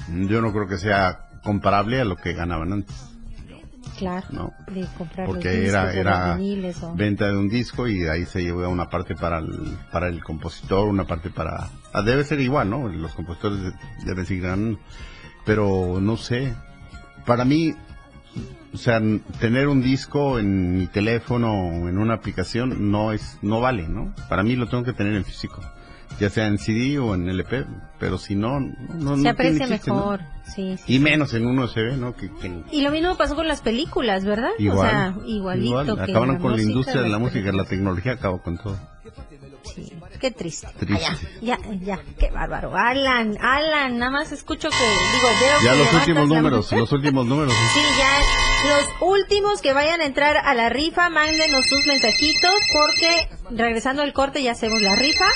yo 0.08 0.40
no 0.40 0.52
creo 0.52 0.68
que 0.68 0.78
sea 0.78 1.18
comparable 1.42 2.00
a 2.00 2.04
lo 2.04 2.16
que 2.16 2.32
ganaban 2.32 2.72
antes, 2.72 2.94
Claro. 3.98 4.26
¿no? 4.30 4.52
De 4.72 4.86
comprar 4.98 5.26
los 5.28 5.36
Porque 5.36 5.50
discos 5.50 5.68
era, 5.68 5.84
los 5.86 5.94
era 5.94 6.34
viniles 6.36 6.82
o- 6.82 6.94
venta 6.94 7.26
de 7.26 7.36
un 7.36 7.48
disco 7.48 7.86
y 7.88 7.98
de 7.98 8.10
ahí 8.10 8.24
se 8.26 8.42
lleva 8.42 8.68
una 8.68 8.88
parte 8.90 9.14
para 9.14 9.38
el, 9.38 9.76
para 9.92 10.08
el 10.08 10.22
compositor, 10.24 10.88
una 10.88 11.04
parte 11.04 11.30
para... 11.30 11.68
ah, 11.92 12.02
Debe 12.02 12.24
ser 12.24 12.40
igual, 12.40 12.70
¿no? 12.70 12.88
Los 12.88 13.12
compositores 13.14 13.60
de- 13.62 13.72
deben 14.04 14.26
seguir 14.26 14.42
ganando, 14.44 14.78
pero 15.44 15.98
no 16.00 16.16
sé. 16.16 16.54
Para 17.26 17.44
mí, 17.44 17.74
o 18.72 18.76
sea, 18.76 19.00
tener 19.40 19.68
un 19.68 19.80
disco 19.80 20.38
en 20.38 20.78
mi 20.78 20.86
teléfono 20.88 21.52
o 21.68 21.88
en 21.88 21.96
una 21.98 22.14
aplicación 22.14 22.90
no 22.90 23.12
es 23.12 23.38
no 23.42 23.60
vale, 23.60 23.86
¿no? 23.88 24.12
Para 24.28 24.42
mí 24.42 24.56
lo 24.56 24.68
tengo 24.68 24.82
que 24.84 24.92
tener 24.92 25.14
en 25.14 25.24
físico. 25.24 25.60
Ya 26.18 26.30
sea 26.30 26.46
en 26.46 26.58
CD 26.58 26.98
o 26.98 27.14
en 27.14 27.28
LP, 27.28 27.66
pero 27.98 28.18
si 28.18 28.34
no, 28.34 28.60
no, 28.60 28.68
no 28.94 29.08
Se 29.08 29.14
tiene 29.14 29.30
aprecia 29.30 29.66
mejor, 29.66 30.20
sí, 30.54 30.76
sí. 30.76 30.94
Y 30.94 30.98
menos 30.98 31.34
en 31.34 31.46
un 31.46 31.58
USB, 31.58 31.96
¿no? 31.96 32.14
Que, 32.14 32.30
que 32.30 32.62
Y 32.70 32.82
lo 32.82 32.90
mismo 32.90 33.16
pasó 33.16 33.34
con 33.34 33.48
las 33.48 33.62
películas, 33.62 34.24
¿verdad? 34.24 34.50
igual, 34.58 34.78
o 34.78 34.90
sea, 34.90 35.14
igualito 35.26 35.66
igual, 35.66 35.86
que 35.86 36.12
acabaron 36.12 36.34
la 36.34 36.40
con 36.40 36.56
la 36.56 36.62
industria 36.62 37.02
de 37.02 37.08
la 37.08 37.18
música, 37.18 37.52
la 37.52 37.64
tecnología 37.64 38.12
acabó 38.12 38.42
con 38.42 38.58
todo. 38.58 38.78
Sí, 39.64 39.92
qué 40.20 40.30
triste. 40.30 40.68
Triste. 40.78 41.04
Ya, 41.40 41.58
ya, 41.58 41.74
ya, 41.80 41.98
qué 42.18 42.30
bárbaro. 42.30 42.76
Alan, 42.76 43.36
Alan, 43.40 43.98
nada 43.98 44.10
más 44.10 44.30
escucho 44.30 44.68
que, 44.68 44.76
digo, 44.76 45.28
veo 45.40 45.62
Ya 45.64 45.72
que 45.72 45.78
los 45.78 45.94
últimos 45.94 46.28
números, 46.28 46.72
los 46.72 46.92
últimos 46.92 47.26
números. 47.26 47.54
Sí, 47.72 47.80
ya, 47.98 48.76
los 48.76 48.86
últimos 49.00 49.62
que 49.62 49.72
vayan 49.72 50.00
a 50.00 50.04
entrar 50.04 50.36
a 50.36 50.54
la 50.54 50.68
rifa, 50.68 51.08
mándenos 51.08 51.66
sus 51.66 51.86
mensajitos, 51.86 52.54
porque 52.72 53.28
regresando 53.50 54.02
al 54.02 54.12
corte 54.12 54.42
ya 54.42 54.52
hacemos 54.52 54.80
la 54.82 54.94
rifa. 54.94 55.26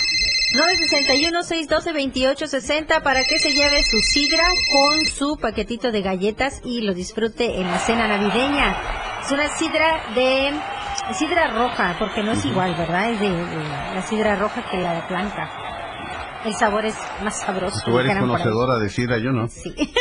961-612-2860 0.55 3.03
para 3.03 3.23
que 3.25 3.39
se 3.39 3.53
lleve 3.53 3.83
su 3.83 4.01
sidra 4.01 4.45
con 4.73 5.05
su 5.05 5.37
paquetito 5.37 5.93
de 5.93 6.01
galletas 6.03 6.61
y 6.65 6.81
lo 6.83 6.95
disfrute 6.95 7.61
en 7.61 7.71
la 7.71 7.79
cena 7.79 8.09
navideña. 8.09 8.77
Es 9.23 9.31
una 9.31 9.49
sidra 9.57 10.03
de 10.15 10.53
sidra 11.15 11.49
roja, 11.49 11.97
porque 11.99 12.23
no 12.23 12.33
es 12.33 12.45
igual, 12.45 12.75
¿verdad? 12.77 13.11
Es 13.11 13.21
de, 13.21 13.31
de 13.31 13.65
la 13.95 14.03
sidra 14.03 14.37
roja 14.37 14.63
que 14.71 14.77
la 14.79 14.95
de 14.95 15.03
blanca. 15.09 15.51
El 16.45 16.55
sabor 16.55 16.87
es 16.87 16.95
más 17.23 17.41
sabroso. 17.41 17.81
Tú 17.85 17.99
eres 17.99 18.17
conocedora 18.17 18.79
de 18.79 18.89
sidra, 18.89 19.19
yo 19.19 19.33
no. 19.33 19.49
Sí. 19.49 19.75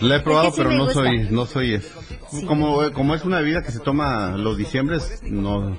La 0.00 0.16
he 0.16 0.20
probado, 0.20 0.48
Es 0.48 0.54
que 0.54 0.62
sí 0.62 0.66
pero 0.66 0.70
no 0.78 0.84
gusta. 0.84 1.00
soy, 1.00 1.28
no 1.30 1.46
soy, 1.46 1.74
es- 1.74 1.90
Sí. 2.30 2.44
como, 2.46 2.90
como 2.92 3.14
es 3.14 3.24
una 3.24 3.38
bebida 3.40 3.62
que 3.62 3.70
se 3.70 3.78
toma 3.80 4.36
los 4.36 4.56
diciembres, 4.56 5.20
no, 5.22 5.78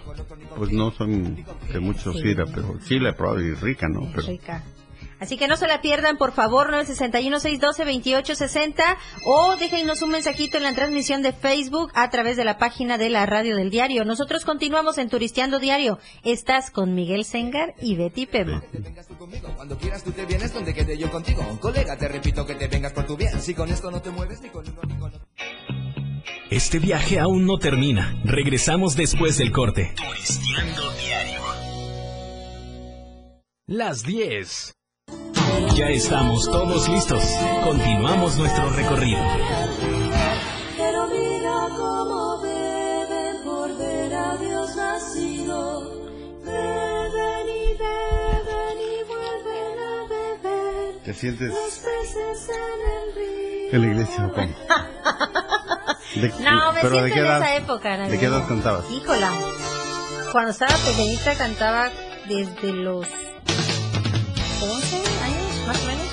pues 0.58 0.72
no 0.72 0.92
son 0.92 1.44
de 1.72 1.80
mucho 1.80 2.14
Sí. 2.14 2.22
sidra, 2.22 2.46
pero 2.54 2.78
sí 2.82 3.00
la 3.00 3.10
he 3.10 3.14
probado 3.14 3.42
y 3.42 3.54
rica, 3.56 3.88
¿no? 3.90 4.08
Pero 4.16 4.28
rica. 4.28 4.64
Así 5.26 5.38
que 5.38 5.48
no 5.48 5.58
se 5.58 5.66
la 5.66 5.82
pierdan, 5.82 6.18
por 6.18 6.34
favor, 6.34 6.72
961-612-2860 6.72 8.96
o 9.26 9.56
déjenos 9.56 10.04
un 10.04 10.12
mensajito 10.12 10.58
en 10.58 10.64
la 10.64 10.76
transmisión 10.76 11.24
de 11.24 11.34
Facebook 11.34 11.92
a 11.96 12.12
través 12.12 12.38
de 12.38 12.46
la 12.46 12.60
página 12.60 13.00
de 13.00 13.10
la 13.10 13.26
radio 13.26 13.56
del 13.56 13.72
diario. 13.72 14.06
Nosotros 14.06 14.46
continuamos 14.46 15.00
en 15.00 15.10
Turisteando 15.10 15.58
Diario. 15.58 15.98
Estás 16.24 16.70
con 16.70 16.94
Miguel 16.94 17.26
Sengar 17.26 17.74
y 17.82 17.96
Betty 17.96 18.28
Pemo. 18.28 18.62
Cuando 19.56 19.80
quieras 19.80 20.04
tú 20.04 20.12
te 20.12 20.26
vienes 20.26 20.54
donde 20.54 20.76
quede 20.76 20.96
yo 20.96 21.10
contigo. 21.10 21.42
Colega, 21.60 21.98
te 21.98 22.08
repito 22.08 22.46
que 22.46 22.54
te 22.54 22.68
vengas 22.68 22.94
por 22.94 23.08
tu 23.08 23.18
bien. 23.18 23.42
Si 23.42 23.56
con 23.56 23.72
esto 23.72 23.90
no 23.90 24.04
te 24.04 24.12
mueves 24.12 24.42
ni 24.42 24.50
con 24.50 24.70
uno 24.70 24.80
ni 24.88 24.94
con 25.00 25.12
otro. 25.12 25.28
Este 26.52 26.78
viaje 26.78 27.20
aún 27.20 27.48
no 27.48 27.58
termina. 27.58 28.22
Regresamos 28.26 28.96
después 28.96 29.40
del 29.40 29.52
corte. 29.52 29.92
Las 33.66 34.04
10. 34.04 34.76
Ya 35.76 35.90
estamos 35.90 36.46
todos 36.46 36.88
listos. 36.90 37.22
Continuamos 37.64 38.38
nuestro 38.38 38.70
recorrido. 38.72 39.20
Pero 40.78 41.08
mira 41.08 41.68
cómo 41.78 42.42
beben 42.42 43.44
por 43.44 43.78
ver 43.78 44.14
a 44.14 44.36
Dios 44.38 44.76
nacido. 44.76 45.82
Beben 46.44 47.48
y 47.50 47.74
beben 47.78 48.78
y 48.82 49.04
vuelven 49.08 49.80
a 49.80 50.08
beber. 50.10 50.98
te 51.04 51.14
sientes 51.14 51.50
Los 51.50 51.74
peces 51.80 52.50
en 52.50 52.80
el 52.92 53.16
río. 53.16 53.72
en 53.74 53.82
la 53.82 53.88
iglesia, 53.88 54.26
¿o 54.26 54.32
cómo? 54.34 54.48
De- 56.16 56.30
No, 56.40 56.72
me 56.72 56.82
pero 56.82 56.96
siento 56.96 57.04
¿de 57.06 57.12
qué 57.12 57.20
en 57.20 57.26
edad? 57.26 57.42
esa 57.42 57.56
época. 57.58 57.90
¿De 57.92 57.98
navideña. 57.98 58.20
qué 58.20 58.26
edad 58.28 58.48
cantabas? 58.48 58.86
Híjola. 58.92 59.32
Cuando 60.32 60.52
estaba 60.52 60.76
pequeñita 60.78 61.36
cantaba 61.36 61.90
desde 62.28 62.72
los 62.74 63.08
11 64.62 64.96
años, 64.98 65.68
más 65.68 65.82
o 65.82 65.86
menos. 65.88 66.06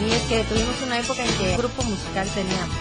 Y 0.00 0.12
es 0.12 0.22
que 0.22 0.44
tuvimos 0.44 0.80
una 0.82 0.98
época 0.98 1.24
en 1.24 1.30
que 1.38 1.56
grupo 1.56 1.82
musical 1.82 2.28
teníamos. 2.34 2.76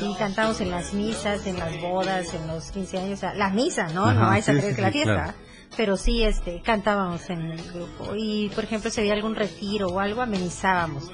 Y 0.00 0.14
cantamos 0.18 0.60
en 0.60 0.70
las 0.70 0.92
misas, 0.92 1.46
en 1.46 1.58
las 1.58 1.80
bodas, 1.80 2.34
en 2.34 2.46
los 2.46 2.70
15 2.70 2.98
años. 2.98 3.12
O 3.18 3.20
sea, 3.20 3.34
la 3.34 3.50
misa, 3.50 3.88
¿no? 3.88 4.06
no 4.12 4.22
Ajá, 4.22 4.26
vais 4.30 4.48
a 4.48 4.52
sí, 4.52 4.58
creer 4.58 4.72
sí, 4.72 4.76
que 4.76 4.82
la 4.82 4.90
fiesta. 4.92 5.14
claro. 5.14 5.32
Pero 5.76 5.96
sí, 5.96 6.22
este, 6.22 6.60
cantábamos 6.62 7.28
en 7.30 7.40
el 7.52 7.62
grupo. 7.72 8.14
Y, 8.16 8.48
por 8.54 8.64
ejemplo, 8.64 8.90
si 8.90 9.00
había 9.00 9.14
algún 9.14 9.34
retiro 9.34 9.88
o 9.88 9.98
algo, 10.00 10.22
amenizábamos. 10.22 11.04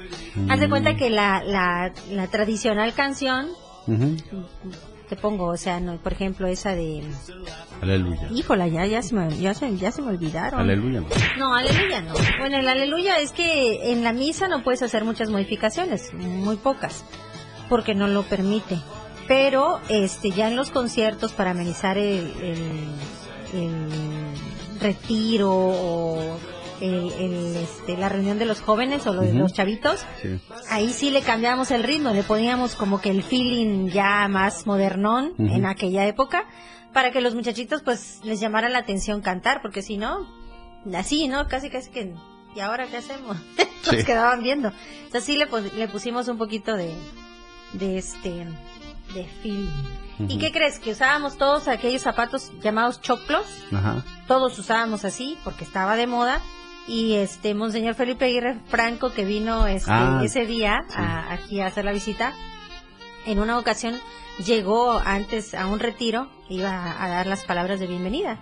Haz 0.49 0.61
de 0.61 0.67
Mm. 0.67 0.71
cuenta 0.71 0.97
que 0.97 1.09
la, 1.11 1.43
la, 1.45 1.93
la 2.11 2.27
tradicional 2.27 2.93
canción 2.95 3.49
Ujú. 3.87 4.17
Te 5.11 5.17
pongo, 5.17 5.47
o 5.47 5.57
sea, 5.57 5.81
no, 5.81 5.97
por 5.97 6.13
ejemplo, 6.13 6.47
esa 6.47 6.73
de, 6.77 7.03
Aleluya. 7.83 8.29
híjola, 8.33 8.69
ya, 8.69 8.87
ya 8.87 9.03
se 9.03 9.15
me, 9.17 9.37
ya 9.39 9.53
se, 9.55 9.77
ya 9.77 9.91
se 9.91 10.03
me 10.03 10.11
olvidaron. 10.11 10.61
Aleluya. 10.61 11.03
No, 11.37 11.53
aleluya 11.53 12.01
no. 12.01 12.15
Bueno, 12.39 12.59
el 12.59 12.69
aleluya 12.69 13.19
es 13.19 13.33
que 13.33 13.91
en 13.91 14.05
la 14.05 14.13
misa 14.13 14.47
no 14.47 14.63
puedes 14.63 14.83
hacer 14.83 15.05
muchas 15.05 15.29
modificaciones, 15.29 16.15
muy 16.15 16.55
pocas, 16.57 17.05
porque 17.69 17.93
no 17.97 18.07
lo 18.07 18.23
permite. 18.23 18.79
Pero, 19.27 19.81
este, 19.89 20.31
ya 20.31 20.47
en 20.47 20.55
los 20.55 20.71
conciertos 20.71 21.33
para 21.33 21.51
amenizar 21.51 21.99
el, 21.99 22.33
el, 22.41 23.61
el 23.61 24.81
retiro 24.81 25.51
o 25.53 26.39
el, 26.81 27.13
el, 27.13 27.57
este, 27.57 27.97
la 27.97 28.09
reunión 28.09 28.39
de 28.39 28.47
los 28.47 28.61
jóvenes 28.61 29.07
o 29.07 29.13
los, 29.13 29.27
Ujú. 29.27 29.39
los 29.39 29.53
chavitos, 29.53 30.01
Sí. 30.23 30.41
ahí 30.71 30.93
sí 30.93 31.11
le 31.11 31.23
cambiamos 31.23 31.71
el 31.71 31.83
ritmo, 31.83 32.11
le 32.11 32.23
poníamos 32.23 32.75
como 32.75 33.01
que 33.01 33.11
el 33.11 33.23
feeling 33.23 33.89
ya 33.89 34.27
más 34.29 34.67
modernón 34.67 35.35
en 35.39 35.67
aquella 35.67 36.07
época, 36.07 36.45
para 36.93 37.11
que 37.13 37.21
los 37.21 37.35
muchachitos 37.35 37.83
pues 37.83 38.21
les 38.25 38.41
llamara 38.41 38.69
la 38.69 38.79
atención 38.79 39.21
cantar, 39.21 39.61
porque 39.63 39.83
si 39.83 39.97
no, 39.97 40.27
así, 40.97 41.29
¿no? 41.29 41.47
Casi 41.49 41.71
casi 41.71 41.91
que, 41.91 42.15
¿y 42.57 42.61
ahora 42.61 42.87
qué 42.87 42.97
hacemos? 42.97 43.37
Nos 43.87 43.97
Sí. 43.97 44.05
quedaban 44.05 44.43
viendo. 44.43 44.69
O 44.69 45.11
sea, 45.11 45.21
sí 45.21 45.37
le, 45.37 45.47
le 45.77 45.89
pusimos 45.89 46.29
un 46.29 46.37
poquito 46.39 46.77
de, 46.77 46.93
de 47.75 47.99
este, 47.99 48.47
de 49.15 49.25
feeling. 49.43 49.71
¿Y 50.21 50.25
Ujú. 50.25 50.39
qué 50.39 50.53
crees? 50.53 50.79
Que 50.79 50.91
usábamos 50.93 51.39
todos 51.39 51.67
aquellos 51.69 52.03
zapatos 52.03 52.53
llamados 52.63 53.01
choclos, 53.01 53.47
Ajá. 53.73 54.05
todos 54.27 54.59
usábamos 54.59 55.05
así 55.07 55.39
porque 55.45 55.65
estaba 55.65 55.97
de 55.97 56.07
moda 56.07 56.41
y 56.91 57.15
este 57.15 57.55
Monseñor 57.55 57.95
Felipe 57.95 58.25
Aguirre 58.25 58.59
Franco 58.69 59.13
que 59.13 59.25
vino 59.25 59.67
este 59.67 59.91
Ah, 59.93 60.21
ese 60.25 60.45
día 60.47 60.85
sí. 60.89 60.95
a- 60.99 61.33
aquí 61.33 61.61
a 61.61 61.67
hacer 61.67 61.85
la 61.85 61.93
visita 61.93 62.33
en 63.27 63.39
una 63.39 63.59
ocasión 63.59 63.95
llegó 64.45 64.99
antes 65.05 65.55
a 65.55 65.67
un 65.67 65.79
retiro 65.79 66.29
iba 66.49 67.03
a 67.03 67.09
dar 67.09 67.27
las 67.27 67.45
palabras 67.45 67.79
de 67.79 67.87
bienvenida 67.87 68.39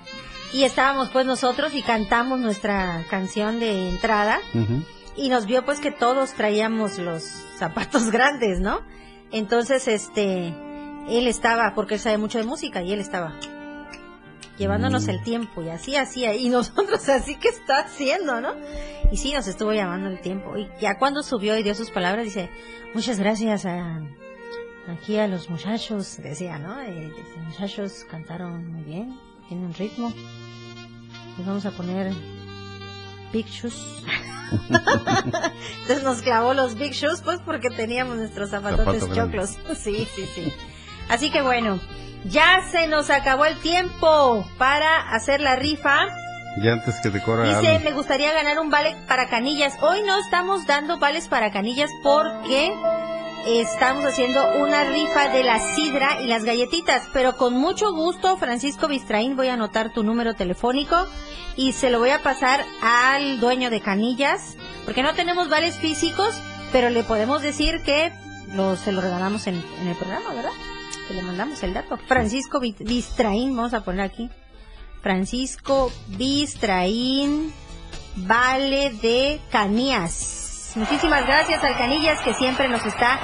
y 0.53 0.65
estábamos 0.65 1.11
pues 1.11 1.27
nosotros 1.27 1.75
y 1.75 1.83
cantamos 1.83 2.39
nuestra 2.39 3.05
canción 3.11 3.61
de 3.61 3.91
entrada 3.91 4.39
y 5.16 5.29
nos 5.29 5.45
vio 5.47 5.65
pues 5.65 5.79
que 5.81 5.91
todos 5.91 6.33
traíamos 6.33 6.99
los 6.99 7.23
zapatos 7.59 8.11
grandes, 8.11 8.61
¿no? 8.61 8.81
Entonces, 9.31 9.89
este, 9.89 10.55
él 11.09 11.27
estaba, 11.27 11.75
porque 11.75 11.95
él 11.95 12.01
sabe 12.01 12.16
mucho 12.16 12.39
de 12.39 12.45
música, 12.45 12.81
y 12.83 12.93
él 12.95 13.01
estaba 13.01 13.35
llevándonos 14.59 15.09
el 15.09 15.23
tiempo, 15.23 15.63
y 15.63 15.69
así, 15.69 15.97
así, 15.97 16.25
y 16.25 16.49
nosotros 16.49 17.09
así 17.09 17.37
que 17.37 17.49
está 17.49 17.81
haciendo, 17.81 18.41
¿no? 18.41 18.55
Y 19.11 19.17
sí, 19.17 19.33
nos 19.33 19.47
estuvo 19.47 19.73
llamando 19.73 20.09
el 20.09 20.21
tiempo, 20.21 20.57
y 20.57 20.69
ya 20.81 20.99
cuando 20.99 21.23
subió 21.23 21.57
y 21.57 21.63
dio 21.63 21.75
sus 21.75 21.91
palabras, 21.91 22.25
dice, 22.25 22.51
muchas 22.95 23.19
gracias 23.19 23.65
a, 23.65 24.03
aquí 24.89 25.19
a 25.19 25.27
los 25.29 25.49
muchachos, 25.49 26.19
decía, 26.23 26.59
¿no? 26.59 26.81
Eh, 26.81 27.13
dice, 27.17 27.41
muchachos 27.47 28.07
cantaron 28.11 28.73
muy 28.73 28.83
bien, 28.83 29.19
tienen 29.49 29.73
ritmo, 29.75 30.13
les 31.39 31.47
vamos 31.47 31.65
a 31.65 31.71
poner 31.71 32.13
Big 33.33 33.47
Shoes. 33.47 34.03
Entonces 34.71 36.03
nos 36.03 36.23
clavó 36.23 36.55
los 36.55 36.75
Big 36.75 36.93
Shoes, 36.93 37.21
pues 37.21 37.41
porque 37.45 37.71
teníamos 37.71 38.17
nuestros 38.17 38.51
zapatotes 38.51 39.03
Zapato 39.03 39.15
choclos. 39.15 39.59
Sí, 39.77 40.09
sí, 40.15 40.25
sí. 40.35 40.53
Así 41.09 41.31
que 41.31 41.43
bueno, 41.43 41.79
ya 42.24 42.62
se 42.70 42.86
nos 42.86 43.11
acabó 43.11 43.45
el 43.45 43.59
tiempo 43.61 44.45
para 44.59 45.11
hacer 45.11 45.40
la 45.40 45.57
rifa. 45.57 46.07
Ya 46.62 46.73
antes 46.73 46.97
que 47.03 47.11
te 47.11 47.23
corra 47.23 47.45
Dice, 47.61 47.77
algo. 47.77 47.85
me 47.90 47.93
gustaría 47.93 48.32
ganar 48.32 48.59
un 48.59 48.70
vale 48.70 48.97
para 49.07 49.28
canillas. 49.28 49.74
Hoy 49.81 50.03
no 50.03 50.19
estamos 50.19 50.66
dando 50.66 50.99
vales 50.99 51.28
para 51.28 51.53
canillas 51.53 51.90
porque 52.03 52.73
estamos 53.47 54.05
haciendo 54.05 54.45
una 54.59 54.85
rifa 54.85 55.28
de 55.28 55.45
la 55.45 55.59
sidra 55.74 56.20
y 56.20 56.27
las 56.27 56.45
galletitas. 56.45 57.07
Pero 57.12 57.36
con 57.36 57.55
mucho 57.55 57.93
gusto, 57.93 58.36
Francisco 58.39 58.89
Bistraín, 58.89 59.36
voy 59.36 59.49
a 59.49 59.55
anotar 59.55 59.93
tu 59.93 60.03
número 60.03 60.35
telefónico 60.35 60.97
y 61.57 61.73
se 61.73 61.90
lo 61.90 61.99
voy 62.01 62.11
a 62.11 62.23
pasar 62.23 62.65
al 62.82 63.39
dueño 63.39 63.70
de 63.70 63.81
canillas. 63.81 64.57
Porque 64.85 65.03
no 65.03 65.15
tenemos 65.15 65.49
vales 65.49 65.77
físicos, 65.77 66.35
pero 66.73 66.90
le 66.90 67.05
podemos 67.05 67.43
decir 67.43 67.82
que 67.82 68.12
lo, 68.53 68.74
se 68.77 68.90
lo 68.90 69.01
regalamos 69.01 69.47
en, 69.47 69.62
en 69.81 69.89
el 69.89 69.97
programa, 69.97 70.35
¿verdad? 70.35 70.51
Que 71.09 71.15
le 71.15 71.23
mandamos 71.23 71.63
el 71.63 71.73
dato. 71.75 71.97
Francisco 72.07 72.61
Bi- 72.61 72.77
Bistraín, 72.79 73.57
vamos 73.57 73.73
a 73.75 73.81
poner 73.83 74.03
aquí. 74.03 74.29
Francisco 75.03 75.91
Bistraín, 76.09 77.53
Vale 78.17 78.91
de 79.01 79.41
Canías. 79.51 80.73
Muchísimas 80.75 81.27
gracias 81.27 81.63
al 81.65 81.77
Canillas 81.79 82.21
que 82.21 82.35
siempre 82.35 82.69
nos 82.69 82.85
está 82.85 83.19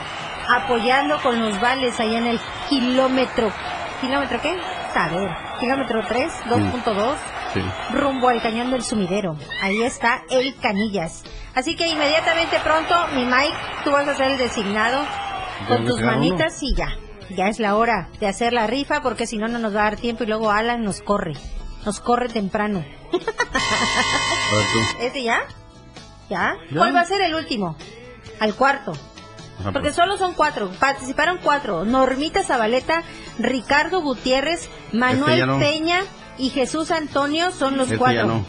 apoyando 0.48 1.20
con 1.20 1.38
los 1.40 1.60
vales 1.60 1.98
allá 2.00 2.18
en 2.18 2.26
el 2.26 2.40
kilómetro. 2.70 3.52
¿Kilómetro 4.00 4.40
qué? 4.40 4.56
A 4.94 5.08
ver, 5.08 5.30
kilómetro 5.60 6.00
3, 6.06 6.32
2.2. 6.46 7.16
Sí. 7.54 7.60
rumbo 7.92 8.28
al 8.30 8.42
cañón 8.42 8.70
del 8.72 8.82
sumidero. 8.82 9.36
Ahí 9.62 9.82
está 9.82 10.22
el 10.30 10.56
Canillas. 10.60 11.22
Así 11.54 11.76
que 11.76 11.86
inmediatamente 11.86 12.58
pronto, 12.64 12.94
mi 13.14 13.24
Mike, 13.24 13.54
tú 13.84 13.90
vas 13.92 14.08
a 14.08 14.14
ser 14.16 14.32
el 14.32 14.38
designado 14.38 15.04
con 15.68 15.84
tus 15.86 15.98
queda 15.98 16.08
uno. 16.08 16.16
manitas 16.18 16.60
y 16.62 16.74
ya. 16.74 16.88
Ya 17.36 17.46
es 17.46 17.58
la 17.58 17.76
hora 17.76 18.08
de 18.20 18.26
hacer 18.26 18.52
la 18.52 18.66
rifa 18.66 19.02
porque 19.02 19.26
si 19.26 19.38
no, 19.38 19.48
no 19.48 19.58
nos 19.58 19.74
va 19.74 19.80
a 19.80 19.84
dar 19.84 19.96
tiempo 19.96 20.24
y 20.24 20.26
luego 20.26 20.50
Alan 20.50 20.84
nos 20.84 21.00
corre. 21.00 21.34
Nos 21.84 22.00
corre 22.00 22.28
temprano. 22.28 22.84
¿Este 25.00 25.22
ya? 25.22 25.40
¿Ya? 26.30 26.56
Ya. 26.70 26.78
¿Cuál 26.78 26.94
va 26.94 27.00
a 27.00 27.04
ser 27.04 27.20
el 27.20 27.34
último? 27.34 27.76
Al 28.40 28.54
cuarto. 28.54 28.92
Porque 29.62 29.80
pues. 29.80 29.94
solo 29.96 30.16
son 30.16 30.34
cuatro. 30.34 30.70
Participaron 30.78 31.38
cuatro. 31.42 31.84
Normita 31.84 32.42
Zabaleta, 32.42 33.02
Ricardo 33.38 34.00
Gutiérrez, 34.00 34.68
Manuel 34.92 35.34
Este 35.40 35.46
no. 35.46 35.58
Peña 35.58 36.00
y 36.38 36.50
Jesús 36.50 36.90
Antonio 36.90 37.50
son 37.52 37.76
los 37.76 37.86
Este 37.86 37.98
cuatro. 37.98 38.16
ya 38.16 38.24
no. 38.26 38.44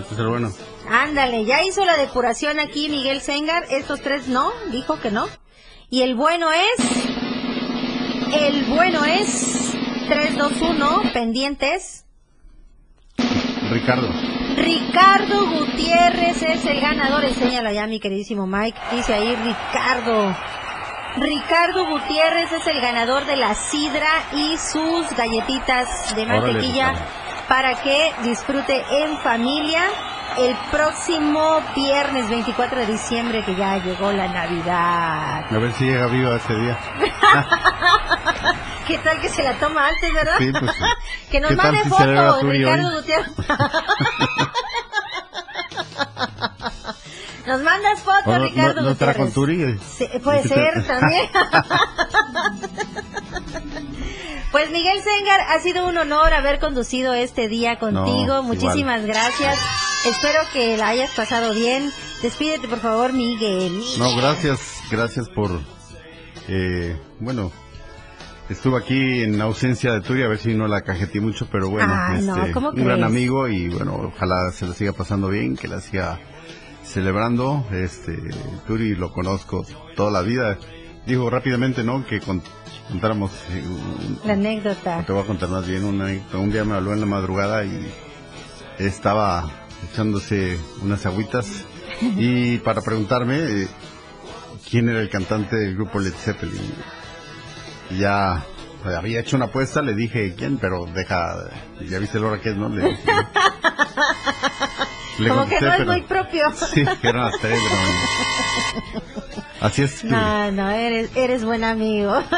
Este 0.00 0.14
es 0.14 0.20
el 0.20 0.28
bueno. 0.28 0.52
Ándale, 0.88 1.44
ya 1.44 1.62
hizo 1.62 1.84
la 1.84 1.96
depuración 1.96 2.58
aquí 2.58 2.88
Miguel 2.88 3.20
Sengar. 3.20 3.64
Estos 3.70 4.00
tres 4.00 4.28
no, 4.28 4.50
dijo 4.70 4.98
que 5.00 5.10
no. 5.10 5.26
Y 5.88 6.02
el 6.02 6.14
bueno 6.14 6.48
es. 6.52 7.19
El 8.32 8.64
bueno 8.66 9.04
es. 9.04 9.76
321, 10.08 11.12
pendientes. 11.12 12.04
Ricardo. 13.70 14.08
Ricardo 14.56 15.46
Gutiérrez 15.50 16.42
es 16.42 16.64
el 16.66 16.80
ganador. 16.80 17.24
Enséñalo 17.24 17.70
ya, 17.70 17.86
mi 17.86 18.00
queridísimo 18.00 18.46
Mike. 18.46 18.78
Dice 18.92 19.14
ahí 19.14 19.36
Ricardo. 19.36 20.36
Ricardo 21.16 21.86
Gutiérrez 21.86 22.52
es 22.52 22.66
el 22.66 22.80
ganador 22.80 23.24
de 23.26 23.36
la 23.36 23.54
sidra 23.54 24.08
y 24.32 24.56
sus 24.56 25.16
galletitas 25.16 26.14
de 26.14 26.26
mantequilla 26.26 26.94
para 27.48 27.74
que 27.82 28.12
disfrute 28.22 28.84
en 28.90 29.18
familia 29.18 29.82
el 30.38 30.56
próximo 30.70 31.60
viernes 31.74 32.28
24 32.28 32.80
de 32.80 32.86
diciembre 32.86 33.44
que 33.44 33.54
ya 33.54 33.78
llegó 33.78 34.12
la 34.12 34.28
Navidad. 34.28 35.44
A 35.50 35.58
ver 35.58 35.72
si 35.74 35.84
llega 35.84 36.06
vivo 36.06 36.32
ese 36.34 36.54
día. 36.54 36.78
¿Qué 38.86 38.98
tal 38.98 39.20
que 39.20 39.28
se 39.28 39.42
la 39.42 39.54
toma 39.54 39.88
antes, 39.88 40.12
verdad? 40.12 40.34
Sí, 40.38 40.50
pues. 40.52 40.72
que 41.30 41.40
nos 41.40 41.50
¿Qué 41.50 41.56
tal 41.56 41.72
mande 41.72 41.88
fotos, 41.88 42.42
Ricardo? 42.42 42.96
Gutiérrez. 42.96 43.28
Nos 47.46 47.62
mandas 47.62 48.00
fotos, 48.00 48.26
¿O 48.26 48.38
no, 48.38 48.44
Ricardo 48.44 48.82
no, 48.82 48.90
no 48.90 49.30
Turi? 49.32 49.78
Sí, 49.96 50.06
puede 50.22 50.42
ser 50.44 50.86
también. 50.86 51.28
Pues 54.52 54.70
Miguel 54.70 55.00
Sengar, 55.00 55.40
ha 55.40 55.60
sido 55.60 55.88
un 55.88 55.96
honor 55.96 56.34
haber 56.34 56.58
conducido 56.58 57.14
este 57.14 57.48
día 57.48 57.78
contigo. 57.78 58.26
No, 58.26 58.42
Muchísimas 58.42 59.04
gracias. 59.04 59.58
Espero 60.06 60.40
que 60.52 60.76
la 60.76 60.88
hayas 60.88 61.10
pasado 61.10 61.52
bien. 61.54 61.90
Despídete, 62.22 62.68
por 62.68 62.78
favor, 62.80 63.12
Miguel. 63.12 63.80
No, 63.98 64.14
gracias, 64.16 64.80
gracias 64.90 65.28
por, 65.28 65.50
eh, 66.48 66.96
bueno, 67.18 67.50
estuve 68.48 68.78
aquí 68.78 69.22
en 69.22 69.40
ausencia 69.40 69.92
de 69.92 70.00
Turi, 70.00 70.22
a 70.22 70.28
ver 70.28 70.38
si 70.38 70.54
no 70.54 70.68
la 70.68 70.82
cajeté 70.82 71.20
mucho, 71.20 71.48
pero 71.50 71.68
bueno, 71.70 71.94
no, 72.22 72.36
este, 72.36 72.52
¿cómo 72.52 72.70
un 72.70 72.84
gran 72.84 73.04
amigo 73.04 73.46
y 73.48 73.68
bueno, 73.68 74.12
ojalá 74.14 74.50
se 74.52 74.66
la 74.66 74.74
siga 74.74 74.92
pasando 74.92 75.28
bien, 75.28 75.56
que 75.56 75.68
la 75.68 75.80
siga 75.80 76.18
celebrando. 76.84 77.64
Este, 77.70 78.16
Turi 78.66 78.94
lo 78.94 79.12
conozco 79.12 79.64
toda 79.96 80.10
la 80.10 80.22
vida. 80.22 80.58
Dijo 81.06 81.28
rápidamente, 81.30 81.84
¿no? 81.84 82.04
Que 82.06 82.20
con- 82.20 82.42
contáramos, 82.88 83.30
eh, 83.50 83.64
un- 83.66 84.18
La 84.24 84.32
anécdota. 84.34 85.04
te 85.06 85.12
voy 85.12 85.22
a 85.22 85.26
contar 85.26 85.48
más 85.50 85.66
bien, 85.66 85.84
una 85.84 86.04
anécdota. 86.06 86.38
un 86.38 86.50
día 86.52 86.64
me 86.64 86.74
habló 86.74 86.92
en 86.92 87.00
la 87.00 87.06
madrugada 87.06 87.64
y 87.64 87.90
estaba 88.78 89.50
echándose 89.92 90.58
unas 90.82 91.04
agüitas 91.06 91.46
y 92.00 92.58
para 92.58 92.80
preguntarme 92.82 93.38
eh, 93.38 93.68
quién 94.68 94.88
era 94.88 95.00
el 95.00 95.10
cantante 95.10 95.56
del 95.56 95.74
grupo 95.76 95.98
Led 96.00 96.12
Zeppelin. 96.14 96.72
Ya 97.98 98.44
eh, 98.86 98.94
había 98.96 99.20
hecho 99.20 99.36
una 99.36 99.46
apuesta, 99.46 99.82
le 99.82 99.94
dije 99.94 100.34
quién, 100.36 100.58
pero 100.58 100.86
deja, 100.86 101.34
ya 101.88 101.98
viste 101.98 102.18
la 102.20 102.28
hora 102.28 102.40
que 102.40 102.50
es, 102.50 102.56
¿no? 102.56 102.68
Le, 102.68 102.82
le 105.18 105.28
Como 105.28 105.46
que 105.48 105.60
no 105.60 105.66
es 105.68 105.76
pero- 105.76 105.92
muy 105.92 106.02
propio. 106.02 106.52
Sí, 106.52 106.84
que 107.02 107.08
eran 107.08 107.24
las 107.26 107.38
tres. 107.40 107.58
Así 109.60 109.82
es. 109.82 110.00
Turi. 110.00 110.12
No, 110.12 110.50
no, 110.52 110.70
eres, 110.70 111.10
eres 111.14 111.44
buen 111.44 111.64
amigo. 111.64 112.14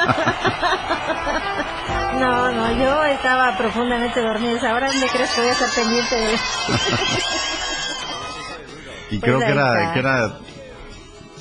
No, 2.21 2.51
no, 2.53 2.73
yo 2.79 3.05
estaba 3.05 3.57
profundamente 3.57 4.21
dormida. 4.21 4.71
Ahora 4.71 4.89
dónde 4.89 5.07
crees 5.09 5.31
que 5.31 5.41
voy 5.41 5.51
a 5.51 5.53
estar 5.53 5.69
pendiente 5.71 6.15
de 6.15 6.35
Y 9.11 9.19
Pues 9.19 9.23
creo 9.23 9.39
que 9.41 9.45
era, 9.47 9.93
que 9.93 9.99
era 9.99 10.39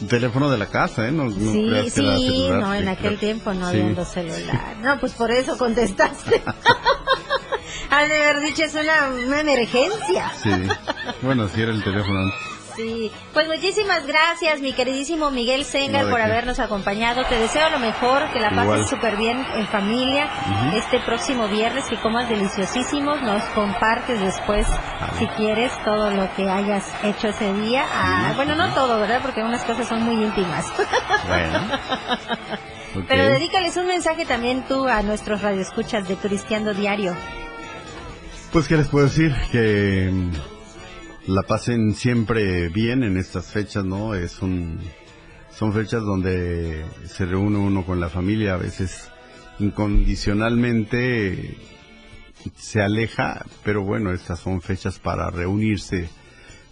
teléfono 0.09 0.49
de 0.49 0.57
la 0.57 0.65
casa, 0.67 1.07
¿eh? 1.07 1.11
No, 1.11 1.25
no 1.25 1.51
Sí, 1.51 1.67
creas 1.69 1.93
que 1.93 2.01
era 2.01 2.17
sí, 2.17 2.25
celular, 2.25 2.59
no, 2.59 2.73
en 2.73 2.81
sí, 2.83 2.87
aquel 2.89 3.07
creo. 3.07 3.19
tiempo 3.19 3.53
no 3.53 3.69
Sí. 3.71 3.79
había 3.79 3.93
los 3.95 4.07
celulares. 4.07 4.77
No, 4.81 4.99
pues 4.99 5.13
por 5.13 5.31
eso 5.31 5.57
contestaste. 5.57 6.41
De 7.91 7.97
haber 7.97 8.39
dicho, 8.41 8.63
es 8.63 8.73
una, 8.73 9.09
una 9.27 9.41
emergencia. 9.41 10.31
Sí. 10.41 10.49
Bueno, 11.21 11.47
sí 11.53 11.61
era 11.61 11.71
el 11.71 11.83
teléfono 11.83 12.19
antes. 12.21 12.39
Sí, 12.81 13.11
pues 13.33 13.47
muchísimas 13.47 14.07
gracias, 14.07 14.59
mi 14.59 14.73
queridísimo 14.73 15.29
Miguel 15.29 15.65
Sengar, 15.65 16.01
No, 16.01 16.07
¿de 16.07 16.11
por 16.11 16.21
qué? 16.21 16.25
habernos 16.25 16.59
acompañado. 16.59 17.23
Te 17.25 17.37
deseo 17.37 17.69
lo 17.69 17.79
mejor, 17.79 18.31
que 18.31 18.39
la 18.39 18.49
pases 18.49 18.89
súper 18.89 19.17
bien 19.17 19.45
en 19.55 19.67
familia 19.67 20.27
este 20.73 20.99
próximo 20.99 21.47
viernes, 21.47 21.85
que 21.85 21.97
comas 21.97 22.27
deliciosísimos. 22.27 23.21
Nos 23.21 23.43
compartes 23.55 24.19
después, 24.19 24.65
si 25.19 25.27
quieres, 25.27 25.71
todo 25.85 26.09
lo 26.11 26.33
que 26.35 26.49
hayas 26.49 26.91
hecho 27.03 27.27
ese 27.27 27.53
día. 27.53 27.85
Ah, 27.93 28.33
bueno, 28.35 28.55
no 28.55 28.73
todo, 28.73 28.99
¿verdad? 28.99 29.19
Porque 29.21 29.41
unas 29.43 29.63
cosas 29.63 29.87
son 29.87 30.03
muy 30.03 30.23
íntimas. 30.23 30.65
Bueno. 31.27 31.59
Pero 33.07 33.23
dedícales 33.25 33.77
un 33.77 33.87
mensaje 33.87 34.25
también 34.25 34.63
tú 34.67 34.87
a 34.87 35.01
nuestros 35.01 35.41
radioescuchas 35.41 36.07
de 36.07 36.15
Turisteando 36.15 36.73
Diario. 36.73 37.15
Pues, 38.51 38.67
¿qué 38.67 38.75
les 38.75 38.87
puedo 38.89 39.05
decir? 39.05 39.33
Que 39.51 40.11
la 41.27 41.43
pasen 41.43 41.93
siempre 41.93 42.69
bien 42.69 43.03
en 43.03 43.17
estas 43.17 43.51
fechas, 43.51 43.85
¿no? 43.85 44.15
Es 44.15 44.41
un, 44.41 44.79
son 45.53 45.73
fechas 45.73 46.01
donde 46.03 46.83
se 47.05 47.25
reúne 47.25 47.57
uno 47.57 47.85
con 47.85 47.99
la 47.99 48.09
familia, 48.09 48.55
a 48.55 48.57
veces 48.57 49.09
incondicionalmente 49.59 51.57
se 52.55 52.81
aleja, 52.81 53.45
pero 53.63 53.83
bueno, 53.83 54.11
estas 54.11 54.39
son 54.39 54.61
fechas 54.61 54.97
para 54.99 55.29
reunirse 55.29 56.09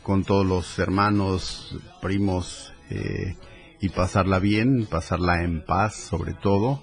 con 0.01 0.23
todos 0.23 0.45
los 0.45 0.79
hermanos, 0.79 1.77
primos, 2.01 2.73
eh, 2.89 3.35
y 3.79 3.89
pasarla 3.89 4.39
bien, 4.39 4.87
pasarla 4.89 5.43
en 5.43 5.63
paz 5.63 5.95
sobre 5.95 6.33
todo, 6.33 6.81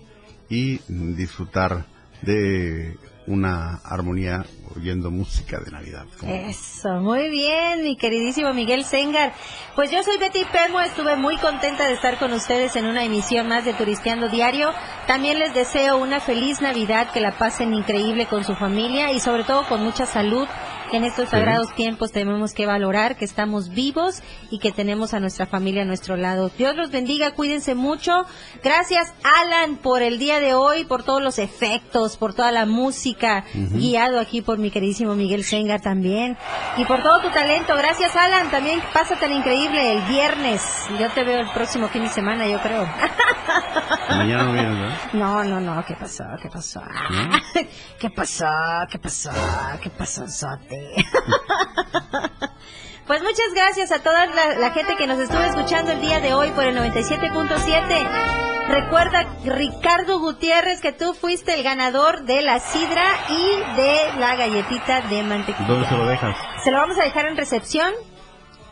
y 0.49 0.81
disfrutar 0.89 1.87
de 2.23 2.97
una 3.27 3.81
armonía 3.85 4.45
oyendo 4.77 5.11
música 5.11 5.59
de 5.59 5.71
Navidad. 5.71 6.07
Eso, 6.23 7.01
muy 7.01 7.29
bien, 7.29 7.83
mi 7.83 7.97
queridísimo 7.97 8.53
Miguel 8.53 8.85
Sengar. 8.85 9.33
Pues 9.75 9.91
yo 9.91 10.03
soy 10.03 10.19
Betty 10.19 10.45
Pemo, 10.45 10.81
estuve 10.81 11.17
muy 11.17 11.37
contenta 11.37 11.87
de 11.87 11.95
estar 11.95 12.19
con 12.19 12.33
ustedes 12.33 12.77
en 12.77 12.87
una 12.87 13.05
emisión 13.05 13.49
más 13.49 13.65
de 13.65 13.75
Turisteando 13.75 14.29
Diario. 14.29 14.71
También 15.07 15.39
les 15.39 15.55
deseo 15.55 15.97
una 15.97 16.21
feliz 16.21 16.61
Navidad, 16.61 17.11
que 17.13 17.21
la 17.21 17.33
pasen 17.39 17.75
increíble 17.75 18.27
con 18.27 18.45
su 18.45 18.55
familia 18.55 19.13
y 19.13 19.21
sobre 19.21 19.45
todo 19.45 19.67
con 19.67 19.83
mucha 19.83 20.07
salud. 20.07 20.47
Que 20.91 20.97
En 20.97 21.05
estos 21.05 21.29
sagrados 21.29 21.75
tiempos 21.75 22.13
tenemos 22.13 22.53
que 22.53 22.67
valorar 22.67 23.17
que 23.17 23.25
estamos 23.25 23.71
vivos 23.71 24.23
y 24.51 24.59
que 24.59 24.73
tenemos 24.73 25.15
a 25.15 25.21
nuestra 25.21 25.47
familia 25.47 25.83
a 25.83 25.85
nuestro 25.85 26.17
lado. 26.17 26.51
Dios 26.57 26.75
los 26.77 26.91
bendiga, 26.91 27.33
cuídense 27.33 27.75
mucho. 27.75 28.25
Gracias 28.63 29.13
Alan 29.23 29.77
por 29.77 30.03
el 30.03 30.19
día 30.19 30.41
de 30.41 30.55
hoy, 30.55 30.85
por 30.85 31.03
todos 31.03 31.23
los 31.23 31.39
efectos, 31.39 32.17
por 32.17 32.35
toda 32.35 32.53
la 32.53 32.67
música, 32.67 33.45
guiado 33.53 34.21
aquí 34.21 34.43
por 34.43 34.59
mi 34.59 34.71
queridísimo 34.71 35.15
Miguel 35.15 35.45
Sengar 35.45 35.81
también. 35.81 36.37
Y 36.77 36.85
por 36.85 37.03
todo 37.03 37.21
tu 37.21 37.31
talento. 37.31 37.75
Gracias 37.77 38.15
Alan, 38.17 38.51
también 38.51 38.81
pasa 38.93 39.17
tan 39.17 39.33
increíble 39.33 39.93
el 39.93 40.03
viernes. 40.03 40.63
Yo 40.99 41.11
te 41.11 41.25
veo 41.25 41.41
el 41.41 41.51
próximo 41.51 41.89
fin 41.89 42.03
de 42.03 42.09
semana, 42.09 42.47
yo 42.47 42.61
creo. 42.61 42.87
Mañana 44.09 44.45
no 44.45 44.53
vienes, 44.53 44.79
¿verdad? 44.79 44.97
No, 45.13 45.43
no, 45.45 45.61
no, 45.61 45.85
¿qué 45.85 45.95
pasó? 45.95 46.25
¿Qué 46.41 46.49
pasó? 46.49 46.81
¿Qué 47.99 48.11
pasó? 48.11 48.47
¿Qué 48.91 48.99
pasó? 48.99 49.31
¿Qué 49.83 49.91
pasó, 49.91 50.27
Sote? 50.29 50.76
Pues 53.07 53.23
muchas 53.23 53.55
gracias 53.55 53.93
a 53.93 54.03
toda 54.03 54.27
la, 54.27 54.59
la 54.59 54.73
gente 54.73 54.97
que 54.97 55.07
nos 55.07 55.21
estuvo 55.21 55.41
escuchando 55.41 55.93
el 55.93 56.01
día 56.01 56.19
de 56.19 56.35
hoy 56.35 56.51
por 56.51 56.65
el 56.65 56.77
97.7. 56.77 58.67
Recuerda, 58.69 59.29
Ricardo 59.45 60.19
Gutiérrez, 60.19 60.81
que 60.81 60.91
tú 60.91 61.15
fuiste 61.15 61.55
el 61.55 61.63
ganador 61.63 62.25
de 62.25 62.43
la 62.43 62.59
sidra 62.59 63.05
y 63.31 63.77
de 63.77 64.19
la 64.19 64.35
galletita 64.35 65.03
de 65.03 65.23
mantequilla. 65.23 65.69
¿Dónde 65.69 65.89
se 65.89 65.97
lo 65.97 66.05
dejas? 66.05 66.37
Se 66.65 66.73
lo 66.73 66.79
vamos 66.79 66.99
a 66.99 67.05
dejar 67.05 67.27
en 67.27 67.37
recepción 67.37 67.93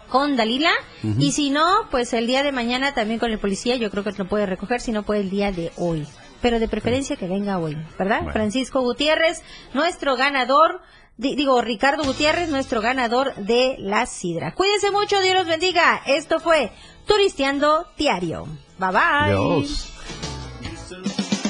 con 0.09 0.37
Dalila. 0.37 0.73
Y 1.19 1.31
si 1.31 1.51
no, 1.51 1.89
pues 1.93 2.13
el 2.13 2.27
día 2.27 2.43
de 2.43 2.51
mañana 2.51 2.93
también 2.93 3.21
con 3.21 3.31
el 3.31 3.39
policía, 3.39 3.77
yo 3.77 3.89
creo 3.91 4.03
que 4.03 4.11
lo 4.13 4.27
puede 4.27 4.47
recoger, 4.47 4.81
si 4.81 4.91
no 4.91 5.05
puede 5.05 5.21
el 5.21 5.31
día 5.31 5.53
de 5.53 5.71
hoy. 5.77 6.09
Pero 6.43 6.59
de 6.59 6.67
preferencia 6.67 7.15
que 7.15 7.29
venga 7.29 7.59
hoy, 7.59 7.77
¿verdad? 7.97 8.19
Bueno. 8.19 8.33
Francisco 8.33 8.81
Gutiérrez, 8.81 9.43
nuestro 9.75 10.17
ganador 10.17 10.81
digo, 11.17 11.61
Ricardo 11.61 12.05
Gutiérrez, 12.05 12.49
nuestro 12.49 12.81
ganador 12.81 13.35
de 13.37 13.77
la 13.79 14.07
sidra. 14.07 14.55
Cuídense 14.55 14.91
mucho, 14.91 15.21
Dios 15.21 15.35
los 15.35 15.47
bendiga. 15.47 16.03
Esto 16.07 16.41
fue 16.41 16.71
Turisteando 17.07 17.87
Diario. 17.97 18.47
Bye 18.79 18.91
bye. 18.91 19.31
Dios. 19.31 19.91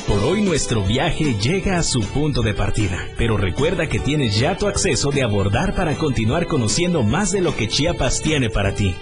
Por 0.07 0.23
hoy 0.23 0.43
nuestro 0.43 0.83
viaje 0.83 1.35
llega 1.41 1.79
a 1.79 1.83
su 1.83 2.01
punto 2.01 2.43
de 2.43 2.55
partida, 2.55 2.99
pero 3.17 3.37
recuerda 3.37 3.89
que 3.89 3.99
tienes 3.99 4.39
ya 4.39 4.57
tu 4.57 4.67
acceso 4.67 5.11
de 5.11 5.23
abordar 5.23 5.75
para 5.75 5.97
continuar 5.97 6.47
conociendo 6.47 7.03
más 7.03 7.33
de 7.33 7.41
lo 7.41 7.57
que 7.57 7.69
Chiapas 7.69 8.21
tiene 8.21 8.51
para 8.51 8.75
ti. 8.75 8.95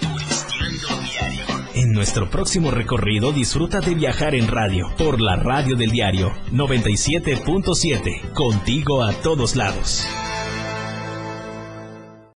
En 1.75 1.93
nuestro 1.93 2.31
próximo 2.31 2.71
recorrido 2.71 3.33
disfruta 3.33 3.81
de 3.81 3.95
viajar 3.95 4.35
en 4.35 4.47
radio 4.47 4.93
por 4.97 5.21
la 5.21 5.37
radio 5.37 5.75
del 5.77 5.91
diario 5.91 6.33
97.7, 6.53 8.33
contigo 8.33 9.03
a 9.03 9.13
todos 9.13 9.57
lados. 9.57 10.07